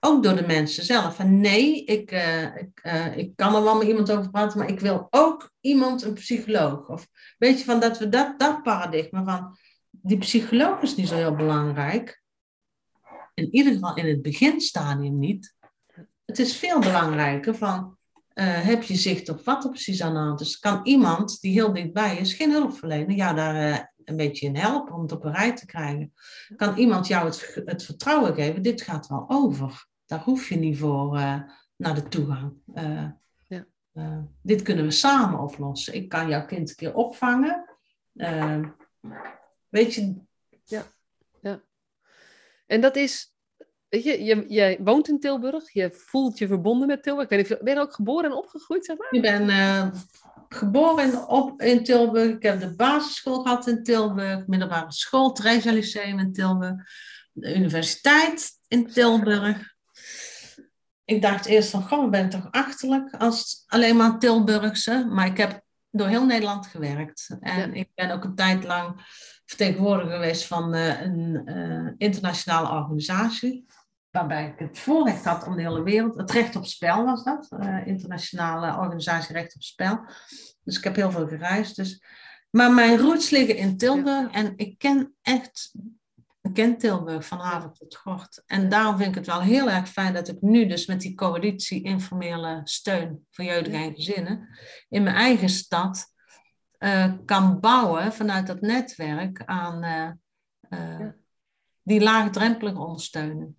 ook 0.00 0.22
door 0.22 0.36
de 0.36 0.46
mensen 0.46 0.84
zelf. 0.84 1.18
En 1.18 1.40
nee, 1.40 1.84
ik, 1.84 2.12
uh, 2.12 2.56
ik, 2.56 2.80
uh, 2.82 3.16
ik 3.16 3.36
kan 3.36 3.54
er 3.54 3.62
wel 3.62 3.78
met 3.78 3.86
iemand 3.86 4.10
over 4.10 4.30
praten, 4.30 4.58
maar 4.58 4.68
ik 4.68 4.80
wil 4.80 5.06
ook 5.10 5.50
iemand, 5.60 6.02
een 6.02 6.12
psycholoog. 6.12 6.88
Of 6.88 7.06
weet 7.38 7.58
je, 7.58 7.64
van 7.64 7.80
dat 7.80 7.98
we 7.98 8.08
dat, 8.08 8.38
dat 8.38 8.62
paradigma 8.62 9.24
van 9.24 9.56
die 9.90 10.18
psycholoog 10.18 10.82
is 10.82 10.96
niet 10.96 11.08
zo 11.08 11.14
heel 11.14 11.34
belangrijk. 11.34 12.22
In 13.34 13.54
ieder 13.54 13.72
geval 13.72 13.96
in 13.96 14.06
het 14.06 14.22
beginstadium 14.22 15.18
niet. 15.18 15.54
Het 16.24 16.38
is 16.38 16.56
veel 16.56 16.80
belangrijker 16.80 17.54
van, 17.54 17.98
uh, 18.34 18.60
heb 18.60 18.82
je 18.82 18.96
zicht 18.96 19.28
op 19.28 19.44
wat 19.44 19.64
er 19.64 19.70
precies 19.70 20.02
aan 20.02 20.12
de 20.12 20.18
hand 20.18 20.40
is? 20.40 20.58
Kan 20.58 20.80
iemand 20.82 21.40
die 21.40 21.52
heel 21.52 21.72
dichtbij 21.72 22.16
is, 22.16 22.34
geen 22.34 22.50
hulp 22.50 22.76
verlenen, 22.76 23.14
jou 23.14 23.34
daar 23.36 23.92
een 24.04 24.16
beetje 24.16 24.46
in 24.46 24.56
helpen 24.56 24.94
om 24.94 25.02
het 25.02 25.12
op 25.12 25.24
een 25.24 25.34
rij 25.34 25.56
te 25.56 25.66
krijgen? 25.66 26.12
Kan 26.56 26.76
iemand 26.76 27.06
jou 27.06 27.26
het, 27.26 27.60
het 27.64 27.84
vertrouwen 27.84 28.34
geven, 28.34 28.62
dit 28.62 28.82
gaat 28.82 29.06
wel 29.06 29.24
over? 29.28 29.88
Daar 30.10 30.20
hoef 30.20 30.48
je 30.48 30.56
niet 30.56 30.78
voor 30.78 31.16
uh, 31.16 31.40
naar 31.76 31.94
de 31.94 32.08
toegang. 32.08 32.52
Uh, 32.74 33.08
ja. 33.48 33.66
uh, 33.94 34.18
dit 34.42 34.62
kunnen 34.62 34.84
we 34.84 34.90
samen 34.90 35.40
oplossen. 35.40 35.94
Ik 35.94 36.08
kan 36.08 36.28
jouw 36.28 36.44
kind 36.44 36.68
een 36.68 36.76
keer 36.76 36.94
opvangen. 36.94 37.64
weet 39.68 39.94
je. 39.94 40.14
Ja, 40.64 40.82
ja. 41.40 41.62
En 42.66 42.80
dat 42.80 42.96
is, 42.96 43.34
weet 43.88 44.04
je, 44.04 44.24
je, 44.24 44.44
je 44.48 44.78
woont 44.80 45.08
in 45.08 45.20
Tilburg, 45.20 45.72
je 45.72 45.90
voelt 45.92 46.38
je 46.38 46.46
verbonden 46.46 46.88
met 46.88 47.02
Tilburg. 47.02 47.28
Ik 47.28 47.36
weet 47.36 47.48
niet, 47.48 47.62
ben 47.62 47.74
je 47.74 47.80
ook 47.80 47.94
geboren 47.94 48.30
en 48.30 48.36
opgegroeid, 48.36 48.84
zeg 48.84 48.96
maar? 48.96 49.08
Ik 49.10 49.22
ben 49.22 49.92
geboren 50.48 51.04
in, 51.04 51.18
op, 51.18 51.62
in 51.62 51.84
Tilburg. 51.84 52.34
Ik 52.34 52.42
heb 52.42 52.60
de 52.60 52.74
basisschool 52.74 53.42
gehad 53.42 53.66
in 53.66 53.82
Tilburg, 53.82 54.46
middelbare 54.46 54.92
school, 54.92 55.32
Theresia 55.32 55.72
Lyceum 55.72 56.18
in 56.18 56.32
Tilburg, 56.32 56.74
de 57.32 57.54
universiteit 57.56 58.50
in 58.68 58.86
Tilburg 58.86 59.78
ik 61.10 61.22
dacht 61.22 61.46
eerst 61.46 61.70
van, 61.70 61.82
goh, 61.82 62.04
ik 62.04 62.10
ben 62.10 62.28
toch 62.28 62.48
achterlijk 62.50 63.14
als 63.14 63.64
alleen 63.66 63.96
maar 63.96 64.18
Tilburgse. 64.18 65.06
Maar 65.10 65.26
ik 65.26 65.36
heb 65.36 65.62
door 65.90 66.06
heel 66.06 66.26
Nederland 66.26 66.66
gewerkt. 66.66 67.36
En 67.40 67.74
ik 67.74 67.88
ben 67.94 68.10
ook 68.10 68.24
een 68.24 68.34
tijd 68.34 68.64
lang 68.64 68.94
vertegenwoordiger 69.44 70.12
geweest 70.12 70.46
van 70.46 70.74
uh, 70.74 71.00
een 71.00 71.42
uh, 71.44 71.92
internationale 71.96 72.68
organisatie. 72.68 73.66
Waarbij 74.10 74.46
ik 74.46 74.68
het 74.68 74.78
voorrecht 74.78 75.24
had 75.24 75.46
om 75.46 75.56
de 75.56 75.62
hele 75.62 75.82
wereld. 75.82 76.16
Het 76.16 76.30
recht 76.30 76.56
op 76.56 76.66
spel 76.66 77.04
was 77.04 77.24
dat. 77.24 77.48
Uh, 77.60 77.86
internationale 77.86 78.76
organisatie 78.76 79.34
recht 79.34 79.54
op 79.54 79.62
spel. 79.62 80.00
Dus 80.62 80.78
ik 80.78 80.84
heb 80.84 80.96
heel 80.96 81.10
veel 81.10 81.28
gereisd. 81.28 81.76
Dus. 81.76 82.02
Maar 82.50 82.72
mijn 82.72 82.98
roots 82.98 83.30
liggen 83.30 83.56
in 83.56 83.76
Tilburg. 83.76 84.30
En 84.30 84.52
ik 84.56 84.78
ken 84.78 85.14
echt 85.22 85.74
ik 86.42 86.54
ken 86.54 86.78
Tilburg 86.78 87.26
van 87.26 87.38
haven 87.38 87.72
tot 87.72 87.96
gort. 87.96 88.42
En 88.46 88.68
daarom 88.68 88.96
vind 88.96 89.08
ik 89.08 89.14
het 89.14 89.26
wel 89.26 89.40
heel 89.40 89.70
erg 89.70 89.88
fijn 89.88 90.12
dat 90.12 90.28
ik 90.28 90.40
nu 90.40 90.66
dus 90.66 90.86
met 90.86 91.00
die 91.00 91.14
coalitie 91.14 91.82
informele 91.82 92.60
steun 92.64 93.26
voor 93.30 93.44
jeugd 93.44 93.68
en 93.68 93.94
gezinnen 93.94 94.48
in 94.88 95.02
mijn 95.02 95.16
eigen 95.16 95.48
stad 95.48 96.14
uh, 96.78 97.12
kan 97.24 97.60
bouwen 97.60 98.12
vanuit 98.12 98.46
dat 98.46 98.60
netwerk 98.60 99.42
aan 99.44 99.84
uh, 100.70 101.08
die 101.82 102.00
laagdrempelig 102.00 102.76
ondersteunen. 102.76 103.56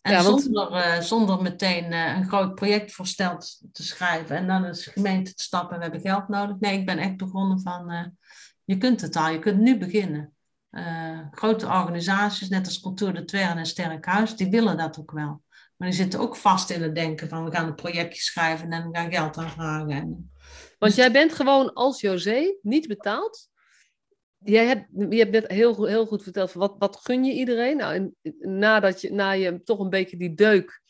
En 0.00 0.12
ja, 0.12 0.22
want... 0.22 0.42
zonder, 0.42 1.02
zonder 1.02 1.42
meteen 1.42 1.92
een 1.92 2.28
groot 2.28 2.54
projectvoorstel 2.54 3.38
te 3.72 3.82
schrijven 3.82 4.36
en 4.36 4.46
dan 4.46 4.64
is 4.64 4.84
de 4.84 4.90
gemeente 4.90 5.34
te 5.34 5.42
stappen, 5.42 5.76
we 5.76 5.82
hebben 5.82 6.00
geld 6.00 6.28
nodig. 6.28 6.58
Nee, 6.58 6.78
ik 6.78 6.86
ben 6.86 6.98
echt 6.98 7.16
begonnen 7.16 7.60
van, 7.60 8.14
je 8.64 8.78
kunt 8.78 9.00
het 9.00 9.16
al, 9.16 9.28
je 9.28 9.38
kunt 9.38 9.60
nu 9.60 9.78
beginnen. 9.78 10.33
Grote 11.30 11.66
organisaties, 11.66 12.48
net 12.48 12.66
als 12.66 12.80
Cultuur 12.80 13.26
de 13.26 13.38
en 13.38 13.66
Sterk 13.66 14.04
Huis, 14.04 14.36
die 14.36 14.50
willen 14.50 14.76
dat 14.76 14.98
ook 14.98 15.10
wel. 15.10 15.42
Maar 15.76 15.88
die 15.88 15.96
zitten 15.96 16.20
ook 16.20 16.36
vast 16.36 16.70
in 16.70 16.82
het 16.82 16.94
denken 16.94 17.28
van 17.28 17.44
we 17.44 17.50
gaan 17.50 17.66
een 17.66 17.74
projectje 17.74 18.22
schrijven 18.22 18.70
en 18.70 18.90
we 18.90 18.96
gaan 18.96 19.12
geld 19.12 19.36
aanvragen. 19.36 20.32
Want 20.78 20.94
jij 20.94 21.12
bent 21.12 21.32
gewoon 21.32 21.72
als 21.72 22.00
José 22.00 22.56
niet 22.62 22.88
betaald. 22.88 23.48
Jij 24.38 24.66
hebt, 24.66 24.86
je 25.10 25.16
hebt 25.16 25.30
net 25.30 25.46
heel, 25.46 25.84
heel 25.84 26.06
goed 26.06 26.22
verteld, 26.22 26.52
wat, 26.52 26.74
wat 26.78 26.96
gun 26.96 27.24
je 27.24 27.32
iedereen? 27.32 27.76
Nou, 27.76 28.14
nadat 28.38 29.00
je, 29.00 29.12
na 29.12 29.30
je 29.30 29.62
toch 29.62 29.78
een 29.78 29.90
beetje 29.90 30.16
die 30.16 30.34
deuk 30.34 30.82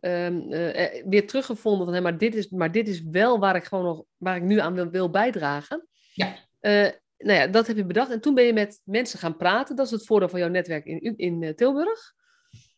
um, 0.00 0.52
uh, 0.52 1.04
weer 1.04 1.26
teruggevonden 1.26 1.86
van, 1.86 1.94
hé, 1.94 2.00
maar, 2.00 2.18
dit 2.18 2.34
is, 2.34 2.48
maar 2.48 2.72
dit 2.72 2.88
is 2.88 3.02
wel 3.02 3.38
waar 3.38 3.56
ik 3.56 3.64
gewoon 3.64 3.84
nog, 3.84 4.04
waar 4.16 4.36
ik 4.36 4.42
nu 4.42 4.58
aan 4.58 4.74
wil, 4.74 4.90
wil 4.90 5.10
bijdragen. 5.10 5.88
Ja. 6.12 6.36
Uh, 6.60 6.90
nou 7.18 7.38
ja, 7.38 7.46
dat 7.46 7.66
heb 7.66 7.76
je 7.76 7.84
bedacht. 7.84 8.10
En 8.10 8.20
toen 8.20 8.34
ben 8.34 8.44
je 8.44 8.52
met 8.52 8.80
mensen 8.84 9.18
gaan 9.18 9.36
praten. 9.36 9.76
Dat 9.76 9.86
is 9.86 9.92
het 9.92 10.06
voordeel 10.06 10.28
van 10.28 10.38
jouw 10.38 10.48
netwerk 10.48 10.84
in, 10.84 11.16
in 11.16 11.54
Tilburg. 11.56 12.14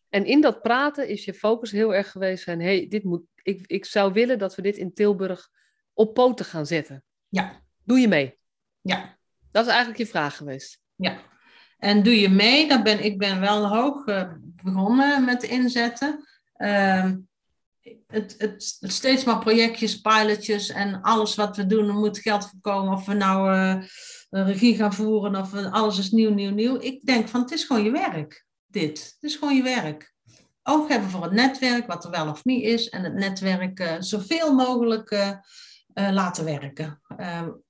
En 0.09 0.25
in 0.25 0.41
dat 0.41 0.63
praten 0.63 1.09
is 1.09 1.25
je 1.25 1.35
focus 1.35 1.71
heel 1.71 1.95
erg 1.95 2.11
geweest 2.11 2.45
van, 2.45 2.61
hey, 2.61 2.87
dit 2.89 3.05
moet, 3.05 3.23
ik, 3.43 3.67
ik 3.67 3.85
zou 3.85 4.13
willen 4.13 4.39
dat 4.39 4.55
we 4.55 4.63
dit 4.63 4.77
in 4.77 4.93
Tilburg 4.93 5.49
op 5.93 6.15
poten 6.15 6.45
gaan 6.45 6.67
zetten. 6.67 7.05
Ja. 7.29 7.63
Doe 7.85 7.99
je 7.99 8.09
mee? 8.09 8.39
Ja. 8.81 9.19
Dat 9.51 9.65
is 9.65 9.71
eigenlijk 9.71 9.99
je 9.99 10.07
vraag 10.07 10.37
geweest. 10.37 10.81
Ja. 10.95 11.19
En 11.79 12.03
doe 12.03 12.21
je 12.21 12.29
mee? 12.29 12.69
Dan 12.69 12.83
ben, 12.83 13.05
ik 13.05 13.19
ben 13.19 13.41
wel 13.41 13.69
hoog 13.69 14.07
uh, 14.07 14.33
begonnen 14.63 15.25
met 15.25 15.43
inzetten. 15.43 16.27
Uh, 16.57 17.13
het, 18.07 18.35
het, 18.39 18.77
het, 18.81 18.93
steeds 18.93 19.25
maar 19.25 19.39
projectjes, 19.39 20.01
pilotjes 20.01 20.69
en 20.69 21.03
alles 21.03 21.35
wat 21.35 21.57
we 21.57 21.67
doen, 21.67 21.89
er 21.89 21.95
moet 21.95 22.19
geld 22.19 22.49
voorkomen. 22.51 22.93
Of 22.93 23.07
we 23.07 23.15
nou 23.15 23.55
uh, 23.55 23.85
regie 24.31 24.77
gaan 24.77 24.95
voeren 24.95 25.37
of 25.37 25.55
alles 25.55 25.99
is 25.99 26.11
nieuw, 26.11 26.35
nieuw, 26.35 26.51
nieuw. 26.51 26.81
Ik 26.81 27.05
denk 27.05 27.29
van 27.29 27.41
het 27.41 27.51
is 27.51 27.65
gewoon 27.65 27.85
je 27.85 27.91
werk 27.91 28.47
dit. 28.67 28.99
Het 29.21 29.31
is 29.31 29.37
gewoon 29.37 29.57
je 29.57 29.63
werk. 29.63 30.15
Oog 30.63 30.89
hebben 30.89 31.11
voor 31.11 31.23
het 31.23 31.33
netwerk, 31.33 31.87
wat 31.87 32.05
er 32.05 32.11
wel 32.11 32.31
of 32.31 32.45
niet 32.45 32.65
is, 32.65 32.89
en 32.89 33.05
het 33.05 33.15
netwerk 33.15 33.81
uh, 33.81 33.95
zoveel 33.99 34.55
mogelijk 34.55 35.11
uh, 35.11 35.33
laten 35.95 36.45
werken. 36.45 37.01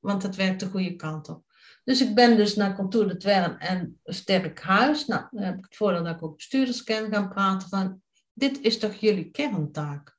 want 0.00 0.22
het 0.22 0.36
werkt 0.36 0.60
de 0.60 0.68
goede 0.68 0.96
kant 0.96 1.28
op. 1.28 1.46
Dus 1.84 2.00
ik 2.00 2.14
ben 2.14 2.36
dus 2.36 2.54
naar 2.54 2.74
Contour 2.74 3.08
de 3.08 3.16
Twern 3.16 3.58
en 3.58 4.00
Sterk 4.04 4.62
Huis. 4.62 5.06
Nou, 5.06 5.22
dan 5.30 5.42
heb 5.42 5.58
ik 5.58 5.64
het 5.64 5.76
voordeel 5.76 6.04
dat 6.04 6.14
ik 6.14 6.22
ook 6.22 6.36
bestuurders 6.36 6.82
ken 6.82 7.12
gaan 7.12 7.28
praten 7.28 7.68
van, 7.68 8.02
dit 8.38 8.60
is 8.60 8.78
toch 8.78 8.94
jullie 8.94 9.30
kerntaak? 9.30 10.16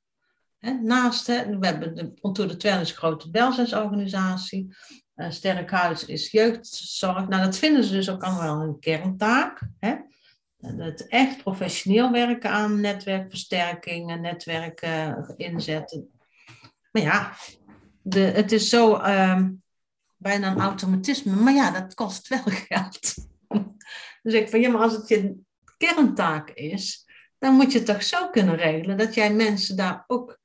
Naast, 0.82 1.26
we 1.26 1.58
hebben 1.60 1.94
de 1.94 2.14
Contour 2.20 2.48
de 2.48 2.56
Twern 2.56 2.80
is 2.80 2.92
grote 2.92 3.28
welzijnsorganisatie. 3.30 4.76
Sterk 5.28 5.70
Huis 5.70 6.04
is 6.04 6.30
jeugdzorg. 6.30 7.28
Nou, 7.28 7.44
dat 7.44 7.56
vinden 7.56 7.84
ze 7.84 7.92
dus 7.92 8.10
ook 8.10 8.22
allemaal 8.22 8.60
een 8.60 8.78
kerntaak. 8.78 9.60
Het 10.60 11.06
echt 11.08 11.42
professioneel 11.42 12.10
werken 12.10 12.50
aan 12.50 12.80
netwerkversterking 12.80 14.10
en 14.10 14.20
netwerken 14.20 15.34
inzetten. 15.36 16.10
Maar 16.92 17.02
ja, 17.02 17.32
de, 18.02 18.20
het 18.20 18.52
is 18.52 18.68
zo 18.68 18.96
ehm, 18.96 19.50
bijna 20.16 20.50
een 20.50 20.60
automatisme. 20.60 21.34
Maar 21.34 21.54
ja, 21.54 21.70
dat 21.70 21.94
kost 21.94 22.28
wel 22.28 22.42
geld. 22.68 23.14
dus 24.22 24.34
ik 24.34 24.48
van 24.48 24.60
ja, 24.60 24.70
maar 24.70 24.82
als 24.82 24.92
het 24.92 25.08
je 25.08 25.36
kerntaak 25.76 26.50
is, 26.50 27.08
dan 27.40 27.54
moet 27.54 27.72
je 27.72 27.78
het 27.78 27.86
toch 27.86 28.02
zo 28.02 28.28
kunnen 28.30 28.56
regelen 28.56 28.98
dat 28.98 29.14
jij 29.14 29.34
mensen 29.34 29.76
daar 29.76 30.04
ook 30.06 30.38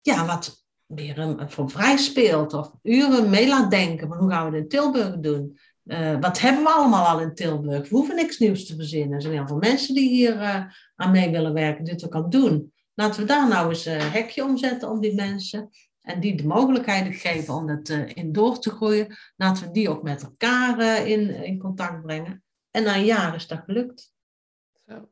ja, 0.00 0.26
wat 0.26 0.64
meer 0.86 1.44
voor 1.48 1.70
vrij 1.70 1.96
speelt 1.96 2.52
of 2.52 2.70
uren 2.82 3.30
mee 3.30 3.48
laat 3.48 3.70
denken. 3.70 4.08
Maar 4.08 4.18
hoe 4.18 4.30
gaan 4.30 4.50
we 4.50 4.56
het 4.56 4.62
in 4.62 4.68
Tilburg 4.68 5.18
doen? 5.18 5.58
Uh, 5.84 6.20
wat 6.20 6.40
hebben 6.40 6.62
we 6.62 6.70
allemaal 6.70 7.06
al 7.06 7.20
in 7.20 7.34
Tilburg? 7.34 7.88
We 7.88 7.96
hoeven 7.96 8.16
niks 8.16 8.38
nieuws 8.38 8.66
te 8.66 8.76
verzinnen. 8.76 9.12
Er 9.12 9.22
zijn 9.22 9.34
heel 9.34 9.46
veel 9.46 9.56
mensen 9.56 9.94
die 9.94 10.08
hier 10.08 10.34
uh, 10.34 10.64
aan 10.96 11.10
mee 11.10 11.30
willen 11.30 11.52
werken, 11.52 11.84
dit 11.84 12.04
ook 12.04 12.14
al 12.14 12.30
doen. 12.30 12.72
Laten 12.94 13.20
we 13.20 13.26
daar 13.26 13.48
nou 13.48 13.68
eens 13.68 13.84
een 13.84 14.00
hekje 14.00 14.44
omzetten 14.44 14.90
om 14.90 15.00
die 15.00 15.14
mensen. 15.14 15.70
En 16.00 16.20
die 16.20 16.36
de 16.36 16.46
mogelijkheden 16.46 17.12
geven 17.12 17.54
om 17.54 17.66
dat 17.66 17.88
in 17.88 18.32
door 18.32 18.58
te 18.58 18.70
groeien. 18.70 19.16
Laten 19.36 19.66
we 19.66 19.70
die 19.70 19.88
ook 19.88 20.02
met 20.02 20.22
elkaar 20.22 21.06
in, 21.06 21.30
in 21.44 21.58
contact 21.58 22.02
brengen. 22.02 22.42
En 22.70 22.82
na 22.82 22.96
een 22.96 23.04
jaar 23.04 23.34
is 23.34 23.46
dat 23.46 23.62
gelukt. 23.64 24.12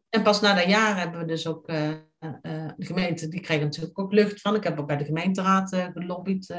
En 0.09 0.23
pas 0.23 0.41
na 0.41 0.55
dat 0.55 0.65
jaar 0.65 0.99
hebben 0.99 1.21
we 1.21 1.27
dus 1.27 1.47
ook 1.47 1.71
uh, 1.71 1.77
de 2.77 2.85
gemeente, 2.85 3.29
die 3.29 3.41
kreeg 3.41 3.61
natuurlijk 3.61 3.99
ook 3.99 4.13
lucht 4.13 4.41
van. 4.41 4.55
Ik 4.55 4.65
heb 4.65 4.79
ook 4.79 4.87
bij 4.87 4.97
de 4.97 5.05
gemeenteraad 5.05 5.77
gelobbyd 5.93 6.55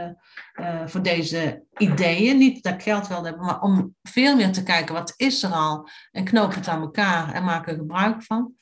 voor 0.85 1.03
deze 1.03 1.63
ideeën. 1.77 2.37
Niet 2.37 2.63
dat 2.63 2.73
ik 2.73 2.81
geld 2.81 3.07
wilde 3.07 3.27
hebben, 3.27 3.45
maar 3.45 3.61
om 3.61 3.95
veel 4.01 4.35
meer 4.35 4.51
te 4.51 4.63
kijken 4.63 4.93
wat 4.93 5.13
is 5.15 5.43
er 5.43 5.51
al. 5.51 5.89
En 6.11 6.23
knoop 6.23 6.55
het 6.55 6.67
aan 6.67 6.81
elkaar 6.81 7.33
en 7.33 7.43
maak 7.43 7.67
er 7.67 7.75
gebruik 7.75 8.23
van. 8.23 8.53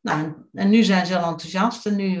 Nou, 0.00 0.34
en 0.52 0.70
nu 0.70 0.82
zijn 0.82 1.06
ze 1.06 1.16
heel 1.16 1.26
enthousiast. 1.26 1.86
En 1.86 1.96
nu 1.96 2.20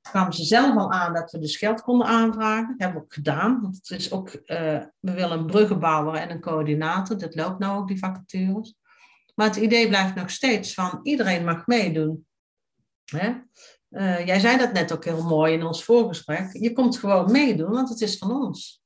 kwamen 0.00 0.32
ze 0.32 0.44
zelf 0.44 0.76
al 0.76 0.92
aan 0.92 1.14
dat 1.14 1.30
we 1.30 1.38
dus 1.38 1.56
geld 1.56 1.82
konden 1.82 2.06
aanvragen. 2.06 2.66
Dat 2.68 2.78
hebben 2.78 2.98
we 2.98 3.04
ook 3.04 3.14
gedaan. 3.14 3.60
Want 3.60 3.76
het 3.76 3.90
is 3.90 4.12
ook, 4.12 4.30
we 4.46 4.90
willen 5.00 5.38
een 5.38 5.46
bruggenbouwer 5.46 6.14
en 6.14 6.30
een 6.30 6.40
coördinator. 6.40 7.18
Dat 7.18 7.34
loopt 7.34 7.58
nou 7.58 7.78
ook, 7.78 7.88
die 7.88 7.98
vacatures. 7.98 8.74
Maar 9.34 9.46
het 9.46 9.56
idee 9.56 9.88
blijft 9.88 10.14
nog 10.14 10.30
steeds 10.30 10.74
van 10.74 11.00
iedereen 11.02 11.44
mag 11.44 11.66
meedoen. 11.66 12.26
Hè? 13.04 13.32
Uh, 13.90 14.26
jij 14.26 14.40
zei 14.40 14.58
dat 14.58 14.72
net 14.72 14.92
ook 14.92 15.04
heel 15.04 15.22
mooi 15.22 15.52
in 15.52 15.62
ons 15.62 15.84
voorgesprek. 15.84 16.52
Je 16.52 16.72
komt 16.72 16.98
gewoon 16.98 17.32
meedoen, 17.32 17.70
want 17.70 17.88
het 17.88 18.00
is 18.00 18.18
van 18.18 18.30
ons. 18.30 18.82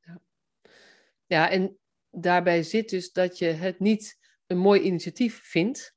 Ja. 0.00 0.20
ja, 1.26 1.50
en 1.50 1.78
daarbij 2.10 2.62
zit 2.62 2.88
dus 2.88 3.12
dat 3.12 3.38
je 3.38 3.46
het 3.46 3.80
niet 3.80 4.18
een 4.46 4.58
mooi 4.58 4.80
initiatief 4.80 5.40
vindt, 5.42 5.94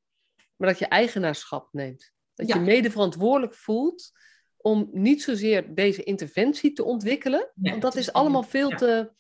maar 0.56 0.70
dat 0.70 0.80
je 0.80 0.88
eigenaarschap 0.88 1.70
neemt. 1.72 2.12
Dat 2.34 2.48
je 2.48 2.60
mede 2.60 2.92
verantwoordelijk 2.92 3.56
voelt 3.56 4.12
om 4.58 4.90
niet 4.92 5.22
zozeer 5.22 5.76
deze 5.76 6.04
interventie 6.04 6.74
te 6.74 6.84
ontwikkelen, 6.84 7.52
want 7.56 7.82
dat 7.82 7.96
is 7.96 8.14
allemaal 8.14 8.44
veel 8.44 8.70
te, 8.70 9.12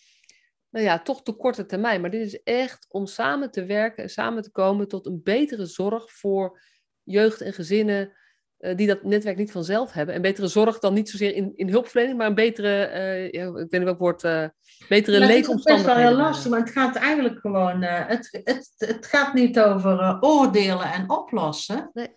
nou 0.69 0.85
ja, 0.85 0.99
toch 0.99 1.23
te 1.23 1.31
korte 1.31 1.65
termijn. 1.65 2.01
Maar 2.01 2.09
dit 2.09 2.25
is 2.25 2.43
echt 2.43 2.85
om 2.89 3.05
samen 3.05 3.51
te 3.51 3.65
werken 3.65 4.03
en 4.03 4.09
samen 4.09 4.43
te 4.43 4.51
komen 4.51 4.87
tot 4.87 5.05
een 5.05 5.21
betere 5.23 5.65
zorg 5.65 6.11
voor 6.11 6.61
jeugd 7.03 7.41
en 7.41 7.53
gezinnen 7.53 8.17
uh, 8.59 8.75
die 8.75 8.87
dat 8.87 9.03
netwerk 9.03 9.37
niet 9.37 9.51
vanzelf 9.51 9.91
hebben. 9.91 10.15
En 10.15 10.21
betere 10.21 10.47
zorg 10.47 10.79
dan 10.79 10.93
niet 10.93 11.09
zozeer 11.09 11.35
in, 11.35 11.51
in 11.55 11.69
hulpverlening, 11.69 12.17
maar 12.17 12.27
een 12.27 12.35
betere, 12.35 12.89
uh, 12.93 13.31
ja, 13.31 13.47
ik 13.47 13.53
weet 13.53 13.71
niet 13.71 13.83
welk 13.83 13.99
woord, 13.99 14.23
uh, 14.23 14.47
betere 14.89 15.19
leefomstandigheden. 15.19 15.55
Het 15.55 15.67
is 15.67 15.83
best 15.83 15.85
wel 15.85 15.95
heel 15.95 16.15
lastig, 16.15 16.51
maar 16.51 16.59
het 16.59 16.69
gaat 16.69 16.95
eigenlijk 16.95 17.39
gewoon, 17.39 17.81
het, 17.81 18.39
het, 18.43 18.73
het 18.77 19.05
gaat 19.05 19.33
niet 19.33 19.59
over 19.59 20.17
oordelen 20.19 20.91
en 20.91 21.09
oplossen. 21.09 21.89
Nee. 21.93 22.15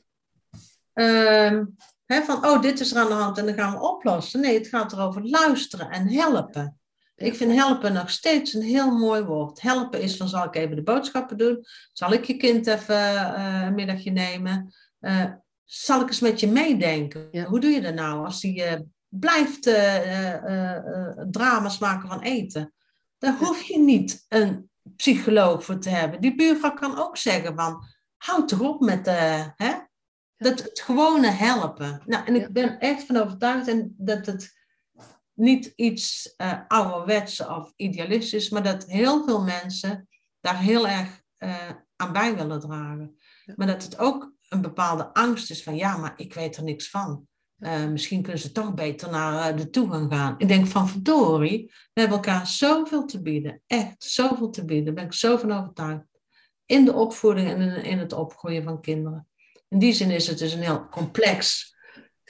Ehm, 0.92 1.64
hè, 2.06 2.22
van, 2.22 2.46
oh, 2.46 2.62
dit 2.62 2.80
is 2.80 2.92
er 2.92 2.98
aan 2.98 3.08
de 3.08 3.12
hand 3.12 3.38
en 3.38 3.46
dan 3.46 3.54
gaan 3.54 3.72
we 3.72 3.80
oplossen. 3.80 4.40
Nee, 4.40 4.58
het 4.58 4.68
gaat 4.68 4.92
erover 4.92 5.22
luisteren 5.24 5.90
en 5.90 6.08
helpen. 6.08 6.79
Ik 7.20 7.34
vind 7.34 7.52
helpen 7.52 7.92
nog 7.92 8.10
steeds 8.10 8.54
een 8.54 8.62
heel 8.62 8.98
mooi 8.98 9.22
woord. 9.22 9.60
Helpen 9.60 10.00
is 10.00 10.16
van 10.16 10.28
zal 10.28 10.44
ik 10.44 10.54
even 10.54 10.76
de 10.76 10.82
boodschappen 10.82 11.38
doen? 11.38 11.64
Zal 11.92 12.12
ik 12.12 12.24
je 12.24 12.36
kind 12.36 12.66
even 12.66 13.12
uh, 13.12 13.62
een 13.66 13.74
middagje 13.74 14.10
nemen? 14.10 14.74
Uh, 15.00 15.24
zal 15.64 16.00
ik 16.00 16.08
eens 16.08 16.20
met 16.20 16.40
je 16.40 16.48
meedenken? 16.48 17.44
Hoe 17.44 17.60
doe 17.60 17.70
je 17.70 17.80
dat 17.80 17.94
nou 17.94 18.24
als 18.24 18.42
hij 18.42 18.72
uh, 18.72 18.80
blijft 19.08 19.62
drama's 21.30 21.78
maken 21.78 22.08
van 22.08 22.20
eten? 22.20 22.72
Daar 23.18 23.36
hoef 23.38 23.62
je 23.62 23.78
niet 23.78 24.24
een 24.28 24.70
psycholoog 24.96 25.64
voor 25.64 25.78
te 25.78 25.90
hebben. 25.90 26.20
Die 26.20 26.34
buurvrouw 26.34 26.74
kan 26.74 26.98
ook 26.98 27.16
zeggen 27.16 27.54
van, 27.54 27.82
houd 28.16 28.48
toch 28.48 28.60
op 28.60 28.80
met 28.80 29.06
hè? 29.56 29.72
Dat, 30.36 30.62
het 30.62 30.80
gewone 30.80 31.28
helpen. 31.28 32.02
Nou, 32.06 32.26
en 32.26 32.34
ik 32.34 32.52
ben 32.52 32.78
echt 32.78 33.04
van 33.04 33.16
overtuigd 33.16 33.68
en 33.68 33.94
dat 33.98 34.26
het 34.26 34.59
niet 35.40 35.72
iets 35.76 36.34
uh, 36.36 36.60
ouderwets 36.68 37.46
of 37.46 37.72
idealistisch, 37.76 38.50
maar 38.50 38.62
dat 38.62 38.86
heel 38.86 39.24
veel 39.24 39.42
mensen 39.42 40.08
daar 40.40 40.58
heel 40.58 40.88
erg 40.88 41.22
uh, 41.38 41.70
aan 41.96 42.12
bij 42.12 42.36
willen 42.36 42.60
dragen. 42.60 43.16
Maar 43.56 43.66
dat 43.66 43.82
het 43.82 43.98
ook 43.98 44.32
een 44.48 44.60
bepaalde 44.60 45.14
angst 45.14 45.50
is 45.50 45.62
van, 45.62 45.76
ja, 45.76 45.96
maar 45.96 46.12
ik 46.16 46.34
weet 46.34 46.56
er 46.56 46.62
niks 46.62 46.90
van. 46.90 47.28
Uh, 47.58 47.86
misschien 47.86 48.22
kunnen 48.22 48.40
ze 48.40 48.52
toch 48.52 48.74
beter 48.74 49.10
naar 49.10 49.56
de 49.56 49.70
toegang 49.70 50.12
gaan. 50.12 50.34
Ik 50.38 50.48
denk 50.48 50.66
van 50.66 50.88
verdorie, 50.88 51.72
we 51.92 52.00
hebben 52.00 52.18
elkaar 52.18 52.46
zoveel 52.46 53.04
te 53.04 53.22
bieden. 53.22 53.62
Echt 53.66 54.04
zoveel 54.04 54.50
te 54.50 54.64
bieden. 54.64 54.84
Daar 54.84 54.94
ben 54.94 55.04
ik 55.04 55.12
zo 55.12 55.36
van 55.36 55.52
overtuigd. 55.52 56.04
In 56.66 56.84
de 56.84 56.92
opvoeding 56.92 57.48
en 57.48 57.60
in, 57.60 57.84
in 57.84 57.98
het 57.98 58.12
opgroeien 58.12 58.62
van 58.62 58.80
kinderen. 58.80 59.28
In 59.68 59.78
die 59.78 59.92
zin 59.92 60.10
is 60.10 60.26
het 60.26 60.38
dus 60.38 60.52
een 60.52 60.62
heel 60.62 60.88
complex 60.88 61.74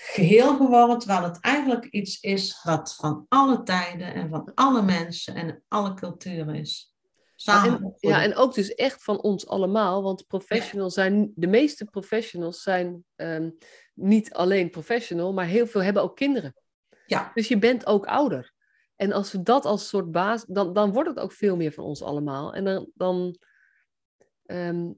geheel 0.03 0.57
geworden, 0.57 0.99
terwijl 0.99 1.23
het 1.23 1.41
eigenlijk 1.41 1.85
iets 1.85 2.21
is 2.21 2.63
wat 2.63 2.95
van 2.95 3.27
alle 3.29 3.63
tijden 3.63 4.15
en 4.15 4.29
van 4.29 4.53
alle 4.55 4.83
mensen 4.83 5.35
en 5.35 5.63
alle 5.69 5.95
culturen 5.95 6.55
is. 6.55 6.95
Samen 7.35 7.83
en, 7.83 7.95
ja, 7.99 8.23
en 8.23 8.37
ook 8.37 8.55
dus 8.55 8.75
echt 8.75 9.05
van 9.05 9.21
ons 9.21 9.47
allemaal, 9.47 10.03
want 10.03 10.27
professionals 10.27 10.95
zijn, 10.95 11.33
de 11.35 11.47
meeste 11.47 11.85
professionals 11.85 12.63
zijn 12.63 13.05
ehm, 13.17 13.51
niet 13.95 14.33
alleen 14.33 14.71
professional, 14.71 15.33
maar 15.33 15.47
heel 15.47 15.67
veel 15.67 15.83
hebben 15.83 16.03
ook 16.03 16.17
kinderen. 16.17 16.55
Ja. 17.07 17.31
Dus 17.35 17.49
je 17.49 17.59
bent 17.59 17.87
ook 17.87 18.07
ouder. 18.07 18.53
En 18.97 19.13
als 19.13 19.33
we 19.33 19.43
dat 19.43 19.65
als 19.65 19.89
soort 19.89 20.11
baas, 20.11 20.45
dan, 20.47 20.73
dan 20.73 20.93
wordt 20.93 21.09
het 21.09 21.19
ook 21.19 21.33
veel 21.33 21.57
meer 21.57 21.73
van 21.73 21.85
ons 21.85 22.03
allemaal. 22.03 22.55
En 22.55 22.65
dan, 22.65 22.91
dan 22.95 23.39
ehm, 24.47 24.91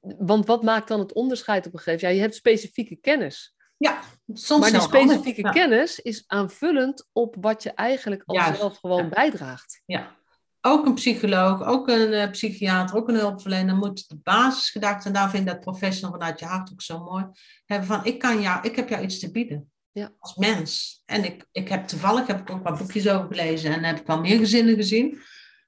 want 0.00 0.46
wat 0.46 0.62
maakt 0.62 0.88
dan 0.88 0.98
het 0.98 1.12
onderscheid 1.12 1.66
op 1.66 1.72
een 1.72 1.78
gegeven 1.78 1.92
moment? 1.92 2.00
Ja, 2.00 2.08
je 2.08 2.20
hebt 2.20 2.34
specifieke 2.34 2.96
kennis. 2.96 3.53
Ja, 3.76 4.00
soms 4.32 4.60
Maar 4.60 4.70
die 4.70 4.80
specifieke 4.80 5.50
kennis 5.50 5.98
is 5.98 6.24
aanvullend 6.26 7.08
op 7.12 7.36
wat 7.40 7.62
je 7.62 7.70
eigenlijk 7.70 8.22
al 8.26 8.54
zelf 8.54 8.78
gewoon 8.78 9.08
bijdraagt. 9.08 9.82
Ja, 9.84 10.16
ook 10.60 10.86
een 10.86 10.94
psycholoog, 10.94 11.62
ook 11.62 11.88
een 11.88 12.12
uh, 12.12 12.30
psychiater, 12.30 12.96
ook 12.96 13.08
een 13.08 13.14
hulpverlener 13.14 13.76
moet 13.76 14.08
de 14.08 14.16
basisgedachte, 14.22 15.06
en 15.06 15.14
daar 15.14 15.30
vind 15.30 15.46
ik 15.46 15.52
dat 15.52 15.60
professional 15.60 16.12
vanuit 16.12 16.38
je 16.38 16.46
hart 16.46 16.72
ook 16.72 16.82
zo 16.82 17.04
mooi, 17.04 17.26
hebben 17.64 17.88
van 17.88 18.04
ik 18.04 18.18
kan 18.18 18.40
jou, 18.40 18.66
ik 18.66 18.76
heb 18.76 18.88
jou 18.88 19.02
iets 19.02 19.18
te 19.18 19.30
bieden. 19.30 19.72
Ja. 19.92 20.12
Als 20.18 20.34
mens. 20.34 21.02
En 21.06 21.24
ik, 21.24 21.46
ik 21.52 21.68
heb 21.68 21.86
toevallig 21.86 22.26
heb 22.26 22.40
ik 22.40 22.50
ook 22.50 22.62
wat 22.62 22.78
boekjes 22.78 23.08
over 23.08 23.26
gelezen 23.26 23.72
en 23.72 23.84
heb 23.84 24.00
ik 24.00 24.06
wel 24.06 24.20
meer 24.20 24.38
gezinnen 24.38 24.74
gezien. 24.74 25.18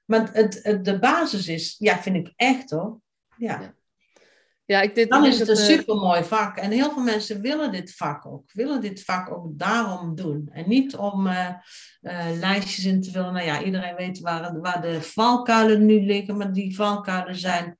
Maar 0.05 0.29
het, 0.31 0.59
het, 0.63 0.85
de 0.85 0.99
basis 0.99 1.47
is, 1.47 1.75
ja, 1.77 1.97
vind 1.97 2.15
ik 2.15 2.33
echt 2.35 2.69
hoor. 2.69 2.99
ja. 3.37 3.61
Ja, 3.61 3.75
ik, 4.67 4.95
dit, 4.95 5.09
dan 5.09 5.25
is 5.25 5.39
het 5.39 5.47
een 5.47 5.55
eh, 5.55 5.63
supermooi 5.63 6.23
vak. 6.23 6.57
En 6.57 6.71
heel 6.71 6.91
veel 6.91 7.03
mensen 7.03 7.41
willen 7.41 7.71
dit 7.71 7.95
vak 7.95 8.25
ook. 8.25 8.51
Willen 8.53 8.81
dit 8.81 9.03
vak 9.03 9.31
ook 9.31 9.59
daarom 9.59 10.15
doen. 10.15 10.49
En 10.51 10.69
niet 10.69 10.95
om 10.95 11.27
uh, 11.27 11.49
lijstjes 12.39 12.85
in 12.85 13.01
te 13.01 13.11
vullen. 13.11 13.33
Nou 13.33 13.45
ja, 13.45 13.63
iedereen 13.63 13.95
weet 13.95 14.19
waar, 14.19 14.59
waar 14.59 14.81
de 14.81 15.01
valkuilen 15.01 15.85
nu 15.85 16.01
liggen. 16.01 16.37
Maar 16.37 16.53
die 16.53 16.75
valkuilen 16.75 17.35
zijn 17.35 17.77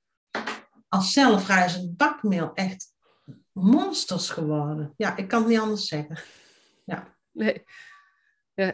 als 0.87 1.11
zelfreizend 1.11 1.97
bakmeel 1.97 2.51
echt 2.53 2.85
monsters 3.51 4.29
geworden. 4.29 4.93
Ja, 4.97 5.17
ik 5.17 5.27
kan 5.27 5.39
het 5.39 5.49
niet 5.49 5.59
anders 5.59 5.87
zeggen. 5.87 6.19
Ja. 6.85 7.15
Nee. 7.31 7.63
Ja, 8.53 8.73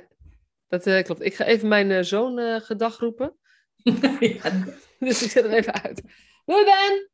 dat 0.68 0.88
uh, 0.88 1.04
klopt. 1.04 1.22
Ik 1.22 1.36
ga 1.36 1.46
even 1.46 1.68
mijn 1.68 2.06
zoon 2.06 2.62
gedag 2.62 3.00
roepen. 3.00 3.38
ja. 4.20 4.52
Dus 5.00 5.24
ik 5.24 5.32
zet 5.32 5.44
er 5.44 5.52
even 5.52 5.84
uit. 5.84 6.02
Doei 6.46 6.64
Ben! 6.64 7.13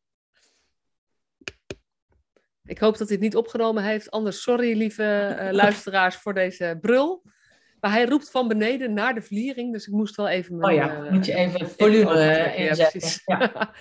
Ik 2.69 2.77
hoop 2.77 2.97
dat 2.97 3.07
hij 3.07 3.15
het 3.15 3.25
niet 3.25 3.35
opgenomen 3.35 3.83
heeft. 3.83 4.11
Anders 4.11 4.41
sorry, 4.41 4.77
lieve 4.77 5.37
uh, 5.39 5.51
luisteraars, 5.61 6.15
voor 6.15 6.33
deze 6.33 6.77
brul. 6.81 7.23
Maar 7.79 7.91
hij 7.91 8.05
roept 8.05 8.31
van 8.31 8.47
beneden 8.47 8.93
naar 8.93 9.13
de 9.13 9.21
vliering, 9.21 9.73
dus 9.73 9.87
ik 9.87 9.93
moest 9.93 10.15
wel 10.15 10.27
even... 10.27 10.57
Mijn, 10.57 10.71
oh 10.71 10.77
ja, 10.77 11.03
uh, 11.03 11.11
moet 11.11 11.25
je 11.25 11.33
even 11.33 11.69
volume 11.69 12.53
inzetten. 12.55 13.21
Ja, 13.25 13.73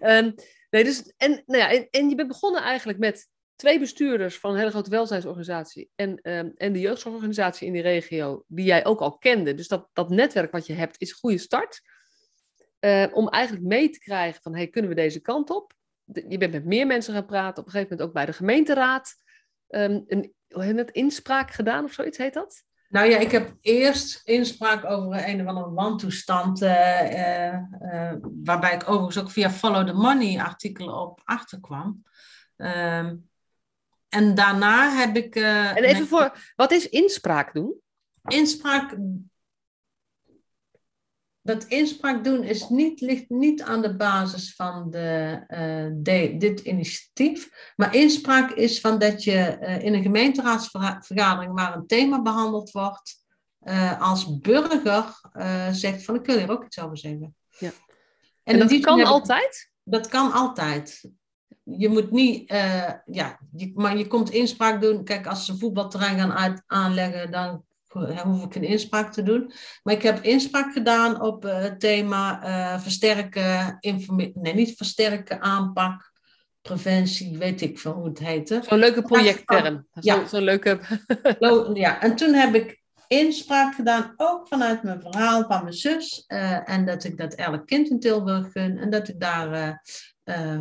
um, 0.00 0.34
nee, 0.70 0.84
dus, 0.84 1.12
en, 1.16 1.42
nou 1.46 1.58
ja, 1.62 1.70
en, 1.70 1.86
en, 1.90 2.08
je 2.08 2.14
bent 2.14 2.28
begonnen 2.28 2.62
eigenlijk 2.62 2.98
met 2.98 3.28
twee 3.56 3.78
bestuurders 3.78 4.38
van 4.38 4.50
een 4.50 4.58
hele 4.58 4.70
grote 4.70 4.90
welzijnsorganisatie 4.90 5.90
en, 5.94 6.20
um, 6.22 6.52
en 6.56 6.72
de 6.72 6.80
jeugdzorgorganisatie 6.80 7.66
in 7.66 7.72
die 7.72 7.82
regio, 7.82 8.44
die 8.46 8.64
jij 8.64 8.84
ook 8.84 9.00
al 9.00 9.18
kende. 9.18 9.54
Dus 9.54 9.68
dat, 9.68 9.88
dat 9.92 10.10
netwerk 10.10 10.52
wat 10.52 10.66
je 10.66 10.72
hebt 10.72 11.00
is 11.00 11.10
een 11.10 11.16
goede 11.16 11.38
start. 11.38 11.80
Uh, 12.80 13.06
om 13.12 13.28
eigenlijk 13.28 13.64
mee 13.64 13.88
te 13.88 13.98
krijgen 13.98 14.42
van, 14.42 14.54
hey, 14.54 14.68
kunnen 14.68 14.90
we 14.90 14.96
deze 14.96 15.20
kant 15.20 15.50
op? 15.50 15.78
Je 16.28 16.38
bent 16.38 16.52
met 16.52 16.64
meer 16.64 16.86
mensen 16.86 17.14
gaan 17.14 17.26
praten, 17.26 17.58
op 17.58 17.66
een 17.66 17.72
gegeven 17.72 17.90
moment 17.90 18.08
ook 18.08 18.14
bij 18.14 18.26
de 18.26 18.32
gemeenteraad. 18.32 19.14
Um, 19.68 20.04
een, 20.06 20.34
hoe 20.48 20.62
heet 20.62 20.76
het, 20.76 20.90
inspraak 20.90 21.50
gedaan 21.50 21.84
of 21.84 21.92
zoiets 21.92 22.18
heet 22.18 22.34
dat? 22.34 22.64
Nou 22.88 23.10
ja, 23.10 23.18
ik 23.18 23.30
heb 23.30 23.54
eerst 23.60 24.20
inspraak 24.24 24.84
over 24.84 25.28
een 25.28 25.40
of 25.40 25.46
andere 25.46 25.70
wantoestand, 25.70 26.62
uh, 26.62 27.12
uh, 27.12 28.14
waarbij 28.44 28.74
ik 28.74 28.88
overigens 28.88 29.18
ook 29.18 29.30
via 29.30 29.50
Follow 29.50 29.86
the 29.86 29.92
Money 29.92 30.40
artikelen 30.40 31.00
op 31.00 31.20
achterkwam. 31.24 32.04
Um, 32.56 33.28
en 34.08 34.34
daarna 34.34 34.90
heb 34.90 35.16
ik. 35.16 35.34
en 35.34 35.84
even 35.84 36.06
voor, 36.06 36.52
wat 36.56 36.70
is 36.70 36.88
inspraak 36.88 37.54
doen? 37.54 37.80
Inspraak 38.22 38.96
dat 41.42 41.64
inspraak 41.64 42.24
doen 42.24 42.42
is 42.42 42.68
niet, 42.68 43.00
ligt 43.00 43.28
niet 43.28 43.62
aan 43.62 43.82
de 43.82 43.96
basis 43.96 44.54
van 44.54 44.90
de, 44.90 45.40
uh, 46.02 46.38
dit 46.38 46.60
initiatief. 46.60 47.72
Maar 47.76 47.94
inspraak 47.94 48.50
is 48.50 48.80
van 48.80 48.98
dat 48.98 49.24
je 49.24 49.58
uh, 49.60 49.84
in 49.84 49.94
een 49.94 50.02
gemeenteraadsvergadering 50.02 51.52
waar 51.52 51.76
een 51.76 51.86
thema 51.86 52.22
behandeld 52.22 52.70
wordt, 52.70 53.24
uh, 53.62 54.00
als 54.00 54.38
burger 54.38 55.20
zegt 55.72 56.04
van 56.04 56.14
ik 56.14 56.26
wil 56.26 56.38
hier 56.38 56.50
ook 56.50 56.64
iets 56.64 56.80
over 56.80 56.98
zeggen. 56.98 57.34
Ja. 57.58 57.70
En, 58.44 58.60
en 58.60 58.68
dat 58.68 58.80
kan 58.80 59.04
altijd? 59.04 59.70
Dat 59.82 60.08
kan 60.08 60.32
altijd. 60.32 61.10
Je 61.62 61.88
moet 61.88 62.10
niet, 62.10 62.48
ja, 63.04 63.38
je, 63.52 63.72
maar 63.74 63.96
je 63.96 64.06
komt 64.06 64.30
inspraak 64.30 64.80
doen. 64.80 65.04
Kijk, 65.04 65.26
als 65.26 65.44
ze 65.44 65.52
een 65.52 65.58
voetbalterrein 65.58 66.18
gaan 66.18 66.32
uit, 66.32 66.62
aanleggen, 66.66 67.30
dan 67.30 67.64
hoef 68.22 68.44
ik 68.44 68.54
een 68.54 68.64
inspraak 68.64 69.12
te 69.12 69.22
doen. 69.22 69.52
Maar 69.82 69.94
ik 69.94 70.02
heb 70.02 70.22
inspraak 70.22 70.72
gedaan 70.72 71.20
op 71.20 71.44
uh, 71.44 71.58
het 71.58 71.80
thema 71.80 72.44
uh, 72.44 72.80
versterken, 72.80 73.78
nee, 74.32 74.54
niet 74.54 74.76
versterken, 74.76 75.40
aanpak, 75.40 76.12
preventie, 76.62 77.38
weet 77.38 77.60
ik 77.60 77.78
veel 77.78 77.92
hoe 77.92 78.08
het 78.08 78.18
heette. 78.18 78.62
Zo'n 78.68 78.78
leuke 78.78 79.02
projectterm. 79.02 79.86
Ja. 79.92 80.26
Zo'n 80.26 80.42
leuke... 80.42 80.80
ja, 81.74 82.00
en 82.00 82.16
toen 82.16 82.32
heb 82.32 82.54
ik 82.54 82.80
inspraak 83.06 83.74
gedaan, 83.74 84.14
ook 84.16 84.48
vanuit 84.48 84.82
mijn 84.82 85.00
verhaal 85.00 85.44
van 85.46 85.62
mijn 85.62 85.74
zus. 85.74 86.24
Uh, 86.28 86.70
en 86.70 86.86
dat 86.86 87.04
ik 87.04 87.16
dat 87.16 87.34
elk 87.34 87.66
kind 87.66 87.90
in 87.90 88.00
Tilburg 88.00 88.52
gun. 88.52 88.78
En 88.78 88.90
dat 88.90 89.08
ik 89.08 89.20
daar 89.20 89.82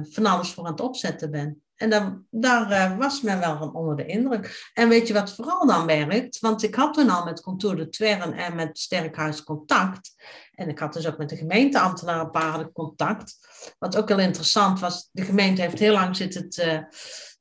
van 0.09 0.25
alles 0.25 0.49
voor 0.49 0.65
aan 0.65 0.71
het 0.71 0.81
opzetten 0.81 1.31
ben. 1.31 1.61
En 1.79 1.89
dan, 1.89 2.25
daar 2.29 2.71
uh, 2.71 2.97
was 2.97 3.21
men 3.21 3.39
wel 3.39 3.57
van 3.57 3.73
onder 3.73 3.95
de 3.95 4.05
indruk. 4.05 4.69
En 4.73 4.89
weet 4.89 5.07
je 5.07 5.13
wat 5.13 5.35
vooral 5.35 5.67
dan 5.67 5.85
werkt? 5.85 6.39
Want 6.39 6.63
ik 6.63 6.75
had 6.75 6.93
toen 6.93 7.09
al 7.09 7.25
met 7.25 7.41
Contour 7.41 7.75
de 7.75 7.89
Twern 7.89 8.33
en 8.33 8.55
met 8.55 8.79
Sterkhuis 8.79 9.43
contact. 9.43 10.13
En 10.51 10.69
ik 10.69 10.79
had 10.79 10.93
dus 10.93 11.07
ook 11.07 11.17
met 11.17 11.29
de 11.29 11.35
gemeenteambtenaren 11.35 12.25
een 12.25 12.31
paar 12.31 12.71
contact. 12.71 13.37
Wat 13.77 13.97
ook 13.97 14.07
heel 14.07 14.19
interessant 14.19 14.79
was, 14.79 15.09
de 15.11 15.23
gemeente 15.23 15.61
heeft 15.61 15.79
heel 15.79 15.93
lang 15.93 16.15
zitten 16.15 16.49
te 16.49 16.85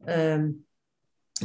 uh, 0.04 0.44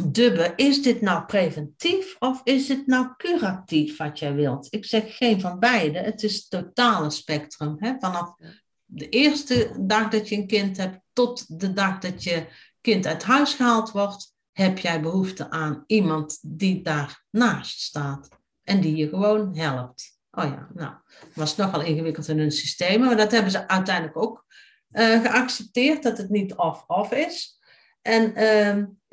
dubben. 0.06 0.56
Is 0.56 0.82
dit 0.82 1.02
nou 1.02 1.26
preventief 1.26 2.16
of 2.20 2.42
is 2.44 2.68
het 2.68 2.88
nou 2.88 3.08
curatief 3.18 3.98
wat 3.98 4.20
jij 4.20 4.34
wilt? 4.34 4.68
Ik 4.70 4.86
zeg 4.86 5.18
geen 5.18 5.42
van 5.42 5.60
beide. 5.60 6.00
Het 6.00 6.24
is 6.24 6.36
het 6.36 6.50
totale 6.50 7.10
spectrum. 7.10 7.76
Hè? 7.80 7.94
Vanaf 8.00 8.36
de 8.86 9.10
eerste 9.10 9.76
dag 9.80 10.10
dat 10.10 10.30
je 10.30 10.36
een 10.36 10.48
kind 10.48 10.78
hebt 10.78 11.00
tot 11.14 11.60
de 11.60 11.74
dag 11.74 12.00
dat 12.00 12.24
je 12.24 12.48
kind 12.84 13.08
uit 13.08 13.24
huis 13.24 13.54
gehaald 13.54 13.92
wordt, 13.92 14.34
heb 14.52 14.78
jij 14.78 15.02
behoefte 15.02 15.50
aan 15.50 15.84
iemand 15.88 16.40
die 16.42 16.82
daarnaast 16.82 17.82
staat 17.82 18.28
en 18.64 18.82
die 18.82 18.96
je 18.96 19.10
gewoon 19.10 19.58
helpt. 19.58 20.18
Oh 20.32 20.44
ja, 20.44 20.70
nou, 20.74 20.94
was 21.34 21.56
nogal 21.56 21.82
ingewikkeld 21.82 22.28
in 22.28 22.40
hun 22.40 22.52
systeem, 22.52 23.00
maar 23.00 23.18
dat 23.18 23.32
hebben 23.32 23.52
ze 23.52 23.68
uiteindelijk 23.68 24.18
ook 24.18 24.46
uh, 24.92 25.22
geaccepteerd, 25.22 26.04
dat 26.04 26.18
het 26.18 26.30
niet 26.30 26.56
off-off 26.56 27.12
is. 27.12 27.60
En, 28.02 28.32
uh, 28.40 28.68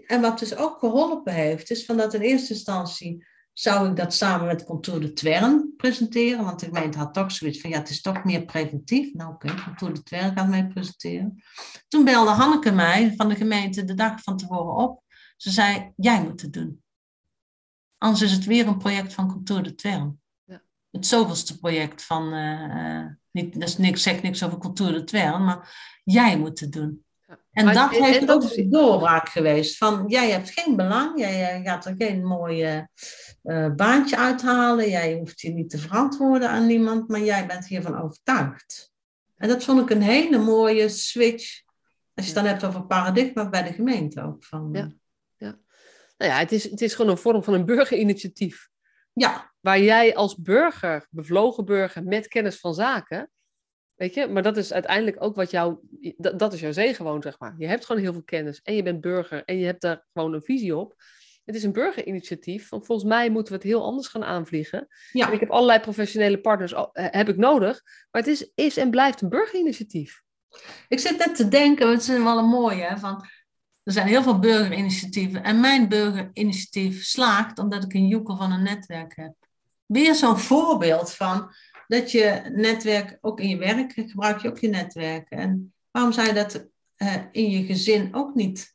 en 0.06 0.20
wat 0.20 0.38
dus 0.38 0.56
ook 0.56 0.78
geholpen 0.78 1.32
heeft, 1.32 1.70
is 1.70 1.84
van 1.84 1.96
dat 1.96 2.14
in 2.14 2.20
eerste 2.20 2.52
instantie 2.52 3.26
zou 3.52 3.88
ik 3.88 3.96
dat 3.96 4.14
samen 4.14 4.46
met 4.46 4.64
Contour 4.64 5.00
de 5.00 5.12
Twern 5.12 5.74
presenteren. 5.76 6.44
Want 6.44 6.60
de 6.60 6.66
gemeente 6.66 6.98
had 6.98 7.14
toch 7.14 7.32
zoiets 7.32 7.60
van, 7.60 7.70
ja, 7.70 7.78
het 7.78 7.90
is 7.90 8.00
toch 8.00 8.24
meer 8.24 8.44
preventief. 8.44 9.14
Nou 9.14 9.32
oké, 9.32 9.46
okay, 9.50 9.64
Contour 9.64 9.94
de 9.94 10.02
Twern 10.02 10.36
gaat 10.36 10.48
mij 10.48 10.66
presenteren. 10.66 11.42
Toen 11.88 12.04
belde 12.04 12.30
Hanneke 12.30 12.72
mij 12.72 13.14
van 13.16 13.28
de 13.28 13.36
gemeente 13.36 13.84
de 13.84 13.94
dag 13.94 14.22
van 14.22 14.36
tevoren 14.36 14.74
op. 14.74 15.02
Ze 15.36 15.50
zei, 15.50 15.92
jij 15.96 16.22
moet 16.22 16.40
het 16.40 16.52
doen. 16.52 16.82
Anders 17.98 18.22
is 18.22 18.32
het 18.32 18.44
weer 18.44 18.66
een 18.66 18.78
project 18.78 19.14
van 19.14 19.28
Contour 19.28 19.62
de 19.62 19.74
Twern. 19.74 20.20
Ja. 20.44 20.62
Het 20.90 21.06
zoveelste 21.06 21.58
project 21.58 22.04
van, 22.04 22.34
uh, 22.34 23.06
niet, 23.30 23.52
dat 23.52 23.68
is 23.68 23.78
niks, 23.78 24.02
zeg 24.02 24.22
niks 24.22 24.42
over 24.42 24.58
Contour 24.58 24.92
de 24.92 25.04
Twern, 25.04 25.44
maar 25.44 26.00
jij 26.04 26.38
moet 26.38 26.60
het 26.60 26.72
doen. 26.72 27.04
En 27.52 27.64
maar, 27.64 27.74
dat 27.74 27.90
heeft 27.90 28.30
ook 28.30 28.54
de 28.54 28.68
doorbraak 28.68 29.28
geweest. 29.28 29.76
Van 29.76 30.04
jij 30.06 30.30
hebt 30.30 30.50
geen 30.50 30.76
belang, 30.76 31.18
jij 31.18 31.60
gaat 31.64 31.86
er 31.86 31.94
geen 31.98 32.24
mooi 32.24 32.84
uh, 33.42 33.74
baantje 33.74 34.16
uithalen, 34.16 34.90
jij 34.90 35.14
hoeft 35.14 35.40
je 35.40 35.50
niet 35.50 35.70
te 35.70 35.78
verantwoorden 35.78 36.48
aan 36.48 36.66
niemand, 36.66 37.08
maar 37.08 37.20
jij 37.20 37.46
bent 37.46 37.66
hiervan 37.66 38.02
overtuigd. 38.02 38.92
En 39.36 39.48
dat 39.48 39.64
vond 39.64 39.80
ik 39.80 39.90
een 39.90 40.02
hele 40.02 40.38
mooie 40.38 40.88
switch. 40.88 41.62
Als 42.14 42.26
je 42.26 42.32
het 42.32 42.34
dan 42.34 42.52
hebt 42.52 42.64
over 42.64 42.86
paradigma 42.86 43.48
bij 43.48 43.62
de 43.62 43.72
gemeente 43.72 44.22
ook. 44.22 44.44
Van, 44.44 44.68
ja. 44.72 44.92
ja. 45.36 45.58
Nou 46.16 46.32
ja, 46.32 46.38
het 46.38 46.52
is, 46.52 46.70
het 46.70 46.80
is 46.80 46.94
gewoon 46.94 47.10
een 47.10 47.18
vorm 47.18 47.44
van 47.44 47.54
een 47.54 47.64
burgerinitiatief. 47.64 48.68
Ja. 49.12 49.52
Waar 49.60 49.80
jij 49.80 50.16
als 50.16 50.36
burger, 50.36 51.06
bevlogen 51.10 51.64
burger 51.64 52.04
met 52.04 52.28
kennis 52.28 52.58
van 52.58 52.74
zaken, 52.74 53.30
Weet 54.00 54.14
je, 54.14 54.26
maar 54.26 54.42
dat 54.42 54.56
is 54.56 54.72
uiteindelijk 54.72 55.22
ook 55.22 55.36
wat 55.36 55.50
jou, 55.50 55.76
dat, 56.16 56.52
is 56.52 56.60
jouw 56.60 56.72
zee 56.72 56.94
gewoon, 56.94 57.22
zeg 57.22 57.38
maar. 57.38 57.54
Je 57.58 57.66
hebt 57.66 57.86
gewoon 57.86 58.02
heel 58.02 58.12
veel 58.12 58.22
kennis 58.22 58.60
en 58.62 58.74
je 58.74 58.82
bent 58.82 59.00
burger 59.00 59.44
en 59.44 59.58
je 59.58 59.64
hebt 59.64 59.80
daar 59.80 60.06
gewoon 60.12 60.32
een 60.32 60.42
visie 60.42 60.76
op. 60.76 60.94
Het 61.44 61.54
is 61.54 61.62
een 61.62 61.72
burgerinitiatief. 61.72 62.68
Want 62.68 62.86
volgens 62.86 63.08
mij 63.08 63.30
moeten 63.30 63.52
we 63.52 63.58
het 63.58 63.68
heel 63.68 63.84
anders 63.84 64.08
gaan 64.08 64.24
aanvliegen. 64.24 64.86
Ja. 65.12 65.26
En 65.26 65.32
ik 65.32 65.40
heb 65.40 65.50
allerlei 65.50 65.80
professionele 65.80 66.40
partners 66.40 66.72
eh, 66.72 66.84
heb 66.92 67.28
ik 67.28 67.36
nodig. 67.36 67.82
Maar 68.10 68.22
het 68.22 68.30
is, 68.30 68.50
is 68.54 68.76
en 68.76 68.90
blijft 68.90 69.20
een 69.20 69.28
burgerinitiatief. 69.28 70.22
Ik 70.88 70.98
zit 70.98 71.18
net 71.18 71.36
te 71.36 71.48
denken, 71.48 71.90
het 71.90 72.00
is 72.00 72.08
wel 72.08 72.38
een 72.38 72.48
mooie, 72.48 72.82
hè, 72.82 72.98
van, 72.98 73.24
er 73.82 73.92
zijn 73.92 74.06
heel 74.06 74.22
veel 74.22 74.38
burgerinitiatieven. 74.38 75.42
En 75.42 75.60
mijn 75.60 75.88
burgerinitiatief 75.88 77.04
slaagt 77.04 77.58
omdat 77.58 77.84
ik 77.84 77.94
een 77.94 78.08
joekel 78.08 78.36
van 78.36 78.52
een 78.52 78.62
netwerk 78.62 79.16
heb. 79.16 79.34
Weer 79.86 80.14
zo'n 80.14 80.38
voorbeeld 80.38 81.14
van 81.14 81.52
dat 81.90 82.10
je 82.10 82.50
netwerk, 82.52 83.18
ook 83.20 83.40
in 83.40 83.48
je 83.48 83.56
werk, 83.56 83.92
gebruik 83.92 84.42
je 84.42 84.48
ook 84.48 84.58
je 84.58 84.68
netwerk. 84.68 85.30
En 85.30 85.74
waarom 85.90 86.12
zou 86.12 86.26
je 86.26 86.34
dat 86.34 86.68
eh, 86.96 87.16
in 87.30 87.50
je 87.50 87.64
gezin 87.64 88.14
ook 88.14 88.34
niet 88.34 88.74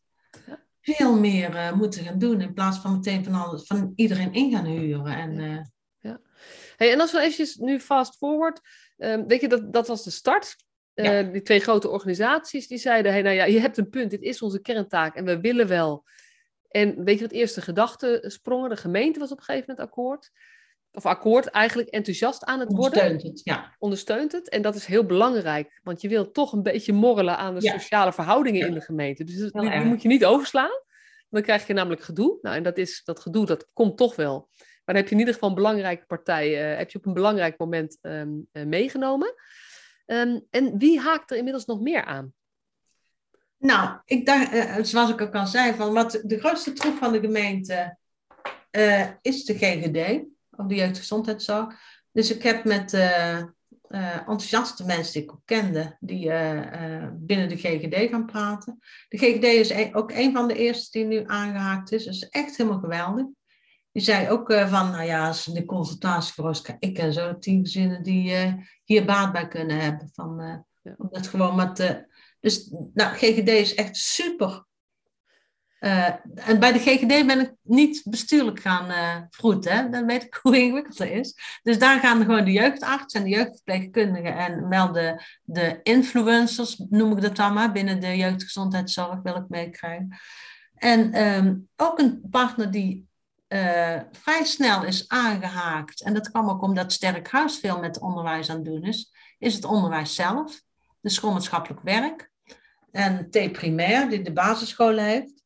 veel 0.82 1.20
meer 1.20 1.56
eh, 1.56 1.74
moeten 1.74 2.04
gaan 2.04 2.20
doen, 2.20 2.42
in 2.42 2.54
plaats 2.54 2.78
van 2.78 2.92
meteen 2.92 3.24
van, 3.24 3.34
alles, 3.34 3.64
van 3.64 3.94
iedereen 3.96 4.34
in 4.34 4.52
gaan 4.52 4.66
huren? 4.66 5.16
En, 5.16 5.40
eh, 5.40 5.62
Hey, 6.78 6.92
en 6.92 7.00
als 7.00 7.12
we 7.12 7.20
eventjes 7.20 7.56
nu 7.56 7.80
fast 7.80 8.18
forward. 8.18 8.60
ehm, 8.98 9.26
weet 9.28 9.42
je, 9.42 9.48
dat, 9.48 9.74
dat 9.74 9.88
was 9.88 10.04
de 10.04 10.10
start. 10.10 10.56
Ja. 10.94 11.24
Die 11.24 11.42
twee 11.42 11.60
grote 11.60 11.90
organisaties 11.90 12.68
die 12.68 12.78
zeiden: 12.78 13.12
hey, 13.12 13.22
nou 13.22 13.36
ja, 13.36 13.46
je 13.46 13.60
hebt 13.60 13.78
een 13.78 13.90
punt, 13.90 14.12
dit 14.12 14.22
is 14.22 14.42
onze 14.42 14.62
kerntaak 14.62 15.16
en 15.16 15.26
we 15.26 15.40
willen 15.40 15.68
wel. 15.68 16.04
En 16.70 17.04
weet 17.04 17.16
je 17.16 17.24
wat 17.24 17.34
eerste 17.34 17.62
gedachten 17.62 18.32
sprongen? 18.32 18.70
De 18.70 18.78
gemeente 18.78 19.20
was 19.20 19.32
op 19.32 19.38
een 19.38 19.44
gegeven 19.44 19.70
moment 19.70 19.88
akkoord. 19.88 20.32
Of 20.96 21.06
akkoord 21.06 21.46
eigenlijk 21.46 21.90
enthousiast 21.90 22.44
aan 22.44 22.60
het 22.60 22.72
worden. 22.72 23.02
ondersteunt 23.02 23.24
het, 23.24 23.42
ja. 23.44 23.76
Ondersteunt 23.80 24.32
het. 24.32 24.50
En 24.50 24.62
dat 24.62 24.76
is 24.76 24.86
heel 24.86 25.06
belangrijk, 25.06 25.80
want 25.84 26.02
je 26.02 26.08
wilt 26.10 26.34
toch 26.34 26.54
een 26.54 26.64
beetje 26.64 26.94
morrelen 26.94 27.38
aan 27.38 27.56
de 27.56 27.62
Ja. 27.62 27.72
sociale 27.72 28.14
verhoudingen 28.14 28.60
Ja. 28.60 28.66
in 28.68 28.74
de 28.74 28.82
gemeente. 28.82 29.24
Dus 29.24 29.38
dat- 29.38 29.52
die, 29.62 29.70
die 29.72 29.80
moet 29.84 30.02
je 30.02 30.08
niet 30.08 30.26
overslaan. 30.26 30.84
Dan 31.30 31.42
krijg 31.42 31.68
je 31.68 31.74
namelijk 31.74 32.02
gedoe. 32.02 32.38
Nou, 32.42 32.56
en 32.56 32.64
dat, 32.64 32.78
is, 32.78 33.02
dat 33.04 33.20
gedoe, 33.20 33.46
dat 33.46 33.68
komt 33.74 33.98
toch 33.98 34.16
wel. 34.16 34.50
Maar 34.58 34.96
dan 34.96 34.96
heb 34.96 35.06
je 35.08 35.12
in 35.12 35.20
ieder 35.20 35.34
geval 35.34 35.50
een 35.50 35.56
belangrijke 35.56 36.06
partij, 36.06 36.72
eh, 36.72 36.78
heb 36.78 36.92
je 36.92 36.98
op 36.98 37.06
een 37.06 37.14
belangrijk 37.14 37.58
moment 37.58 37.98
ehm, 38.02 38.30
eh, 38.52 38.66
meegenomen. 38.66 39.34
Ehm, 40.06 40.40
en 40.50 40.78
wie 40.78 41.00
haakt 41.00 41.32
er 41.32 41.38
inmiddels 41.38 41.66
nog 41.66 41.80
meer 41.82 42.04
aan? 42.06 42.34
Nou, 43.58 44.00
ik 44.06 44.26
dacht, 44.26 44.52
eh, 44.52 44.78
zoals 44.84 45.10
ik 45.10 45.22
ook 45.22 45.36
al 45.36 45.48
zei, 45.48 45.74
van 45.74 45.94
wat 45.94 46.22
de 46.24 46.40
grootste 46.40 46.74
troef 46.74 46.98
van 46.98 47.12
de 47.12 47.20
gemeente 47.20 47.98
is 49.22 49.46
de 49.46 49.54
GGD, 49.54 50.26
of 50.58 50.66
de 50.68 50.76
jeugdgezondheidszorg. 50.76 51.74
Dus 52.12 52.32
ik 52.36 52.44
heb 52.44 52.64
met 52.64 52.94
eh, 52.94 53.38
eh, 53.38 53.48
enthousiaste 54.18 54.86
mensen 54.86 55.14
die 55.14 55.24
ik 55.24 55.32
ook 55.32 55.42
kende, 55.46 55.98
die 56.00 56.32
eh, 56.32 57.08
binnen 57.14 57.50
de 57.50 57.58
GGD 57.58 58.10
gaan 58.10 58.26
praten. 58.26 58.80
De 59.10 59.18
GGD 59.18 59.44
is 59.44 59.70
een- 59.70 59.96
ook 59.96 60.12
een 60.12 60.32
van 60.34 60.48
de 60.48 60.56
eerste 60.56 60.98
die 61.00 61.08
nu 61.08 61.24
aangehaakt 61.26 61.92
is. 61.92 62.06
Dat 62.06 62.14
is 62.14 62.30
echt 62.30 62.58
helemaal 62.58 62.80
geweldig. 62.80 63.26
Die 63.92 64.04
zei 64.04 64.30
ook 64.30 64.52
van, 64.54 64.92
nou 64.92 65.04
ja, 65.04 65.28
als 65.28 65.46
de 65.46 65.66
consultatiebureaus, 65.66 66.62
ik 66.80 66.94
ken 66.94 67.14
zo 67.14 67.38
tien 67.40 67.64
gezinnen 67.64 68.04
die 68.04 68.34
hier 68.84 69.06
baat 69.06 69.32
bij 69.32 69.48
kunnen 69.48 69.80
hebben. 69.80 70.10
Van, 70.14 70.64
Ja. 70.82 70.96
Omdat 70.98 71.28
gewoon 71.28 71.56
met, 71.56 72.06
dus 72.40 72.70
nou, 72.94 73.16
GGD 73.16 73.48
is 73.50 73.76
echt 73.76 73.98
super. 73.98 74.66
Eh, 75.86 76.08
en 76.36 76.60
bij 76.60 76.72
de 76.72 76.80
GGD 76.80 77.26
ben 77.28 77.40
ik 77.40 77.54
niet 77.62 78.02
bestuurlijk 78.06 78.60
gaan. 78.60 78.90
Hè? 78.90 79.90
Dan 79.90 80.06
weet 80.06 80.24
ik 80.24 80.40
hoe 80.42 80.58
ingewikkeld 80.58 80.98
dat 80.98 81.08
is. 81.08 81.60
Dus 81.64 81.80
daar 81.80 82.00
gaan 82.00 82.22
gewoon 82.22 82.46
de 82.46 82.52
jeugdarts 82.52 83.14
en 83.14 83.24
de 83.24 83.30
jeugdverpleegkundigen 83.30 84.38
en 84.38 84.70
wel 84.70 84.92
de, 84.92 85.22
de 85.44 85.80
influencers, 85.84 86.84
noem 86.90 87.12
ik 87.12 87.22
dat 87.22 87.36
dan 87.36 87.54
maar, 87.54 87.72
binnen 87.72 88.00
de 88.00 88.18
jeugdgezondheidszorg 88.18 89.22
wil 89.22 89.36
ik 89.36 89.50
meekrijgen. 89.50 90.18
En 90.76 91.14
ehm, 91.14 91.56
ook 91.76 92.00
een 92.00 92.22
partner 92.30 92.72
die 92.72 93.08
eh, 93.48 94.00
vrij 94.12 94.44
snel 94.44 94.84
is 94.84 95.08
aangehaakt, 95.08 96.02
en 96.02 96.14
dat 96.14 96.32
kwam 96.32 96.50
ook 96.50 96.62
omdat 96.62 96.94
Sterk 96.94 97.32
Huis 97.32 97.60
veel 97.60 97.80
met 97.80 98.00
onderwijs 98.00 98.50
aan 98.50 98.56
het 98.56 98.66
doen 98.66 98.84
is, 98.84 99.12
is 99.38 99.56
het 99.56 99.66
onderwijs 99.66 100.16
zelf, 100.16 100.62
de 101.00 101.10
schoolmaatschappelijk 101.10 101.82
werk 101.82 102.32
en 102.92 103.30
T-primair, 103.30 104.10
die 104.10 104.22
de 104.22 104.34
basisscholen 104.34 105.04
heeft. 105.04 105.44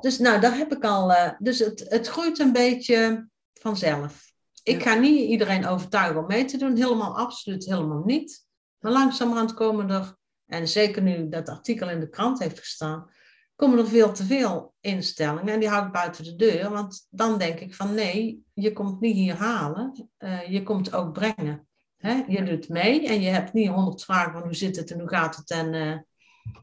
Dus 0.00 0.18
nou, 0.18 0.40
daar 0.40 0.56
heb 0.56 0.72
ik 0.72 0.84
al. 0.84 1.12
eh, 1.12 1.30
dus 1.38 1.58
het, 1.58 1.86
het 1.88 2.06
groeit 2.06 2.38
een 2.38 2.52
beetje 2.52 3.28
vanzelf. 3.52 4.24
Ik 4.62 4.82
Ja. 4.82 4.90
ga 4.90 4.98
niet 4.98 5.28
iedereen 5.28 5.66
overtuigen 5.66 6.20
om 6.20 6.26
mee 6.26 6.44
te 6.44 6.56
doen, 6.56 6.76
helemaal 6.76 7.18
absoluut 7.18 7.64
helemaal 7.64 8.02
niet. 8.04 8.44
Maar 8.78 8.92
langzamerhand 8.92 9.54
komen 9.54 9.90
er, 9.90 10.16
en 10.46 10.68
zeker 10.68 11.02
nu 11.02 11.28
dat 11.28 11.48
artikel 11.48 11.90
in 11.90 12.00
de 12.00 12.08
krant 12.08 12.38
heeft 12.38 12.58
gestaan, 12.58 13.10
komen 13.56 13.78
er 13.78 13.88
veel 13.88 14.12
te 14.12 14.24
veel 14.24 14.74
instellingen 14.80 15.52
en 15.54 15.60
die 15.60 15.68
hou 15.68 15.86
ik 15.86 15.92
buiten 15.92 16.24
de 16.24 16.36
deur. 16.36 16.70
Want 16.70 17.06
dan 17.10 17.38
denk 17.38 17.60
ik 17.60 17.74
van 17.74 17.94
nee, 17.94 18.44
je 18.54 18.72
komt 18.72 19.00
niet 19.00 19.14
hier 19.14 19.34
halen, 19.34 20.10
eh, 20.16 20.50
je 20.50 20.62
komt 20.62 20.94
ook 20.94 21.12
brengen. 21.12 21.66
Hè? 21.96 22.22
Je 22.28 22.42
doet 22.42 22.68
mee 22.68 23.06
en 23.08 23.20
je 23.20 23.28
hebt 23.28 23.52
niet 23.52 23.68
honderd 23.68 24.04
vragen 24.04 24.32
van 24.32 24.42
hoe 24.42 24.54
zit 24.54 24.76
het 24.76 24.90
en 24.90 24.98
hoe 25.00 25.08
gaat 25.08 25.36
het 25.36 25.50
en 25.50 25.74
eh, 25.74 25.96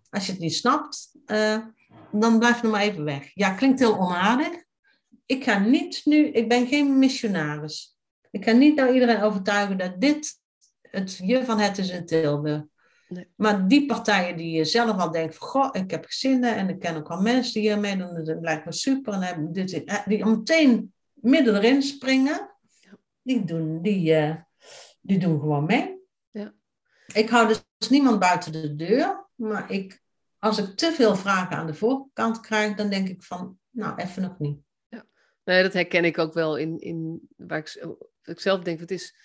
als 0.09 0.25
je 0.25 0.31
het 0.31 0.41
niet 0.41 0.55
snapt, 0.55 1.11
dan 2.12 2.39
blijf 2.39 2.62
nog 2.64 2.72
maar 2.72 2.82
even 2.82 3.04
weg. 3.04 3.32
Ja, 3.34 3.54
klinkt 3.54 3.80
heel 3.80 4.00
onaardig. 4.00 4.64
Ik 5.26 5.44
ga 5.44 5.60
niet 5.60 6.02
nu, 6.06 6.28
ik 6.28 6.50
ben 6.50 6.68
geen 6.68 7.00
missionaris. 7.00 7.98
Ik 8.32 8.44
ga 8.44 8.52
niet 8.52 8.76
nou 8.76 8.94
iedereen 8.94 9.22
overtuigen 9.22 9.78
dat 9.78 10.02
dit 10.02 10.41
het 10.82 11.20
je 11.24 11.46
van 11.46 11.60
het 11.60 11.78
is 11.78 11.89
in 11.89 12.06
Tilburg. 12.06 12.64
Nee. 13.08 13.28
Maar 13.36 13.68
die 13.68 13.86
partijen 13.86 14.38
die 14.38 14.52
je 14.52 14.66
zelf 14.66 15.00
al 15.00 15.12
denkt 15.12 15.36
van, 15.36 15.48
goh, 15.48 15.70
ik 15.72 15.91
heb 15.91 16.06
gezinnen 16.06 16.56
en 16.56 16.70
ik 16.70 16.80
ken 16.80 16.96
ook 16.96 17.10
al 17.10 17.22
mensen 17.22 17.54
die 17.54 17.62
hier 17.62 17.80
meedoen, 17.80 18.24
dat 18.24 18.41
lijkt 18.41 18.66
me 18.66 18.72
super. 18.72 19.14
En 19.14 19.22
hebben 19.22 19.54
dit, 19.54 19.84
eh, 19.84 20.06
die 20.06 20.26
meteen 20.26 20.94
midden 21.14 21.56
erin 21.56 21.82
springen, 21.82 22.56
die 23.22 23.44
doen, 23.44 23.82
die, 23.82 24.14
eh, 24.14 24.36
die 25.02 25.18
doen 25.18 25.39
gewoon 25.39 25.66
mee. 25.66 25.98
Ja. 26.32 26.54
Ik 27.14 27.30
hou 27.30 27.48
dus 27.48 27.89
niemand 27.89 28.20
buiten 28.20 28.52
de 28.52 28.76
deur, 28.76 29.30
maar 29.36 29.72
ik, 29.72 30.03
als 30.44 30.58
ik 30.58 30.76
te 30.76 30.91
veel 30.91 31.16
vragen 31.16 31.58
aan 31.58 31.68
de 31.68 31.74
voorkant 31.74 32.39
krijg, 32.39 32.76
dan 32.76 32.89
denk 32.89 33.08
ik 33.10 33.24
van, 33.24 33.58
nou, 33.70 33.96
even 34.02 34.22
nog 34.22 34.39
niet. 34.39 34.60
Nee, 35.44 35.64
dat 35.64 35.74
herken 35.74 36.06
ik 36.06 36.18
ook 36.18 36.34
wel 36.34 36.58
in, 36.58 36.80
in 36.80 37.28
waar 37.36 37.58
ik, 38.24 38.39
zelf 38.39 38.62
denk, 38.64 38.80
het 38.80 38.91
is, 38.91 39.16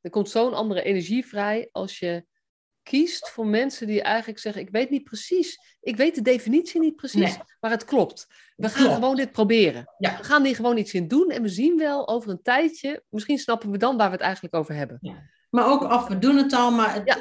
er 0.00 0.10
komt 0.10 0.30
zo'n 0.30 0.54
andere 0.54 0.82
energie 0.82 1.26
vrij 1.26 1.68
als 1.72 1.98
je 1.98 2.26
kiest 2.82 3.28
voor 3.30 3.46
mensen 3.46 3.86
die 3.86 4.02
eigenlijk 4.02 4.38
zeggen, 4.38 4.62
ik 4.62 4.70
weet 4.70 4.90
niet 4.90 5.04
precies, 5.04 5.76
ik 5.80 5.96
weet 5.96 6.14
de 6.14 6.22
definitie 6.22 6.80
niet 6.80 6.96
precies, 6.96 7.20
Nee. 7.36 7.42
maar 7.60 7.70
het 7.70 7.84
klopt. 7.84 8.26
We 8.56 8.68
gaan 8.68 8.82
Klopt. 8.82 8.94
gewoon 8.94 9.16
dit 9.16 9.32
proberen. 9.32 9.94
Ja. 9.98 10.16
We 10.16 10.24
gaan 10.24 10.44
hier 10.44 10.54
gewoon 10.54 10.76
iets 10.76 10.94
in 10.94 11.08
doen 11.08 11.30
en 11.30 11.42
we 11.42 11.48
zien 11.48 11.76
wel 11.78 12.08
over 12.08 12.30
een 12.30 12.42
tijdje, 12.42 13.02
misschien 13.08 13.38
snappen 13.38 13.70
we 13.70 13.78
dan 13.78 13.96
waar 13.96 14.06
we 14.06 14.12
het 14.12 14.22
eigenlijk 14.24 14.54
over 14.54 14.74
hebben. 14.74 15.26
Maar 15.50 15.66
ook 15.66 15.82
af, 15.82 16.08
we 16.08 16.18
doen 16.18 16.36
het 16.36 16.52
al, 16.52 16.70
maar 16.70 16.94
het, 16.94 17.02
Ja. 17.04 17.18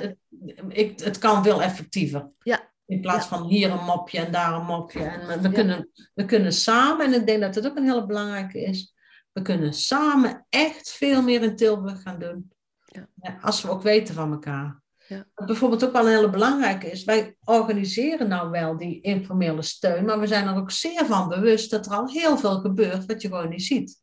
het, 0.67 1.03
het 1.03 1.17
kan 1.17 1.43
veel 1.43 1.61
effectiever. 1.61 2.31
Ja. 2.39 2.75
In 2.87 3.01
plaats 3.01 3.25
van 3.25 3.47
hier 3.47 3.71
een 3.71 3.85
mopje 3.85 4.19
en 4.19 4.31
daar 4.31 4.53
een 4.53 4.65
mopje. 4.65 5.03
En 5.03 5.41
we, 5.41 5.47
Ja. 5.49 5.53
kunnen, 5.53 5.89
we 6.13 6.25
kunnen 6.25 6.53
samen, 6.53 7.05
en 7.05 7.13
ik 7.13 7.25
denk 7.27 7.41
dat 7.41 7.55
het 7.55 7.65
ook 7.67 7.77
een 7.77 7.83
hele 7.83 8.05
belangrijke 8.05 8.61
is, 8.61 8.95
we 9.31 9.41
kunnen 9.41 9.73
samen 9.73 10.45
echt 10.49 10.91
veel 10.91 11.21
meer 11.21 11.43
in 11.43 11.55
Tilburg 11.55 12.01
gaan 12.01 12.19
doen. 12.19 12.51
Ja. 12.85 13.37
Als 13.41 13.61
we 13.61 13.69
ook 13.69 13.81
weten 13.81 14.15
van 14.15 14.31
elkaar. 14.31 14.81
Ja. 15.07 15.25
Wat 15.33 15.47
bijvoorbeeld 15.47 15.85
ook 15.85 15.91
wel 15.91 16.05
een 16.05 16.13
hele 16.15 16.29
belangrijke 16.29 16.91
is, 16.91 17.03
wij 17.03 17.35
organiseren 17.43 18.27
nou 18.27 18.49
wel 18.49 18.77
die 18.77 19.01
informele 19.01 19.61
steun, 19.61 20.05
maar 20.05 20.19
we 20.19 20.27
zijn 20.27 20.47
er 20.47 20.55
ook 20.55 20.71
zeer 20.71 21.05
van 21.05 21.27
bewust 21.29 21.71
dat 21.71 21.85
er 21.85 21.91
al 21.91 22.07
heel 22.07 22.37
veel 22.37 22.59
gebeurt 22.59 23.05
wat 23.05 23.21
je 23.21 23.27
gewoon 23.27 23.49
niet 23.49 23.63
ziet. 23.63 24.01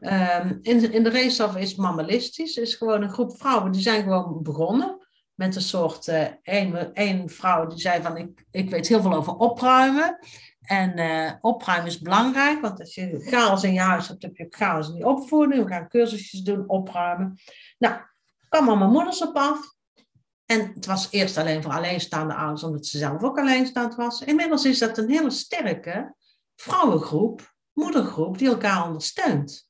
Ehm, 0.00 0.58
in, 0.60 0.92
in 0.92 1.02
de 1.02 1.10
raceoff 1.10 1.56
is 1.56 1.74
Mammalistisch, 1.74 2.56
is 2.56 2.74
gewoon 2.74 3.02
een 3.02 3.10
groep 3.12 3.38
vrouwen 3.38 3.72
die 3.72 3.82
zijn 3.82 4.02
gewoon 4.02 4.42
begonnen 4.42 4.99
met 5.40 5.56
een 5.56 5.62
soort, 5.62 6.08
eh 6.08 6.26
één, 6.42 6.94
één 6.94 7.28
vrouw 7.28 7.66
die 7.66 7.78
zei 7.80 8.02
van 8.02 8.16
ik, 8.16 8.46
ik 8.50 8.70
weet 8.70 8.88
heel 8.88 9.02
veel 9.02 9.14
over 9.14 9.34
opruimen. 9.34 10.18
En 10.60 10.98
eh, 10.98 11.32
opruimen 11.40 11.86
is 11.86 12.00
belangrijk, 12.00 12.60
want 12.60 12.80
als 12.80 12.94
je 12.94 13.20
chaos 13.20 13.62
in 13.62 13.72
je 13.72 13.80
huis 13.80 14.08
hebt, 14.08 14.22
heb 14.22 14.36
je 14.36 14.46
chaos 14.50 14.88
in 14.88 14.94
je 14.94 15.06
opvoeding. 15.06 15.64
We 15.64 15.70
gaan 15.70 15.88
cursusjes 15.88 16.40
doen, 16.40 16.68
opruimen. 16.68 17.38
Nou, 17.78 17.94
kwamen 18.48 18.68
allemaal 18.68 18.90
moeders 18.90 19.22
op 19.22 19.36
af. 19.36 19.74
En 20.46 20.72
het 20.74 20.86
was 20.86 21.08
eerst 21.10 21.36
alleen 21.36 21.62
voor 21.62 21.72
alleenstaande 21.72 22.34
ouders, 22.34 22.62
omdat 22.62 22.86
ze 22.86 22.98
zelf 22.98 23.22
ook 23.22 23.38
alleenstaand 23.38 23.94
was. 23.94 24.20
Inmiddels 24.20 24.64
is 24.64 24.78
dat 24.78 24.98
een 24.98 25.10
hele 25.10 25.30
sterke 25.30 26.14
vrouwengroep, 26.56 27.54
moedergroep, 27.72 28.38
die 28.38 28.48
elkaar 28.48 28.86
ondersteunt. 28.86 29.69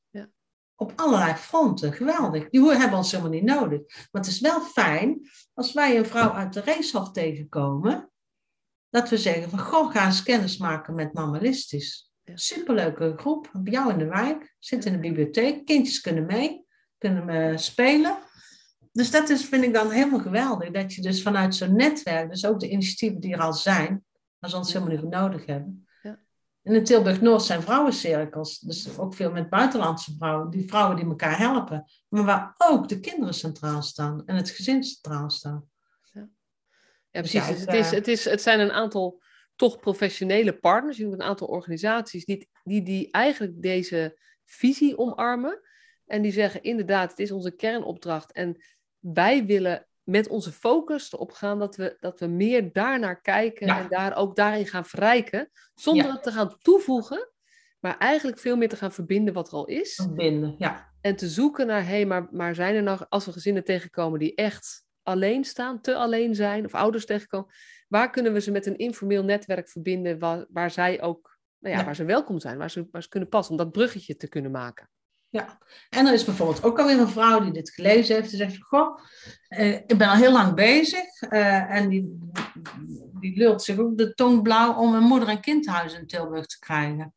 Op 0.80 0.92
allerlei 0.96 1.34
fronten. 1.34 1.92
Geweldig. 1.92 2.48
Die 2.50 2.70
hebben 2.70 2.98
ons 2.98 3.10
helemaal 3.10 3.32
niet 3.32 3.44
nodig. 3.44 3.80
Maar 3.86 4.22
het 4.22 4.26
is 4.26 4.40
wel 4.40 4.60
fijn 4.60 5.28
als 5.54 5.72
wij 5.72 5.98
een 5.98 6.06
vrouw 6.06 6.30
uit 6.30 6.52
de 6.52 6.60
racehof 6.60 7.10
tegenkomen, 7.10 8.10
dat 8.90 9.08
we 9.08 9.18
zeggen 9.18 9.50
van, 9.50 9.58
goh, 9.58 9.90
ga 9.90 10.06
eens 10.06 10.22
kennis 10.22 10.56
maken 10.56 10.94
met 10.94 11.12
Mammalistisch. 11.12 12.10
Superleuke 12.34 13.14
groep, 13.16 13.50
bij 13.52 13.72
jou 13.72 13.92
in 13.92 13.98
de 13.98 14.06
wijk, 14.06 14.54
zit 14.58 14.84
in 14.84 14.92
de 14.92 14.98
bibliotheek, 14.98 15.64
kindjes 15.64 16.00
kunnen 16.00 16.26
mee, 16.26 16.64
kunnen 16.98 17.28
eh, 17.28 17.56
spelen. 17.56 18.18
Dus 18.92 19.10
dat 19.10 19.28
is, 19.28 19.44
vind 19.44 19.64
ik 19.64 19.74
dan 19.74 19.90
helemaal 19.90 20.20
geweldig, 20.20 20.70
dat 20.70 20.94
je 20.94 21.02
dus 21.02 21.22
vanuit 21.22 21.54
zo'n 21.54 21.76
netwerk, 21.76 22.30
dus 22.30 22.46
ook 22.46 22.60
de 22.60 22.70
initiatieven 22.70 23.20
die 23.20 23.32
er 23.32 23.40
al 23.40 23.52
zijn, 23.52 24.04
maar 24.38 24.50
ze 24.50 24.56
ons 24.56 24.72
helemaal 24.72 24.94
niet 24.94 25.10
nodig 25.10 25.46
hebben. 25.46 25.88
En 26.62 26.74
in 26.74 26.84
Tilburg-Noord 26.84 27.42
zijn 27.42 27.62
vrouwencirkels. 27.62 28.58
Dus 28.58 28.98
ook 28.98 29.14
veel 29.14 29.30
met 29.30 29.50
buitenlandse 29.50 30.14
vrouwen. 30.18 30.50
Die 30.50 30.68
vrouwen 30.68 30.96
die 30.96 31.04
elkaar 31.04 31.38
helpen. 31.38 31.90
Maar 32.08 32.24
waar 32.24 32.54
ook 32.58 32.88
de 32.88 33.00
kinderen 33.00 33.34
centraal 33.34 33.82
staan. 33.82 34.22
En 34.26 34.36
het 34.36 34.50
gezin 34.50 34.84
centraal 34.84 35.30
staan. 35.30 35.68
Ja, 36.12 36.28
ja 37.10 37.20
precies. 37.20 37.46
Dus 37.46 37.60
het, 37.60 37.74
is, 37.74 37.90
het, 37.90 38.08
is, 38.08 38.24
het 38.24 38.42
zijn 38.42 38.60
een 38.60 38.72
aantal 38.72 39.22
toch 39.56 39.78
professionele 39.80 40.58
partners. 40.58 40.98
Een 40.98 41.22
aantal 41.22 41.46
organisaties 41.46 42.24
die, 42.24 42.48
die, 42.64 42.82
die 42.82 43.10
eigenlijk 43.10 43.62
deze 43.62 44.18
visie 44.44 44.98
omarmen. 44.98 45.60
En 46.06 46.22
die 46.22 46.32
zeggen 46.32 46.62
inderdaad, 46.62 47.10
het 47.10 47.18
is 47.18 47.30
onze 47.30 47.50
kernopdracht. 47.50 48.32
En 48.32 48.62
wij 48.98 49.46
willen 49.46 49.86
met 50.04 50.28
onze 50.28 50.52
focus 50.52 51.12
erop 51.12 51.32
gaan 51.32 51.58
dat 51.58 51.76
we, 51.76 51.96
dat 52.00 52.20
we 52.20 52.26
meer 52.26 52.72
daarnaar 52.72 53.20
kijken 53.20 53.68
en 53.68 53.88
daar 53.88 54.16
ook 54.16 54.36
daarin 54.36 54.66
gaan 54.66 54.84
verrijken. 54.84 55.50
Zonder 55.74 56.12
het 56.12 56.22
te 56.22 56.32
gaan 56.32 56.58
toevoegen, 56.58 57.32
maar 57.80 57.98
eigenlijk 57.98 58.38
veel 58.38 58.56
meer 58.56 58.68
te 58.68 58.76
gaan 58.76 58.92
verbinden 58.92 59.34
wat 59.34 59.48
er 59.48 59.54
al 59.54 59.66
is. 59.66 59.94
Verbinden, 59.94 60.54
ja. 60.58 60.88
En 61.00 61.16
te 61.16 61.28
zoeken 61.28 61.66
naar, 61.66 61.82
hé, 61.82 61.88
hey, 61.88 62.06
maar, 62.06 62.28
maar 62.30 62.54
zijn 62.54 62.74
er 62.74 62.82
nog, 62.82 63.06
als 63.08 63.26
we 63.26 63.32
gezinnen 63.32 63.64
tegenkomen 63.64 64.18
die 64.18 64.34
echt 64.34 64.84
alleen 65.02 65.44
staan, 65.44 65.80
te 65.80 65.94
alleen 65.94 66.34
zijn, 66.34 66.64
of 66.64 66.74
ouders 66.74 67.06
tegenkomen, 67.06 67.52
waar 67.88 68.10
kunnen 68.10 68.32
we 68.32 68.40
ze 68.40 68.50
met 68.50 68.66
een 68.66 68.76
informeel 68.76 69.24
netwerk 69.24 69.68
verbinden 69.68 70.18
waar, 70.18 70.46
waar 70.48 70.70
zij 70.70 71.02
ook, 71.02 71.38
nou 71.58 71.76
ja, 71.76 71.84
waar 71.84 71.96
ze 71.96 72.04
welkom 72.04 72.40
zijn, 72.40 72.58
waar 72.58 72.70
ze, 72.70 72.88
waar 72.90 73.02
ze 73.02 73.08
kunnen 73.08 73.28
passen, 73.28 73.52
om 73.52 73.58
dat 73.58 73.72
bruggetje 73.72 74.16
te 74.16 74.28
kunnen 74.28 74.50
maken. 74.50 74.90
Ja, 75.30 75.58
en 75.90 76.06
er 76.06 76.12
is 76.12 76.24
bijvoorbeeld 76.24 76.62
ook 76.64 76.78
alweer 76.78 77.00
een 77.00 77.08
vrouw 77.08 77.40
die 77.40 77.52
dit 77.52 77.70
gelezen 77.70 78.14
heeft. 78.14 78.30
Die 78.30 78.38
zegt, 78.38 78.62
goh, 78.62 78.98
eh, 79.48 79.74
ik 79.74 79.98
ben 79.98 80.08
al 80.08 80.16
heel 80.16 80.32
lang 80.32 80.54
bezig. 80.54 81.22
Uh, 81.22 81.70
en 81.70 81.88
die, 81.88 82.28
die 83.20 83.36
lult 83.38 83.62
zich 83.62 83.78
ook 83.78 83.98
de 83.98 84.14
tong 84.14 84.42
blauw 84.42 84.74
om 84.74 84.94
een 84.94 85.02
moeder- 85.02 85.28
en 85.28 85.40
kindhuis 85.40 85.94
in 85.94 86.06
Tilburg 86.06 86.46
te 86.46 86.58
krijgen. 86.58 87.14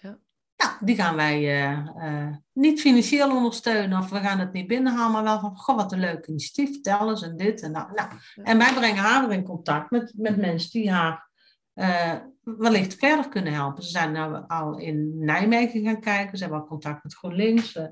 Ja. 0.00 0.18
Nou, 0.56 0.72
die 0.80 0.96
gaan 0.96 1.16
wij 1.16 1.64
uh, 1.64 2.36
niet 2.52 2.80
financieel 2.80 3.36
ondersteunen 3.36 3.98
of 3.98 4.10
we 4.10 4.20
gaan 4.20 4.38
het 4.38 4.52
niet 4.52 4.66
binnenhalen, 4.66 5.12
maar 5.12 5.22
wel 5.22 5.40
van, 5.40 5.56
goh, 5.56 5.76
wat 5.76 5.92
een 5.92 6.00
leuk 6.00 6.26
initiatief, 6.26 6.70
vertel 6.70 7.10
eens 7.10 7.22
en 7.22 7.36
dit 7.36 7.62
en 7.62 7.72
dat. 7.72 7.90
Nou, 7.94 8.08
en 8.42 8.58
wij 8.58 8.74
brengen 8.74 9.02
haar 9.02 9.28
weer 9.28 9.36
in 9.36 9.44
contact 9.44 9.90
met, 9.90 10.12
met 10.16 10.36
mensen 10.36 10.70
die 10.70 10.90
haar 10.90 11.30
wellicht 12.44 12.94
verder 12.94 13.28
kunnen 13.28 13.52
helpen. 13.52 13.82
Ze 13.82 13.90
zijn 13.90 14.12
nou 14.12 14.44
al 14.46 14.78
in 14.78 15.24
Nijmegen 15.24 15.84
gaan 15.84 16.00
kijken, 16.00 16.38
ze 16.38 16.44
hebben 16.44 16.62
al 16.62 16.66
contact 16.66 17.02
met 17.02 17.14
GroenLinks. 17.14 17.76
Uh, 17.76 17.86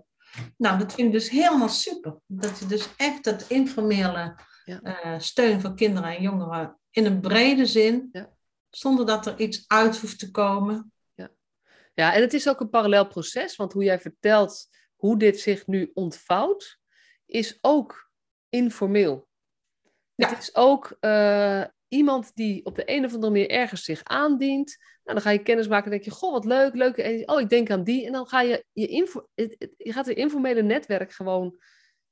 nou, 0.56 0.78
dat 0.78 0.92
vind 0.92 1.06
ik 1.06 1.12
dus 1.12 1.30
helemaal 1.30 1.68
super. 1.68 2.16
Dat 2.26 2.58
je 2.58 2.66
dus 2.66 2.88
echt 2.96 3.24
dat 3.24 3.44
informele 3.48 4.38
uh, 4.66 5.18
steun 5.18 5.60
voor 5.60 5.74
kinderen 5.74 6.16
en 6.16 6.22
jongeren 6.22 6.78
in 6.90 7.06
een 7.06 7.20
brede 7.20 7.66
zin, 7.66 8.08
ja. 8.12 8.32
zonder 8.70 9.06
dat 9.06 9.26
er 9.26 9.38
iets 9.40 9.64
uit 9.66 10.00
hoeft 10.00 10.18
te 10.18 10.30
komen. 10.30 10.92
Ja. 11.14 11.30
ja, 11.94 12.14
en 12.14 12.20
het 12.20 12.34
is 12.34 12.48
ook 12.48 12.60
een 12.60 12.70
parallel 12.70 13.06
proces, 13.06 13.56
want 13.56 13.72
hoe 13.72 13.84
jij 13.84 14.00
vertelt 14.00 14.68
hoe 14.96 15.18
dit 15.18 15.40
zich 15.40 15.66
nu 15.66 15.90
ontvouwt, 15.94 16.78
is 17.26 17.58
ook 17.60 18.10
informeel. 18.48 19.28
Ja. 20.14 20.28
Het 20.28 20.38
is 20.38 20.54
ook 20.54 20.96
iemand 21.92 22.30
die 22.34 22.64
op 22.64 22.74
de 22.74 22.82
een 22.86 23.04
of 23.04 23.14
andere 23.14 23.32
manier 23.32 23.50
ergens 23.50 23.84
zich 23.84 24.04
aandient. 24.04 24.76
Nou, 25.04 25.16
dan 25.16 25.20
ga 25.20 25.30
je 25.30 25.42
kennis 25.42 25.68
maken 25.68 25.84
en 25.84 25.90
denk 25.90 26.04
je, 26.04 26.10
goh, 26.10 26.32
wat 26.32 26.44
leuk, 26.44 26.74
leuk. 26.74 27.22
Oh, 27.28 27.40
ik 27.40 27.48
denk 27.48 27.70
aan 27.70 27.84
die. 27.84 28.06
En 28.06 28.12
dan 28.12 28.26
ga 28.26 28.40
je 28.40 28.64
je, 28.72 28.86
info, 28.86 29.28
je 29.76 29.92
gaat 29.92 30.06
het 30.06 30.16
informele 30.16 30.62
netwerk 30.62 31.12
gewoon 31.12 31.56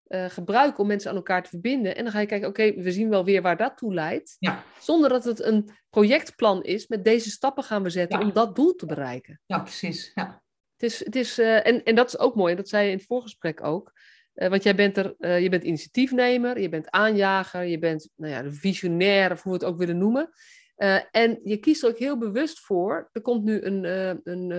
uh, 0.06 0.24
gebruiken 0.24 0.78
om 0.78 0.86
mensen 0.86 1.10
aan 1.10 1.16
elkaar 1.16 1.42
te 1.42 1.48
verbinden. 1.48 1.96
En 1.96 2.02
dan 2.02 2.12
ga 2.12 2.20
je 2.20 2.26
kijken, 2.26 2.48
oké, 2.48 2.74
we 2.74 2.92
zien 2.92 3.08
wel 3.08 3.24
weer 3.24 3.42
waar 3.42 3.56
dat 3.56 3.76
toe 3.76 3.94
leidt. 3.94 4.36
Ja. 4.38 4.64
Zonder 4.80 5.10
dat 5.10 5.24
het 5.24 5.42
een 5.42 5.70
projectplan 5.90 6.62
is, 6.62 6.86
met 6.86 7.04
deze 7.04 7.30
stappen 7.30 7.64
gaan 7.64 7.82
we 7.82 7.90
zetten 7.90 8.20
om 8.20 8.32
dat 8.32 8.56
doel 8.56 8.74
te 8.74 8.86
bereiken. 8.86 9.40
Ja, 9.46 9.58
precies. 9.58 10.12
Ja. 10.14 10.42
Het 10.76 10.90
is, 10.90 11.04
het 11.04 11.16
is, 11.16 11.38
uh, 11.38 11.66
en, 11.66 11.82
en 11.82 11.94
dat 11.94 12.08
is 12.08 12.18
ook 12.18 12.34
mooi, 12.34 12.54
dat 12.54 12.68
zei 12.68 12.84
je 12.84 12.90
in 12.90 12.96
het 12.96 13.06
voorgesprek 13.06 13.64
ook. 13.64 13.92
Uh, 14.40 14.48
want 14.48 14.62
jij 14.62 14.74
bent 14.74 14.96
er, 14.96 15.14
uh, 15.18 15.40
je 15.40 15.48
bent 15.48 15.64
initiatiefnemer, 15.64 16.60
je 16.60 16.68
bent 16.68 16.90
aanjager, 16.90 17.64
je 17.64 17.78
bent 17.78 18.10
nou 18.16 18.32
ja, 18.32 18.52
visionair, 18.52 19.32
of 19.32 19.42
hoe 19.42 19.52
we 19.52 19.58
het 19.58 19.68
ook 19.68 19.78
willen 19.78 19.98
noemen. 19.98 20.30
Uh, 20.76 21.00
en 21.10 21.40
je 21.44 21.56
kiest 21.56 21.82
er 21.82 21.88
ook 21.88 21.98
heel 21.98 22.18
bewust 22.18 22.60
voor. 22.60 23.08
Er 23.12 23.20
komt 23.20 23.44
nu 23.44 23.62
een, 23.62 23.84
een, 24.24 24.50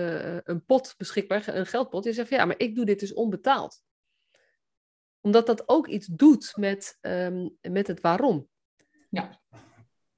een 0.50 0.64
pot 0.64 0.94
beschikbaar, 0.96 1.48
een 1.48 1.66
geldpot. 1.66 2.04
Je 2.04 2.12
zegt 2.12 2.30
ja, 2.30 2.44
maar 2.44 2.58
ik 2.58 2.74
doe 2.74 2.84
dit 2.84 3.00
dus 3.00 3.12
onbetaald. 3.12 3.82
Omdat 5.20 5.46
dat 5.46 5.68
ook 5.68 5.88
iets 5.88 6.06
doet 6.06 6.52
met, 6.56 6.98
um, 7.00 7.56
met 7.60 7.86
het 7.86 8.00
waarom. 8.00 8.48
Ja. 9.10 9.40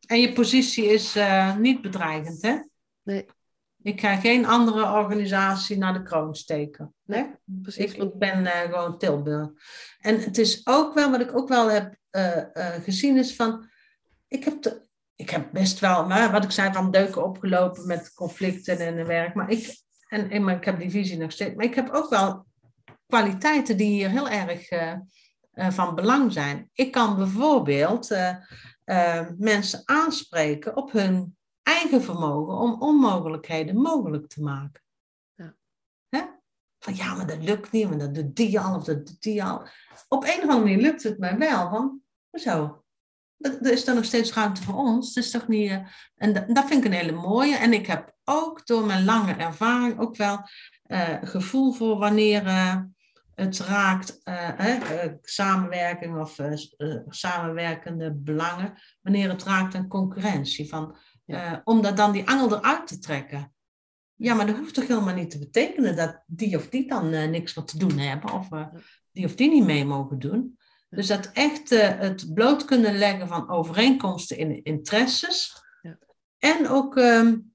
En 0.07 0.21
je 0.21 0.33
positie 0.33 0.85
is 0.85 1.17
niet 1.59 1.83
bedreigend, 1.83 2.43
hè? 2.43 2.59
Nee. 3.03 3.27
Ik 3.85 4.01
ga 4.01 4.17
geen 4.17 4.47
andere 4.47 4.93
organisatie 4.93 5.79
naar 5.79 5.93
de 5.93 6.03
kroon 6.03 6.35
steken. 6.35 6.95
Nee, 7.05 7.31
precies. 7.45 7.95
Ik, 7.95 8.19
ben 8.19 8.45
uh, 8.45 8.61
gewoon 8.61 8.99
Tilburg. 8.99 9.49
En 10.01 10.21
het 10.21 10.39
is 10.39 10.67
ook 10.67 10.95
wel, 10.95 11.11
wat 11.11 11.21
ik 11.21 11.37
ook 11.37 11.49
wel 11.49 11.71
heb 11.71 11.97
uh, 12.11 12.37
uh, 12.37 12.69
gezien, 12.83 13.17
is 13.17 13.37
van... 13.37 13.69
Ik 14.29 14.45
heb, 14.45 14.81
ik 15.15 15.31
heb 15.31 15.49
best 15.53 15.81
wel, 15.81 16.07
maar 16.07 16.33
wat 16.33 16.45
ik 16.45 16.51
zei, 16.51 16.73
van 16.73 16.91
deuken 16.91 17.25
opgelopen 17.25 17.87
met 17.87 18.15
conflicten 18.15 18.79
en 18.79 19.07
werk. 19.07 19.35
Maar 19.35 19.51
ik, 19.51 19.77
en, 20.09 20.31
en, 20.31 20.45
maar 20.45 20.57
ik 20.57 20.65
heb 20.65 20.79
die 20.79 20.91
visie 20.91 21.19
nog 21.19 21.33
steeds. 21.33 21.55
Maar 21.55 21.65
ik 21.65 21.75
heb 21.75 21.91
ook 21.91 22.11
wel 22.11 22.47
kwaliteiten 23.07 23.77
die 23.77 23.91
hier 23.91 24.11
heel 24.11 24.29
erg 24.29 24.69
van 25.75 25.95
belang 25.95 26.33
zijn. 26.33 26.71
Ik 26.73 26.93
kan 26.93 27.17
bijvoorbeeld 27.17 28.17
mensen 29.37 29.83
aanspreken 29.85 30.77
op 30.77 30.93
hun 30.93 31.37
eigen 31.65 32.03
vermogen 32.03 32.55
om 32.55 32.83
onmogelijkheden 32.83 33.77
mogelijk 33.77 34.29
te 34.29 34.43
maken. 34.43 34.83
Ja. 35.35 35.55
Hè? 36.09 36.23
Van 36.79 36.95
ja, 36.95 37.15
maar 37.15 37.27
dat 37.27 37.43
lukt 37.43 37.73
niet, 37.73 37.89
maar 37.89 37.99
dat 37.99 38.15
doet 38.15 38.37
die 38.37 38.61
al 38.61 38.77
of 38.77 38.85
dat 38.85 39.07
doet 39.07 39.23
die 39.23 39.45
al. 39.45 39.67
Op 40.09 40.25
een 40.25 40.37
of 40.37 40.43
andere 40.43 40.59
manier 40.59 40.81
lukt 40.81 41.03
het 41.03 41.19
mij 41.19 41.39
wel. 41.39 41.71
Van, 41.71 42.01
hoezo? 42.31 42.85
Er 43.39 43.73
is 43.73 43.87
er 43.87 43.95
nog 43.95 44.05
steeds 44.05 44.33
ruimte 44.33 44.63
voor 44.63 44.75
ons. 44.75 45.15
Het 45.15 45.25
is 45.25 45.31
toch 45.31 45.49
niet. 45.49 45.71
Uh, 45.71 45.79
en 46.17 46.33
dat 46.33 46.65
vind 46.67 46.85
ik 46.85 46.85
een 46.85 46.99
hele 46.99 47.13
mooie. 47.13 47.57
En 47.57 47.73
ik 47.73 47.87
heb 47.87 48.15
ook 48.25 48.67
door 48.67 48.85
mijn 48.85 49.05
lange 49.05 49.35
ervaring 49.35 49.99
ook 49.99 50.17
wel 50.17 50.41
uh, 50.87 51.17
gevoel 51.23 51.73
voor 51.73 51.99
wanneer 51.99 52.45
uh, 52.45 52.77
het 53.35 53.59
raakt 53.59 54.21
samenwerking 55.23 56.19
of 56.21 56.39
samenwerkende 57.09 58.15
belangen, 58.15 58.75
wanneer 59.03 59.29
het 59.29 59.43
raakt 59.43 59.75
aan 59.75 59.89
concurrentie. 59.89 60.69
Van 60.69 60.97
uh, 61.27 61.57
om 61.65 61.83
dat 61.83 61.97
dan 61.97 62.13
die 62.13 62.29
angel 62.29 62.57
eruit 62.57 62.87
te 62.87 62.99
trekken. 62.99 63.55
Ja, 64.15 64.35
maar 64.35 64.47
dat 64.47 64.57
hoeft 64.57 64.75
toch 64.75 64.87
helemaal 64.87 65.15
niet 65.15 65.31
te 65.31 65.39
betekenen 65.39 65.97
dat 65.97 66.23
die 66.27 66.57
of 66.57 66.69
die 66.69 66.89
dan 66.89 67.13
uh, 67.13 67.29
niks 67.29 67.55
wat 67.55 67.69
te 67.69 67.79
doen 67.79 67.99
hebben 67.99 68.33
of 68.33 68.53
uh, 68.53 68.67
die 69.11 69.25
of 69.25 69.35
die 69.35 69.51
niet 69.51 69.65
mee 69.65 69.85
mogen 69.85 70.19
doen. 70.19 70.59
Dus 70.89 71.07
dat 71.07 71.31
echt 71.33 71.71
het 71.71 72.35
bloot 72.35 72.65
kunnen 72.65 72.99
leggen 72.99 73.29
van 73.29 73.51
overeenkomsten 73.51 74.37
in 74.37 74.63
interesses 74.63 75.63
ja. 75.83 75.99
en 76.39 76.69
ook 76.69 76.97
um, 76.97 77.55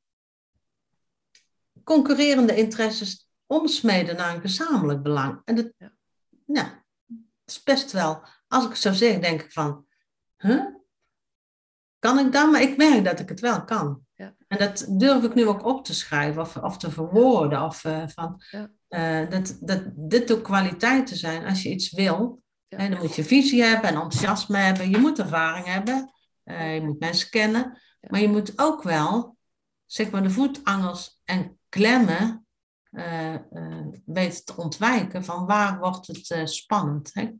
concurrerende 1.83 2.55
interesses 2.55 3.29
omsmeden 3.45 4.15
naar 4.15 4.35
een 4.35 4.41
gezamenlijk 4.41 5.01
belang. 5.01 5.41
En 5.43 5.55
dat, 5.55 5.71
ja. 5.77 5.91
nou, 6.45 6.67
is 7.45 7.63
best 7.63 7.91
wel, 7.91 8.23
als 8.47 8.63
ik 8.63 8.69
het 8.69 8.79
zo 8.79 8.93
zeg, 8.93 9.19
denk 9.19 9.41
ik 9.41 9.51
van, 9.51 9.85
huh? 10.37 10.65
Kan 11.99 12.19
ik 12.19 12.31
dat? 12.31 12.51
Maar 12.51 12.61
ik 12.61 12.77
merk 12.77 13.03
dat 13.03 13.19
ik 13.19 13.29
het 13.29 13.39
wel 13.39 13.63
kan. 13.63 14.01
Ja. 14.15 14.35
En 14.47 14.57
dat 14.57 14.85
durf 14.89 15.23
ik 15.23 15.33
nu 15.35 15.47
ook 15.47 15.65
op 15.65 15.85
te 15.85 15.93
schrijven 15.93 16.41
of, 16.41 16.57
of 16.57 16.77
te 16.77 16.91
verwoorden. 16.91 17.63
Of, 17.63 17.83
uh, 17.83 18.03
van, 18.07 18.41
ja. 18.49 18.69
uh, 19.23 19.29
dat, 19.29 19.57
dat 19.61 19.83
dit 19.95 20.31
ook 20.31 20.43
kwaliteiten 20.43 21.17
zijn. 21.17 21.45
Als 21.45 21.63
je 21.63 21.69
iets 21.69 21.91
wil, 21.91 22.41
ja. 22.67 22.89
dan 22.89 22.99
moet 22.99 23.15
je 23.15 23.23
visie 23.23 23.63
hebben 23.63 23.89
en 23.89 23.95
enthousiasme 23.95 24.57
hebben. 24.57 24.89
Je 24.89 24.97
moet 24.97 25.19
ervaring 25.19 25.65
hebben. 25.65 26.13
Uh, 26.45 26.75
je 26.75 26.81
moet 26.81 26.99
mensen 26.99 27.29
kennen. 27.29 27.81
Maar 28.09 28.21
je 28.21 28.29
moet 28.29 28.59
ook 28.59 28.83
wel, 28.83 29.37
zeg 29.85 30.11
maar, 30.11 30.23
de 30.23 30.29
voetangels 30.29 31.21
en 31.23 31.59
klemmen 31.69 32.43
weten 34.05 34.45
te 34.45 34.53
ontwijken. 34.55 35.23
Van 35.23 35.45
waar 35.45 35.79
wordt 35.79 36.07
het 36.07 36.49
spannend? 36.49 37.11
Hè? 37.13 37.31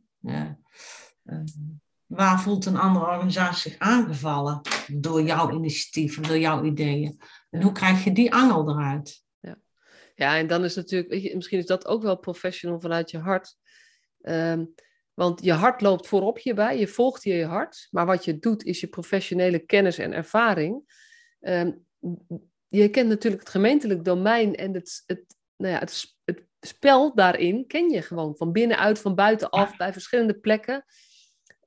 Waar 2.10 2.40
voelt 2.40 2.66
een 2.66 2.76
andere 2.76 3.06
organisatie 3.06 3.70
zich 3.70 3.80
aangevallen 3.80 4.60
door 4.92 5.22
jouw 5.22 5.50
initiatief 5.50 6.18
of 6.18 6.26
door 6.26 6.38
jouw 6.38 6.64
ideeën? 6.64 7.20
En 7.50 7.62
hoe 7.62 7.72
krijg 7.72 8.04
je 8.04 8.12
die 8.12 8.34
angel 8.34 8.70
eruit? 8.70 9.22
Ja, 9.40 9.58
ja 10.14 10.36
en 10.36 10.46
dan 10.46 10.64
is 10.64 10.74
natuurlijk, 10.74 11.10
weet 11.10 11.22
je, 11.22 11.36
misschien 11.36 11.58
is 11.58 11.66
dat 11.66 11.86
ook 11.86 12.02
wel 12.02 12.16
professional 12.16 12.80
vanuit 12.80 13.10
je 13.10 13.18
hart. 13.18 13.56
Um, 14.22 14.74
want 15.14 15.44
je 15.44 15.52
hart 15.52 15.80
loopt 15.80 16.06
voorop 16.06 16.38
hierbij, 16.38 16.78
je 16.78 16.88
volgt 16.88 17.22
hier 17.22 17.36
je 17.36 17.44
hart. 17.44 17.88
Maar 17.90 18.06
wat 18.06 18.24
je 18.24 18.38
doet 18.38 18.64
is 18.64 18.80
je 18.80 18.86
professionele 18.86 19.58
kennis 19.58 19.98
en 19.98 20.12
ervaring. 20.12 20.82
Um, 21.40 21.86
je 22.68 22.88
kent 22.88 23.08
natuurlijk 23.08 23.42
het 23.42 23.50
gemeentelijk 23.50 24.04
domein 24.04 24.54
en 24.54 24.74
het, 24.74 25.02
het, 25.06 25.36
nou 25.56 25.74
ja, 25.74 25.78
het, 25.78 26.16
het 26.24 26.42
spel 26.60 27.14
daarin 27.14 27.66
ken 27.66 27.90
je 27.90 28.02
gewoon 28.02 28.36
van 28.36 28.52
binnenuit, 28.52 28.98
van 28.98 29.14
buitenaf, 29.14 29.76
bij 29.76 29.92
verschillende 29.92 30.38
plekken. 30.38 30.84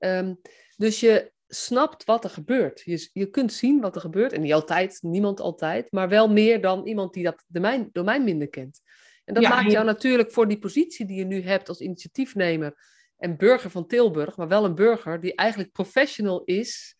Um, 0.05 0.41
dus 0.77 0.99
je 0.99 1.31
snapt 1.47 2.03
wat 2.03 2.23
er 2.23 2.29
gebeurt. 2.29 2.81
Je, 2.85 3.09
je 3.13 3.25
kunt 3.29 3.53
zien 3.53 3.81
wat 3.81 3.95
er 3.95 4.01
gebeurt. 4.01 4.33
En 4.33 4.41
niet 4.41 4.53
altijd, 4.53 4.99
niemand 5.01 5.39
altijd. 5.39 5.91
Maar 5.91 6.09
wel 6.09 6.29
meer 6.29 6.61
dan 6.61 6.85
iemand 6.85 7.13
die 7.13 7.23
dat 7.23 7.43
domein, 7.47 7.89
domein 7.91 8.23
minder 8.23 8.49
kent. 8.49 8.81
En 9.25 9.33
dat 9.33 9.43
maakt 9.43 9.71
jou 9.71 9.85
natuurlijk 9.85 10.31
voor 10.31 10.47
die 10.47 10.59
positie 10.59 11.05
die 11.05 11.17
je 11.17 11.25
nu 11.25 11.41
hebt 11.41 11.69
als 11.69 11.79
initiatiefnemer 11.79 12.75
en 13.17 13.37
burger 13.37 13.69
van 13.69 13.87
Tilburg, 13.87 14.37
maar 14.37 14.47
wel 14.47 14.65
een 14.65 14.75
burger 14.75 15.19
die 15.19 15.35
eigenlijk 15.35 15.71
professional 15.71 16.43
is 16.43 16.97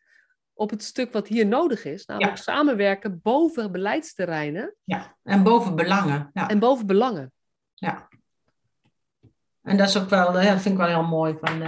op 0.54 0.70
het 0.70 0.84
stuk 0.84 1.14
wat 1.14 1.28
hier 1.28 1.46
nodig 1.46 1.86
is. 1.86 2.06
Namelijk 2.06 2.38
samenwerken 2.38 3.20
boven 3.22 3.72
beleidsterreinen. 3.72 4.76
Ja, 4.84 5.18
en 5.24 5.44
boven 5.44 5.76
belangen. 5.76 6.30
Ja. 6.34 6.50
En 6.50 6.60
boven 6.60 6.86
belangen. 6.86 7.32
Ja. 7.74 8.08
En 9.64 9.78
dat 9.78 9.88
is 9.88 9.98
ook 9.98 10.10
wel, 10.10 10.32
dat 10.32 10.44
vind 10.44 10.66
ik 10.66 10.78
wel 10.78 10.88
heel 10.88 11.04
mooi. 11.04 11.36
Van, 11.42 11.62
uh, 11.62 11.68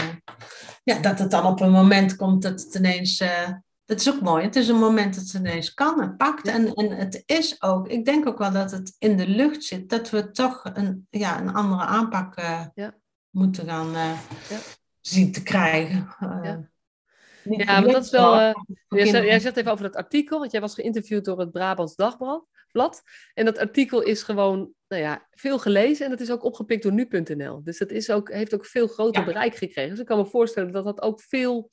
ja, 0.84 1.00
dat 1.00 1.20
het 1.20 1.32
dan 1.32 1.46
op 1.46 1.60
een 1.60 1.72
moment 1.72 2.16
komt 2.16 2.42
dat 2.42 2.62
het 2.62 2.76
ineens. 2.76 3.22
Uh, 3.22 3.50
dat 3.86 4.00
is 4.00 4.14
ook 4.14 4.22
mooi. 4.22 4.44
Het 4.44 4.56
is 4.56 4.68
een 4.68 4.80
moment 4.80 5.16
dat 5.16 5.24
het 5.24 5.34
ineens 5.34 5.74
kan 5.74 6.02
en 6.02 6.18
pakt. 6.18 6.48
En, 6.48 6.74
en 6.74 6.92
het 6.92 7.24
is 7.26 7.62
ook, 7.62 7.88
ik 7.88 8.06
denk 8.06 8.28
ook 8.28 8.38
wel 8.38 8.52
dat 8.52 8.72
het 8.72 8.96
in 8.98 9.18
de 9.18 9.28
lucht 9.28 9.64
zit, 9.64 9.90
dat 9.90 10.10
we 10.10 10.32
toch 10.32 10.70
een, 10.74 11.08
ja, 11.10 11.42
een 11.42 11.54
andere 11.54 11.82
aanpak 11.82 12.36
ja. 12.74 12.96
moeten 13.30 13.68
gaan 13.68 13.92
ja. 13.92 14.16
zien 15.02 15.32
te 15.32 15.44
krijgen. 15.44 16.16
ja. 16.20 16.70
Ja, 17.50 17.80
maar 17.80 17.92
dat 17.92 18.04
is 18.04 18.12
wel. 18.12 18.40
Uh, 18.40 18.54
jij, 18.88 19.26
jij 19.26 19.40
zegt 19.40 19.58
even 19.58 19.72
over 19.72 19.84
dat 19.84 19.96
artikel, 19.96 20.40
want 20.40 20.52
jij 20.52 20.62
was 20.62 20.74
geïnterviewd 20.74 21.26
door 21.26 21.40
het 21.40 21.52
Brabants 21.52 21.96
Dagblad. 21.96 22.46
Blad, 22.76 23.02
en 23.34 23.46
dat 23.46 23.58
artikel 23.58 24.02
is 24.02 24.24
gewoon 24.24 24.74
nou 24.88 25.02
ja, 25.02 25.28
veel 25.32 25.60
gelezen 25.60 26.06
en 26.06 26.12
dat 26.12 26.20
is 26.20 26.32
ook 26.32 26.44
opgepikt 26.44 26.84
door 26.84 26.92
nu.nl. 26.92 27.64
Dus 27.64 27.78
dat 27.78 27.92
is 27.92 28.10
ook, 28.10 28.32
heeft 28.32 28.54
ook 28.54 28.66
veel 28.66 28.88
groter 28.88 29.24
bereik 29.24 29.56
gekregen. 29.56 29.90
Dus 29.90 30.00
ik 30.00 30.06
kan 30.06 30.18
me 30.18 30.26
voorstellen 30.26 30.72
dat 30.72 30.84
dat 30.84 31.02
ook 31.02 31.22
veel, 31.22 31.72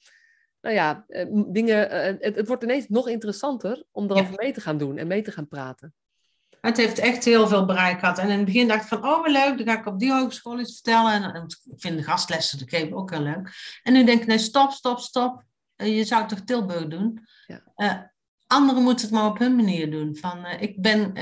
nou 0.61 0.75
ja, 0.75 1.05
eh, 1.09 1.27
dingen, 1.47 1.91
eh, 1.91 2.17
het, 2.21 2.37
het, 2.37 2.49
wordt 2.49 2.63
ineens 2.63 2.89
nog 2.89 3.09
interessanter 3.09 3.85
om 3.91 4.11
erover 4.11 4.35
mee 4.37 4.53
te 4.53 4.61
gaan 4.61 4.79
doen 4.79 4.99
en 4.99 5.07
mee 5.07 5.23
te 5.23 5.33
gaan 5.33 5.49
praten. 5.49 5.95
Het 6.61 6.77
heeft 6.77 6.99
echt 6.99 7.25
heel 7.25 7.49
veel 7.49 7.65
bereik 7.65 7.99
gehad. 7.99 8.19
En 8.19 8.29
in 8.29 8.37
het 8.37 8.45
begin 8.45 8.69
dacht 8.69 8.83
ik 8.83 8.89
van, 8.89 9.05
oh, 9.05 9.27
leuk, 9.27 9.57
dan 9.57 9.67
ga 9.67 9.79
ik 9.79 9.87
op 9.87 9.99
die 9.99 10.13
hogeschool 10.13 10.61
iets 10.61 10.73
vertellen. 10.73 11.13
En, 11.13 11.35
en 11.35 11.43
ik 11.43 11.81
vind 11.81 11.97
de 11.97 12.03
gastlessen, 12.03 12.69
geven 12.69 12.97
ook 12.97 13.11
heel 13.11 13.23
leuk. 13.23 13.81
En 13.83 13.93
nu 13.93 14.05
denk 14.05 14.21
ik, 14.21 14.27
nee, 14.27 14.39
stop, 14.39 14.71
stop, 14.71 14.99
stop. 14.99 15.45
Eh, 15.77 15.97
je 15.97 16.05
zou 16.05 16.29
toch 16.29 16.41
Tilburg 16.41 16.87
doen? 16.87 17.27
Ja. 17.77 18.12
Anderen 18.53 18.83
moeten 18.83 19.07
het 19.07 19.15
maar 19.15 19.27
op 19.27 19.39
hun 19.39 19.57
manier 19.57 19.91
doen. 19.91 20.17
Van, 20.17 20.47
ik 20.47 20.81
ben 20.81 21.15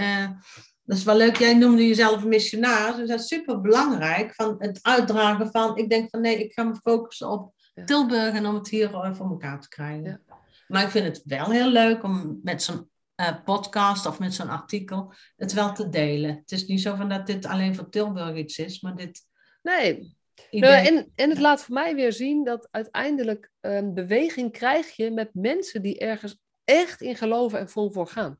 dat 0.90 0.98
is 0.98 1.04
wel 1.04 1.16
leuk. 1.16 1.36
Jij 1.36 1.54
noemde 1.54 1.86
jezelf 1.86 2.24
missionaris. 2.24 2.96
Dus 2.96 3.08
dat 3.08 3.20
is 3.20 3.26
super 3.26 3.60
belangrijk. 3.60 4.34
Van 4.34 4.54
het 4.58 4.78
uitdragen 4.82 5.50
van. 5.50 5.76
Ik 5.76 5.88
denk 5.88 6.10
van 6.10 6.20
nee, 6.20 6.44
ik 6.44 6.52
ga 6.52 6.62
me 6.62 6.74
focussen 6.74 7.30
op 7.30 7.54
Tilburg 7.84 8.34
en 8.34 8.46
om 8.46 8.54
het 8.54 8.68
hier 8.68 8.90
voor 8.90 9.30
elkaar 9.30 9.60
te 9.60 9.68
krijgen. 9.68 10.22
Ja. 10.26 10.38
Maar 10.66 10.82
ik 10.82 10.90
vind 10.90 11.04
het 11.04 11.22
wel 11.24 11.50
heel 11.50 11.68
leuk 11.68 12.02
om 12.02 12.40
met 12.42 12.62
zo'n 12.62 12.90
uh, 13.20 13.28
podcast 13.44 14.06
of 14.06 14.18
met 14.18 14.34
zo'n 14.34 14.48
artikel 14.48 15.12
het 15.36 15.52
wel 15.52 15.72
te 15.72 15.88
delen. 15.88 16.36
Het 16.36 16.52
is 16.52 16.66
niet 16.66 16.80
zo 16.80 16.94
van 16.94 17.08
dat 17.08 17.26
dit 17.26 17.46
alleen 17.46 17.74
voor 17.74 17.88
Tilburg 17.88 18.36
iets 18.36 18.58
is, 18.58 18.80
maar 18.80 18.96
dit. 18.96 19.20
Nee. 19.62 20.16
Nou, 20.50 20.86
en, 20.86 21.12
en 21.14 21.30
het 21.30 21.38
laat 21.38 21.62
voor 21.62 21.74
mij 21.74 21.94
weer 21.94 22.12
zien 22.12 22.44
dat 22.44 22.68
uiteindelijk 22.70 23.50
um, 23.60 23.94
beweging 23.94 24.52
krijg 24.52 24.96
je 24.96 25.10
met 25.10 25.30
mensen 25.32 25.82
die 25.82 25.98
ergens 25.98 26.38
echt 26.70 27.00
in 27.00 27.16
geloven 27.16 27.58
en 27.58 27.68
vol 27.68 27.90
voor 27.90 28.06
gaan 28.06 28.38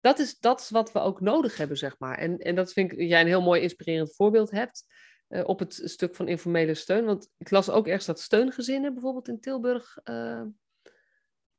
dat 0.00 0.18
is, 0.18 0.38
dat 0.38 0.60
is 0.60 0.70
wat 0.70 0.92
we 0.92 0.98
ook 0.98 1.20
nodig 1.20 1.56
hebben, 1.56 1.76
zeg 1.76 1.94
maar. 1.98 2.18
En, 2.18 2.38
en 2.38 2.54
dat 2.54 2.72
vind 2.72 2.92
ik 2.92 2.98
jij 2.98 3.20
een 3.20 3.26
heel 3.26 3.42
mooi 3.42 3.60
inspirerend 3.60 4.14
voorbeeld 4.14 4.50
hebt 4.50 4.84
uh, 5.28 5.42
op 5.44 5.58
het 5.58 5.80
stuk 5.84 6.14
van 6.14 6.28
informele 6.28 6.74
steun. 6.74 7.04
Want 7.04 7.28
ik 7.38 7.50
las 7.50 7.70
ook 7.70 7.86
ergens 7.86 8.06
dat 8.06 8.20
steungezinnen 8.20 8.92
bijvoorbeeld 8.92 9.28
in 9.28 9.40
Tilburg. 9.40 9.98
Uh, 10.04 10.42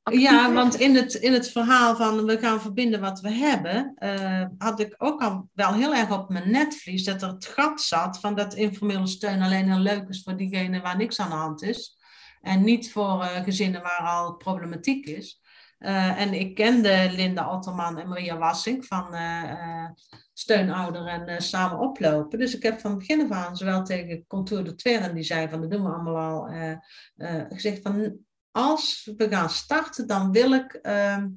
ja, 0.04 0.54
want 0.54 0.76
in 0.76 0.96
het, 0.96 1.14
in 1.14 1.34
het 1.34 1.52
verhaal 1.52 1.96
van 1.96 2.26
we 2.26 2.38
gaan 2.38 2.62
verbinden 2.62 3.00
wat 3.00 3.20
we 3.20 3.32
hebben, 3.32 3.96
uh, 4.00 4.46
had 4.58 4.80
ik 4.80 4.96
ook 4.98 5.22
al 5.22 5.50
wel 5.54 5.74
heel 5.74 5.96
erg 5.96 6.12
op 6.12 6.30
mijn 6.30 6.52
netvlies 6.52 7.04
dat 7.04 7.22
er 7.22 7.28
het 7.28 7.46
gat 7.46 7.82
zat 7.82 8.20
van 8.20 8.36
dat 8.36 8.54
informele 8.54 9.08
steun 9.08 9.42
alleen 9.42 9.72
heel 9.72 9.82
leuk 9.82 10.10
is 10.10 10.24
voor 10.24 10.38
diegenen 10.38 10.82
waar 10.82 10.98
niks 10.98 11.20
aan 11.20 11.30
de 11.30 11.36
hand 11.36 11.62
is. 11.62 11.98
En 12.42 12.64
niet 12.64 12.92
voor 12.92 13.24
gezinnen 13.24 13.82
waar 13.82 14.02
al 14.02 14.36
problematiek 14.36 15.06
is. 15.06 15.39
Uh, 15.80 16.22
en 16.22 16.34
ik 16.34 16.56
kende 16.56 17.10
Linda 17.12 17.56
Otterman 17.56 18.00
en 18.00 18.08
Maria 18.08 18.38
Wassink 18.38 18.86
van 18.86 19.16
uh, 19.16 19.86
Steunouder 20.34 21.06
en 21.06 21.42
Samen 21.42 21.80
Oplopen. 21.80 22.40
Dus 22.40 22.56
ik 22.56 22.64
heb 22.64 22.80
van 22.80 22.98
begin 22.98 23.22
af 23.22 23.32
aan, 23.32 23.58
zowel 23.58 23.84
tegen 23.84 24.26
Contour 24.28 24.64
de 24.64 24.76
Tweren, 24.76 25.16
die 25.16 25.24
zei 25.24 25.50
van 25.50 25.62
dat 25.62 25.72
doen 25.72 25.84
we 25.84 25.90
allemaal 25.90 26.18
al, 26.18 26.50
gezegd 27.50 27.82
van 27.82 28.18
als 28.52 29.12
we 29.18 29.30
gaan 29.30 29.50
starten, 29.50 30.08
dan 30.08 30.32
wil 30.32 30.54
ik 30.54 30.74
ehm, 30.74 31.28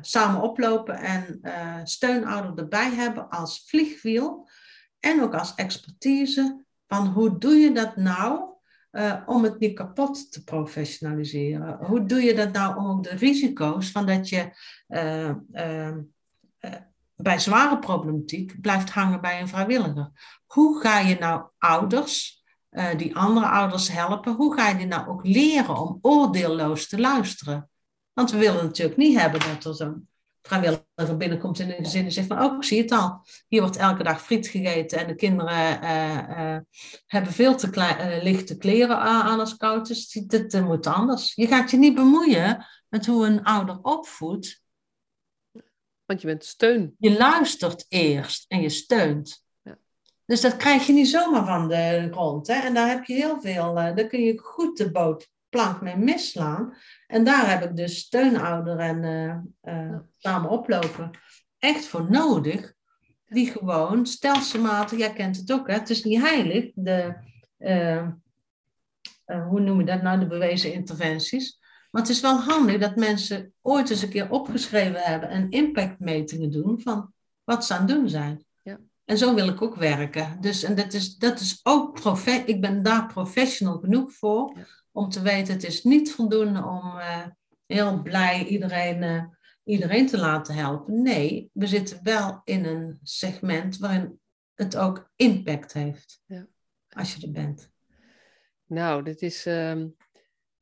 Samen 0.00 0.42
Oplopen 0.42 0.96
en 0.96 1.40
Steunouder 1.86 2.58
erbij 2.58 2.90
hebben 2.90 3.28
als 3.28 3.64
vliegwiel. 3.66 4.48
En 5.00 5.22
ook 5.22 5.34
als 5.34 5.54
expertise 5.54 6.64
van 6.86 7.06
hoe 7.06 7.38
doe 7.38 7.54
je 7.54 7.72
dat 7.72 7.96
nou 7.96 8.57
uh, 8.92 9.22
om 9.26 9.42
het 9.42 9.58
niet 9.58 9.74
kapot 9.74 10.32
te 10.32 10.44
professionaliseren? 10.44 11.86
Hoe 11.86 12.04
doe 12.04 12.20
je 12.20 12.34
dat 12.34 12.52
nou 12.52 12.76
om 12.76 12.86
ook 12.86 13.02
de 13.02 13.14
risico's 13.14 13.90
van 13.90 14.06
dat 14.06 14.28
je 14.28 14.50
uh, 14.88 15.34
uh, 15.52 15.96
bij 17.16 17.38
zware 17.38 17.78
problematiek 17.78 18.60
blijft 18.60 18.90
hangen 18.90 19.20
bij 19.20 19.40
een 19.40 19.48
vrijwilliger? 19.48 20.10
Hoe 20.46 20.80
ga 20.80 20.98
je 20.98 21.16
nou 21.18 21.48
ouders 21.58 22.36
die 22.96 23.16
andere 23.16 23.46
ouders 23.46 23.92
helpen, 23.92 24.34
hoe 24.34 24.54
ga 24.54 24.68
je 24.68 24.76
die 24.76 24.86
nou 24.86 25.08
ook 25.08 25.26
leren 25.26 25.76
om 25.76 25.98
oordeelloos 26.02 26.88
te 26.88 27.00
luisteren? 27.00 27.70
Want 28.12 28.30
we 28.30 28.38
willen 28.38 28.64
natuurlijk 28.64 28.98
niet 28.98 29.18
hebben 29.20 29.40
dat 29.40 29.64
er 29.64 29.74
zo'n 29.74 30.08
vrijwilliger 30.48 31.16
binnenkomt 31.16 31.58
in 31.58 31.70
een 31.70 31.84
gezin 31.84 32.04
en 32.04 32.12
zegt 32.12 32.26
van, 32.26 32.42
oh, 32.42 32.56
ik 32.56 32.64
zie 32.64 32.80
het 32.80 32.92
al. 32.92 33.26
Hier 33.48 33.60
wordt 33.60 33.76
elke 33.76 34.02
dag 34.02 34.22
friet 34.22 34.48
gegeten 34.48 34.98
en 34.98 35.06
de 35.06 35.14
kinderen 35.14 35.82
uh, 35.82 36.28
uh, 36.28 36.58
hebben 37.06 37.32
veel 37.32 37.56
te 37.56 37.70
uh, 37.76 38.22
lichte 38.22 38.56
kleren 38.56 38.98
aan 38.98 39.40
als 39.40 39.56
koud 39.56 39.90
is. 39.90 40.08
Dit, 40.26 40.60
moet 40.60 40.86
anders. 40.86 41.34
Je 41.34 41.46
gaat 41.46 41.70
je 41.70 41.76
niet 41.76 41.94
bemoeien 41.94 42.66
met 42.88 43.06
hoe 43.06 43.26
een 43.26 43.44
ouder 43.44 43.78
opvoedt. 43.82 44.62
Want 46.04 46.20
je 46.20 46.26
bent 46.26 46.44
steun. 46.44 46.94
Je 46.98 47.18
luistert 47.18 47.84
eerst 47.88 48.44
en 48.48 48.60
je 48.60 48.68
steunt. 48.68 49.44
Ja. 49.62 49.78
Dus 50.24 50.40
dat 50.40 50.56
krijg 50.56 50.86
je 50.86 50.92
niet 50.92 51.08
zomaar 51.08 51.46
van 51.46 51.68
de 51.68 52.08
grond. 52.10 52.46
Hè? 52.46 52.54
En 52.54 52.74
daar 52.74 52.88
heb 52.88 53.04
je 53.04 53.14
heel 53.14 53.40
veel, 53.40 53.74
daar 53.74 54.06
kun 54.06 54.20
je 54.20 54.38
goed 54.38 54.76
de 54.76 54.90
boot 54.90 55.28
plank 55.48 55.80
mee 55.80 55.96
misslaan. 55.96 56.76
En 57.08 57.24
daar 57.24 57.50
heb 57.50 57.70
ik 57.70 57.76
dus 57.76 57.98
steunouder 57.98 58.78
en 58.78 59.02
uh, 59.62 59.98
samen 60.16 60.50
oplopen 60.50 61.10
echt 61.58 61.86
voor 61.86 62.10
nodig. 62.10 62.72
Die 63.26 63.50
gewoon 63.50 64.06
stelselmatig, 64.06 64.98
jij 64.98 65.12
kent 65.12 65.36
het 65.36 65.52
ook, 65.52 65.66
hè? 65.66 65.74
het 65.74 65.90
is 65.90 66.04
niet 66.04 66.20
heilig, 66.20 66.70
de, 66.74 67.14
uh, 67.58 68.08
hoe 69.48 69.60
noem 69.60 69.78
je 69.78 69.84
dat 69.84 70.02
nou, 70.02 70.18
de 70.18 70.26
bewezen 70.26 70.72
interventies. 70.72 71.58
Maar 71.90 72.02
het 72.02 72.10
is 72.10 72.20
wel 72.20 72.40
handig 72.40 72.78
dat 72.78 72.96
mensen 72.96 73.52
ooit 73.62 73.90
eens 73.90 74.02
een 74.02 74.08
keer 74.08 74.30
opgeschreven 74.30 75.00
hebben 75.00 75.28
en 75.28 75.50
impactmetingen 75.50 76.50
doen 76.50 76.80
van 76.80 77.12
wat 77.44 77.64
ze 77.64 77.74
aan 77.74 77.80
het 77.80 77.88
doen 77.88 78.08
zijn. 78.08 78.44
Ja. 78.62 78.78
En 79.04 79.18
zo 79.18 79.34
wil 79.34 79.48
ik 79.48 79.62
ook 79.62 79.74
werken. 79.74 80.36
Dus 80.40 80.62
en 80.62 80.74
dat 80.74 80.92
is, 80.92 81.16
dat 81.16 81.40
is 81.40 81.60
ook 81.62 82.00
profe 82.00 82.30
ik 82.30 82.60
ben 82.60 82.82
daar 82.82 83.06
professional 83.06 83.78
genoeg 83.78 84.12
voor. 84.12 84.52
Ja 84.56 84.66
om 84.98 85.08
te 85.08 85.22
weten, 85.22 85.54
het 85.54 85.64
is 85.64 85.84
niet 85.84 86.12
voldoende 86.12 86.64
om 86.64 86.96
uh, 86.96 87.26
heel 87.66 88.02
blij 88.02 88.44
iedereen, 88.44 89.02
uh, 89.02 89.24
iedereen 89.64 90.06
te 90.06 90.18
laten 90.18 90.54
helpen. 90.54 91.02
Nee, 91.02 91.50
we 91.52 91.66
zitten 91.66 92.00
wel 92.02 92.40
in 92.44 92.64
een 92.64 92.98
segment 93.02 93.78
waarin 93.78 94.20
het 94.54 94.76
ook 94.76 95.10
impact 95.16 95.72
heeft. 95.72 96.22
Ja. 96.26 96.46
Als 96.88 97.14
je 97.14 97.26
er 97.26 97.32
bent. 97.32 97.70
Nou, 98.66 99.02
dit 99.02 99.22
is. 99.22 99.46
Um... 99.46 99.96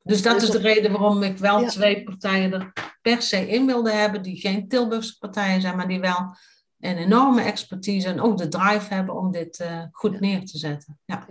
Dus 0.02 0.22
dat 0.22 0.42
is 0.42 0.50
de 0.50 0.58
reden 0.58 0.92
waarom 0.92 1.22
ik 1.22 1.38
wel 1.38 1.66
twee 1.66 2.02
partijen 2.02 2.52
er 2.52 2.72
per 3.02 3.22
se 3.22 3.48
in 3.48 3.66
wilde 3.66 3.90
hebben, 3.90 4.22
die 4.22 4.40
geen 4.40 4.68
Tilburgse 4.68 5.18
partijen 5.18 5.60
zijn, 5.60 5.76
maar 5.76 5.88
die 5.88 6.00
wel 6.00 6.36
een 6.78 6.96
enorme 6.96 7.42
expertise 7.42 8.08
en 8.08 8.20
ook 8.20 8.38
de 8.38 8.48
drive 8.48 8.94
hebben 8.94 9.14
om 9.14 9.30
dit 9.30 9.60
uh, 9.60 9.82
goed 9.90 10.20
neer 10.20 10.44
te 10.44 10.58
zetten. 10.58 10.98
Ja. 11.04 11.26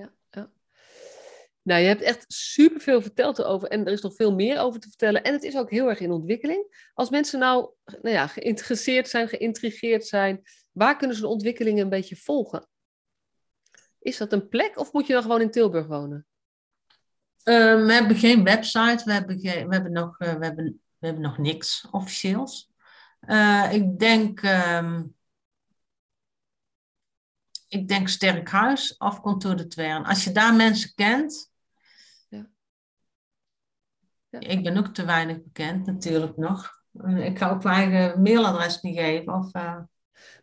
Nou, 1.66 1.82
je 1.82 1.88
hebt 1.88 2.02
echt 2.02 2.26
superveel 2.28 3.02
verteld 3.02 3.40
erover 3.40 3.68
en 3.68 3.86
er 3.86 3.92
is 3.92 4.02
nog 4.02 4.16
veel 4.16 4.36
meer 4.36 4.60
over 4.60 4.80
te 4.80 4.88
vertellen. 4.88 5.24
En 5.24 5.34
het 5.34 5.44
is 5.44 5.58
ook 5.58 5.70
heel 5.70 5.90
erg 5.90 6.00
in 6.00 6.12
ontwikkeling. 6.12 6.90
Als 6.94 7.10
mensen 7.10 7.40
nou, 7.40 7.70
nou 7.86 8.16
ja, 8.16 8.28
geïnteresseerd 8.28 9.10
zijn, 9.10 9.28
geïntrigeerd 9.28 10.06
zijn, 10.06 10.42
waar 10.72 10.98
kunnen 10.98 11.16
ze 11.16 11.22
de 11.22 11.28
ontwikkelingen 11.28 11.84
een 11.84 11.90
beetje 11.90 12.16
volgen? 12.16 12.68
Is 14.00 14.18
dat 14.18 14.34
een 14.34 14.48
plek 14.48 14.78
of 14.78 14.94
moet 14.94 15.08
je 15.08 15.14
dan 15.14 15.22
gewoon 15.22 15.42
in 15.42 15.52
Tilburg 15.52 15.88
wonen? 15.88 16.26
Uh, 17.44 17.86
we 17.86 17.94
hebben 17.94 18.16
geen 18.16 18.44
website, 18.44 19.02
we 19.06 19.12
hebben, 19.12 19.38
we 19.38 19.50
hebben, 19.50 19.92
nog, 19.92 20.20
uh, 20.20 20.34
we 20.34 20.46
hebben, 20.46 20.82
we 20.98 21.06
hebben 21.06 21.24
nog 21.24 21.38
niks 21.38 21.88
officieels. 21.92 22.72
Uh, 23.22 23.74
ik 23.74 24.00
denk, 24.00 24.42
um, 24.44 25.16
ik 27.68 27.88
denk 27.88 28.08
Sterk 28.08 28.50
Huis 28.50 28.98
of 28.98 29.22
Contour 29.22 29.56
de 29.56 29.68
Twern. 29.68 30.06
Als 30.06 30.24
je 30.24 30.32
daar 30.32 30.56
mensen 30.56 30.94
kent, 30.96 31.54
Ik 34.40 34.64
ben 34.64 34.78
ook 34.78 34.88
te 34.88 35.06
weinig 35.06 35.44
bekend 35.44 35.86
natuurlijk 35.86 36.38
nog. 36.38 36.84
Eh, 37.04 37.26
ik 37.26 37.38
ga 37.38 37.50
ook 37.50 37.64
mijn 37.64 37.92
eigen 37.92 38.22
mailadres 38.22 38.82
niet 38.82 38.98
geven. 38.98 39.34
Of, 39.34 39.56
uh... 39.56 39.78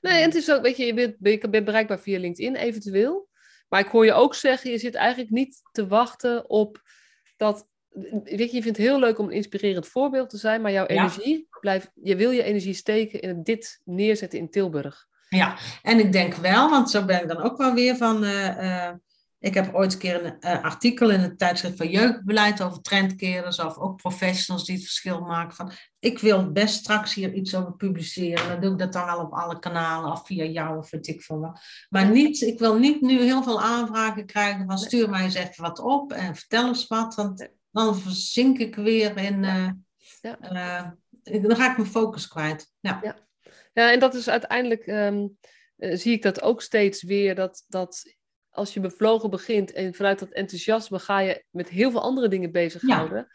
Nee, 0.00 0.18
en 0.18 0.24
het 0.24 0.34
is 0.34 0.50
ook, 0.50 0.62
weet 0.62 0.76
je, 0.76 0.84
je 0.84 0.94
bent, 0.94 1.16
je 1.20 1.48
bent 1.48 1.64
bereikbaar 1.64 2.00
via 2.00 2.18
LinkedIn 2.18 2.56
eventueel. 2.56 3.28
Maar 3.68 3.80
ik 3.80 3.88
hoor 3.88 4.04
je 4.04 4.12
ook 4.12 4.34
zeggen, 4.34 4.70
je 4.70 4.78
zit 4.78 4.94
eigenlijk 4.94 5.30
niet 5.30 5.60
te 5.72 5.86
wachten 5.86 6.50
op 6.50 6.82
dat. 7.36 7.66
Weet 8.24 8.50
je, 8.50 8.56
je 8.56 8.62
vindt 8.62 8.66
het 8.66 8.76
heel 8.76 8.98
leuk 8.98 9.18
om 9.18 9.26
een 9.26 9.32
inspirerend 9.32 9.86
voorbeeld 9.86 10.30
te 10.30 10.36
zijn, 10.36 10.60
maar 10.62 10.72
jouw 10.72 10.86
energie 10.86 11.48
blijft. 11.60 11.90
Je 12.02 12.16
wil 12.16 12.30
je 12.30 12.42
energie 12.42 12.74
steken 12.74 13.20
in 13.20 13.28
het 13.28 13.44
dit 13.44 13.80
neerzetten 13.84 14.38
in 14.38 14.50
Tilburg. 14.50 15.06
Ja, 15.28 15.58
en 15.82 15.98
ik 15.98 16.12
denk 16.12 16.34
wel, 16.34 16.70
want 16.70 16.90
zo 16.90 17.04
ben 17.04 17.22
ik 17.22 17.28
dan 17.28 17.42
ook 17.42 17.56
wel 17.56 17.74
weer 17.74 17.96
van. 17.96 18.24
Uh, 18.24 18.90
ik 19.42 19.54
heb 19.54 19.74
ooit 19.74 19.92
een 19.92 19.98
keer 19.98 20.24
een 20.24 20.36
uh, 20.40 20.64
artikel 20.64 21.10
in 21.10 21.20
het 21.20 21.38
tijdschrift 21.38 21.76
van 21.76 21.90
jeugdbeleid 21.90 22.62
over 22.62 22.80
trendkerers 22.80 23.58
of 23.58 23.78
ook 23.78 23.96
professionals 23.96 24.64
die 24.64 24.74
het 24.74 24.84
verschil 24.84 25.20
maken. 25.20 25.56
Van, 25.56 25.72
ik 25.98 26.18
wil 26.18 26.52
best 26.52 26.74
straks 26.74 27.14
hier 27.14 27.32
iets 27.32 27.54
over 27.54 27.72
publiceren. 27.72 28.48
Dan 28.48 28.60
doe 28.60 28.72
ik 28.72 28.78
dat 28.78 28.92
dan 28.92 29.06
wel 29.06 29.18
op 29.18 29.32
alle 29.32 29.58
kanalen 29.58 30.12
of 30.12 30.26
via 30.26 30.44
jou 30.44 30.78
of 30.78 30.90
weet 30.90 31.06
ik 31.06 31.22
van 31.22 31.58
Maar 31.88 32.10
niet, 32.10 32.40
ik 32.40 32.58
wil 32.58 32.78
niet 32.78 33.00
nu 33.00 33.22
heel 33.22 33.42
veel 33.42 33.62
aanvragen 33.62 34.26
krijgen 34.26 34.66
van 34.66 34.78
stuur 34.78 35.10
mij 35.10 35.24
eens 35.24 35.34
even 35.34 35.62
wat 35.62 35.78
op 35.78 36.12
en 36.12 36.36
vertel 36.36 36.66
eens 36.66 36.86
wat. 36.86 37.14
Want 37.14 37.48
dan 37.70 37.96
verzink 37.96 38.58
ik 38.58 38.74
weer 38.74 39.16
in. 39.16 39.42
Uh, 39.42 39.70
ja. 40.20 40.38
Uh, 41.22 41.42
dan 41.42 41.56
ga 41.56 41.70
ik 41.70 41.76
mijn 41.76 41.90
focus 41.90 42.28
kwijt. 42.28 42.72
Ja. 42.80 43.00
ja. 43.02 43.16
Ja, 43.74 43.92
en 43.92 43.98
dat 43.98 44.14
is 44.14 44.28
uiteindelijk, 44.28 44.86
um, 44.86 45.38
zie 45.76 46.12
ik 46.12 46.22
dat 46.22 46.42
ook 46.42 46.62
steeds 46.62 47.02
weer, 47.02 47.34
dat, 47.34 47.64
dat 47.68 48.04
als 48.52 48.74
je 48.74 48.80
bevlogen 48.80 49.30
begint 49.30 49.72
en 49.72 49.94
vanuit 49.94 50.18
dat 50.18 50.30
enthousiasme 50.30 50.98
ga 50.98 51.20
je 51.20 51.44
met 51.50 51.68
heel 51.68 51.90
veel 51.90 52.02
andere 52.02 52.28
dingen 52.28 52.52
bezighouden, 52.52 53.18
ja. 53.18 53.28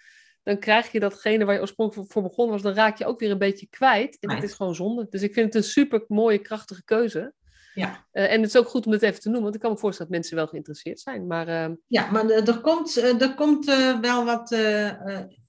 dan 0.43 0.59
krijg 0.59 0.91
je 0.91 0.99
datgene 0.99 1.45
waar 1.45 1.55
je 1.55 1.61
oorspronkelijk 1.61 2.11
voor 2.11 2.21
begonnen 2.21 2.53
was, 2.53 2.63
dan 2.63 2.73
raak 2.73 2.97
je 2.97 3.05
ook 3.05 3.19
weer 3.19 3.31
een 3.31 3.37
beetje 3.37 3.67
kwijt. 3.69 4.17
En 4.19 4.29
dat 4.29 4.43
is 4.43 4.53
gewoon 4.53 4.75
zonde. 4.75 5.07
Dus 5.09 5.21
ik 5.21 5.33
vind 5.33 5.45
het 5.45 5.55
een 5.55 5.69
super 5.69 6.03
mooie, 6.07 6.37
krachtige 6.37 6.83
keuze. 6.83 7.33
Ja. 7.73 8.05
Uh, 8.13 8.31
en 8.31 8.41
het 8.41 8.49
is 8.49 8.57
ook 8.57 8.67
goed 8.67 8.85
om 8.85 8.91
het 8.91 9.01
even 9.01 9.19
te 9.19 9.27
noemen, 9.27 9.43
want 9.43 9.55
ik 9.55 9.61
kan 9.61 9.71
me 9.71 9.77
voorstellen 9.77 10.11
dat 10.11 10.19
mensen 10.19 10.37
wel 10.37 10.47
geïnteresseerd 10.47 10.99
zijn. 10.99 11.27
Maar, 11.27 11.47
uh... 11.47 11.75
Ja, 11.87 12.11
maar 12.11 12.29
er 12.29 12.61
komt, 12.61 12.95
er 12.95 13.33
komt 13.35 13.65
wel 14.01 14.25
wat 14.25 14.51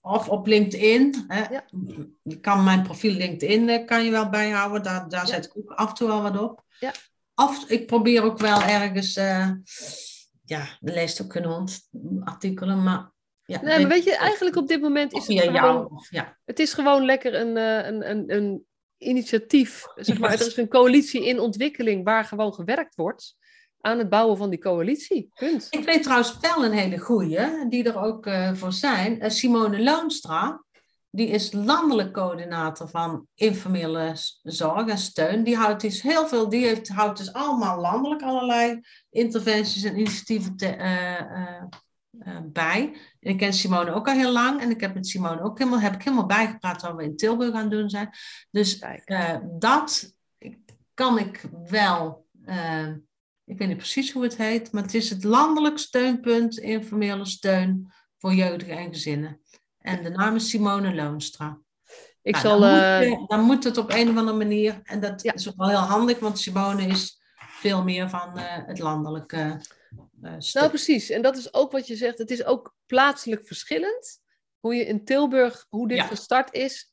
of 0.09 0.29
op 0.29 0.47
LinkedIn. 0.47 1.25
Hè. 1.29 1.41
Ja. 1.41 1.65
Je 2.23 2.41
kan 2.41 2.65
mijn 2.65 2.83
profiel 2.83 3.13
LinkedIn 3.13 3.69
eh, 3.69 3.87
kan 3.87 4.05
je 4.05 4.11
wel 4.11 4.29
bijhouden. 4.29 4.83
Daar, 4.83 5.09
daar 5.09 5.27
zet 5.27 5.45
ik 5.45 5.57
ook 5.57 5.71
af 5.71 5.89
en 5.89 5.95
toe 5.95 6.09
wel 6.09 6.23
wat 6.23 6.39
op. 6.39 6.65
Ja. 6.79 6.93
Of 7.39 7.65
ik 7.69 7.87
probeer 7.87 8.23
ook 8.23 8.39
wel 8.39 8.63
ergens... 8.63 9.17
Uh, 9.17 9.51
ja, 10.45 10.69
leest 10.81 11.23
ook 11.23 11.35
een 11.35 11.45
hond 11.45 11.89
artikelen, 12.25 12.83
maar... 12.83 13.13
Ja, 13.45 13.61
nee, 13.63 13.79
maar 13.79 13.89
weet 13.89 14.05
je, 14.05 14.17
eigenlijk 14.17 14.57
op 14.57 14.69
dit 14.69 14.81
moment 14.81 15.13
is 15.13 15.27
het 15.27 15.41
gewoon... 15.41 15.55
Jou, 15.55 15.89
of, 15.95 16.11
ja. 16.11 16.39
Het 16.45 16.59
is 16.59 16.73
gewoon 16.73 17.05
lekker 17.05 17.35
een, 17.35 17.57
eh, 17.57 17.87
een, 17.87 18.11
een, 18.11 18.33
een 18.33 18.67
initiatief. 18.99 19.87
Zeg 19.95 20.19
maar. 20.19 20.33
Er 20.33 20.47
is 20.47 20.57
een 20.57 20.69
coalitie 20.69 21.27
in 21.27 21.41
ontwikkeling 21.41 22.05
waar 22.05 22.25
gewoon 22.25 22.55
gewerkt 22.55 22.95
wordt 22.95 23.37
aan 23.81 23.99
het 23.99 24.09
bouwen 24.09 24.37
van 24.37 24.51
die 24.51 24.59
coalitie. 24.59 25.31
Punt. 25.35 25.67
Ik 25.71 25.85
weet 25.85 26.03
trouwens 26.03 26.39
wel 26.41 26.65
een 26.65 26.73
hele 26.73 26.99
goeie, 26.99 27.69
die 27.69 27.85
er 27.85 28.01
ook 28.01 28.27
uh, 28.27 28.53
voor 28.55 28.73
zijn. 28.73 29.25
Uh, 29.25 29.29
Simone 29.31 29.83
Loonstra, 29.83 30.65
die 31.19 31.29
is 31.29 31.53
landelijk 31.53 32.13
coördinator 32.13 32.89
van 32.89 33.27
informele 33.35 34.13
zorg 34.43 34.89
en 34.89 34.99
steun. 34.99 35.45
Die 35.45 35.57
houdt 35.57 35.81
dus 35.81 36.03
heel 36.03 36.29
veel, 36.29 36.49
die 36.49 36.67
heeft, 36.67 36.89
houdt 36.89 37.19
dus 37.19 37.33
allemaal 37.33 37.81
landelijk 37.81 38.23
allerlei 38.23 38.81
interventies 39.11 39.83
en 39.83 39.99
initiatieven 39.99 40.57
te, 40.57 40.77
uh, 40.77 42.39
bij. 42.43 42.97
En 43.21 43.31
ik 43.31 43.39
ken 43.39 43.53
Simone 43.53 43.93
ook 43.93 44.09
al 44.09 44.15
heel 44.15 44.33
lang 44.33 44.61
en 44.61 44.71
ik 44.71 44.81
heb 44.81 44.95
met 44.95 45.07
Simone 45.07 45.43
ook 45.43 45.59
helemaal, 45.59 45.81
heb 45.81 45.95
ik 45.95 46.03
helemaal 46.03 46.27
bijgepraat 46.27 46.83
wat 46.83 46.95
we 46.95 47.03
in 47.03 47.17
Tilburg 47.17 47.55
aan 47.55 47.71
doen 47.71 47.91
zijn. 47.91 48.11
Dus 48.51 48.85
dat 49.59 50.15
kan 50.95 51.19
ik 51.19 51.43
wel 51.69 52.27
ik 53.49 53.59
weet 53.59 53.69
niet 53.69 53.77
precies 53.77 54.13
hoe 54.13 54.23
het 54.23 54.37
heet, 54.37 54.73
maar 54.73 54.83
het 54.83 54.95
is 54.95 55.11
het 55.11 55.25
landelijk 55.25 55.79
steunpunt 55.79 56.59
informele 56.59 57.25
steun 57.25 57.93
voor 58.19 58.35
jeugdigen 58.35 58.77
en 58.77 58.93
gezinnen. 58.93 59.41
En 59.89 60.03
de 60.03 60.11
naam 60.11 60.35
is 60.35 60.49
Simone 60.49 60.95
Loonstra. 60.95 61.59
Ik 62.23 62.33
nou, 62.33 62.47
zal, 62.47 62.61
dan, 62.61 62.71
moet, 63.09 63.19
eh, 63.19 63.27
dan, 63.27 63.41
moet, 63.41 63.65
het 63.65 63.77
op 63.77 63.91
een 63.91 64.09
of 64.09 64.17
andere 64.17 64.37
manier, 64.37 64.81
en 64.83 65.01
dat 65.01 65.25
is 65.25 65.49
ook 65.49 65.57
wel 65.57 65.69
heel 65.69 65.79
handig, 65.79 66.19
want 66.19 66.39
Simone 66.39 66.87
is 66.87 67.21
veel 67.37 67.85
meer 67.85 68.09
van 68.09 68.33
uh, 68.37 68.43
het 68.47 68.79
landelijke 68.79 69.61
uh, 70.23 70.33
Nou, 70.53 70.69
precies. 70.69 71.11
En 71.11 71.23
dat 71.23 71.37
is 71.37 71.55
ook 71.55 71.73
wat 71.73 71.87
je 71.87 71.97
zegt. 71.97 72.19
Het 72.19 72.31
is 72.31 72.45
ook 72.45 72.75
plaatselijk 72.87 73.47
verschillend. 73.47 74.21
Hoe 74.61 74.75
je 74.75 74.87
in 74.87 75.05
Tilburg, 75.05 75.67
hoe 75.69 75.89
dit 75.89 76.01
gestart 76.01 76.55
is, 76.55 76.93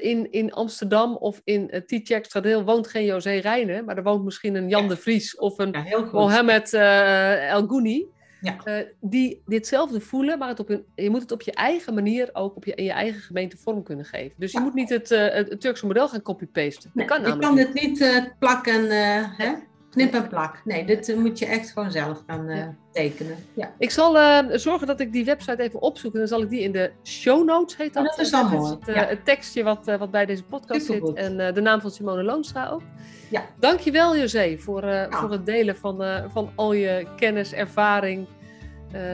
in, 0.00 0.32
in 0.32 0.52
Amsterdam 0.52 1.16
of 1.16 1.40
in 1.44 1.68
uh, 1.70 1.80
Tietjekstradeel 1.80 2.64
woont 2.64 2.86
geen 2.86 3.04
José 3.04 3.30
Rijnen, 3.30 3.84
maar 3.84 3.96
er 3.96 4.02
woont 4.02 4.24
misschien 4.24 4.54
een 4.54 4.68
Jan 4.68 4.88
de 4.88 4.96
Vries 4.96 5.36
of 5.36 5.58
een 5.58 5.70
Mohamed 6.12 6.72
El 6.72 7.66
Gouni. 7.66 8.06
Ja. 8.40 8.84
die 9.00 9.42
ditzelfde 9.46 10.00
voelen, 10.00 10.38
maar 10.38 10.48
het 10.48 10.60
op 10.60 10.80
je 10.94 11.10
moet 11.10 11.22
het 11.22 11.32
op 11.32 11.42
je 11.42 11.52
eigen 11.52 11.94
manier 11.94 12.30
ook 12.32 12.56
op 12.56 12.64
je, 12.64 12.74
in 12.74 12.84
je 12.84 12.92
eigen 12.92 13.20
gemeente 13.20 13.56
vorm 13.56 13.82
kunnen 13.82 14.04
geven. 14.04 14.34
Dus 14.36 14.52
je 14.52 14.60
moet 14.60 14.74
niet 14.74 14.88
het, 14.88 15.08
het, 15.08 15.60
Turkse 15.60 15.86
model 15.86 16.08
gaan 16.08 16.22
copy-pasten. 16.22 16.90
Nee, 16.94 17.08
je 17.08 17.38
kan 17.38 17.58
het 17.58 17.74
niet 17.74 18.32
plakken. 18.38 18.90
Hè? 19.36 19.54
Knip 19.98 20.14
en 20.14 20.28
plak. 20.28 20.60
Nee, 20.64 20.84
dit 20.84 21.16
moet 21.16 21.38
je 21.38 21.46
echt 21.46 21.70
gewoon 21.70 21.90
zelf 21.90 22.22
gaan 22.26 22.50
uh, 22.50 22.66
tekenen. 22.92 23.36
Ja. 23.54 23.72
Ik 23.78 23.90
zal 23.90 24.16
uh, 24.16 24.38
zorgen 24.52 24.86
dat 24.86 25.00
ik 25.00 25.12
die 25.12 25.24
website 25.24 25.62
even 25.62 25.80
opzoek. 25.80 26.12
En 26.12 26.18
dan 26.18 26.28
zal 26.28 26.42
ik 26.42 26.50
die 26.50 26.60
in 26.60 26.72
de 26.72 26.90
show 27.04 27.44
notes, 27.44 27.76
heet 27.76 27.94
dat. 27.94 28.04
Dat 28.04 28.18
is 28.18 28.30
dan 28.30 28.50
mooi. 28.50 28.76
Het, 28.80 29.08
het, 29.08 29.24
tekstje 29.24 29.62
wat, 29.62 29.84
wat 29.84 30.10
bij 30.10 30.26
deze 30.26 30.42
podcast 30.42 30.86
zit. 30.86 31.12
En 31.12 31.54
de 31.54 31.60
naam 31.60 31.80
van 31.80 31.90
Simone 31.90 32.22
Loonstra 32.22 32.68
ook. 32.68 32.82
Ja. 33.30 33.44
Dankjewel 33.58 34.16
José 34.16 34.58
voor, 34.58 35.08
voor 35.10 35.30
het 35.30 35.46
delen 35.46 35.76
van, 35.76 36.02
van 36.32 36.50
al 36.54 36.72
je 36.72 37.06
kennis, 37.16 37.52
ervaring, 37.52 38.26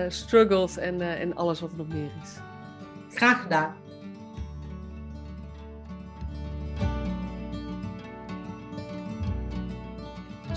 struggles 0.08 0.76
en, 0.76 1.00
en 1.00 1.34
alles 1.34 1.60
wat 1.60 1.70
er 1.70 1.76
nog 1.76 1.88
meer 1.88 2.10
is. 2.22 2.36
Graag 3.16 3.42
gedaan. 3.42 3.83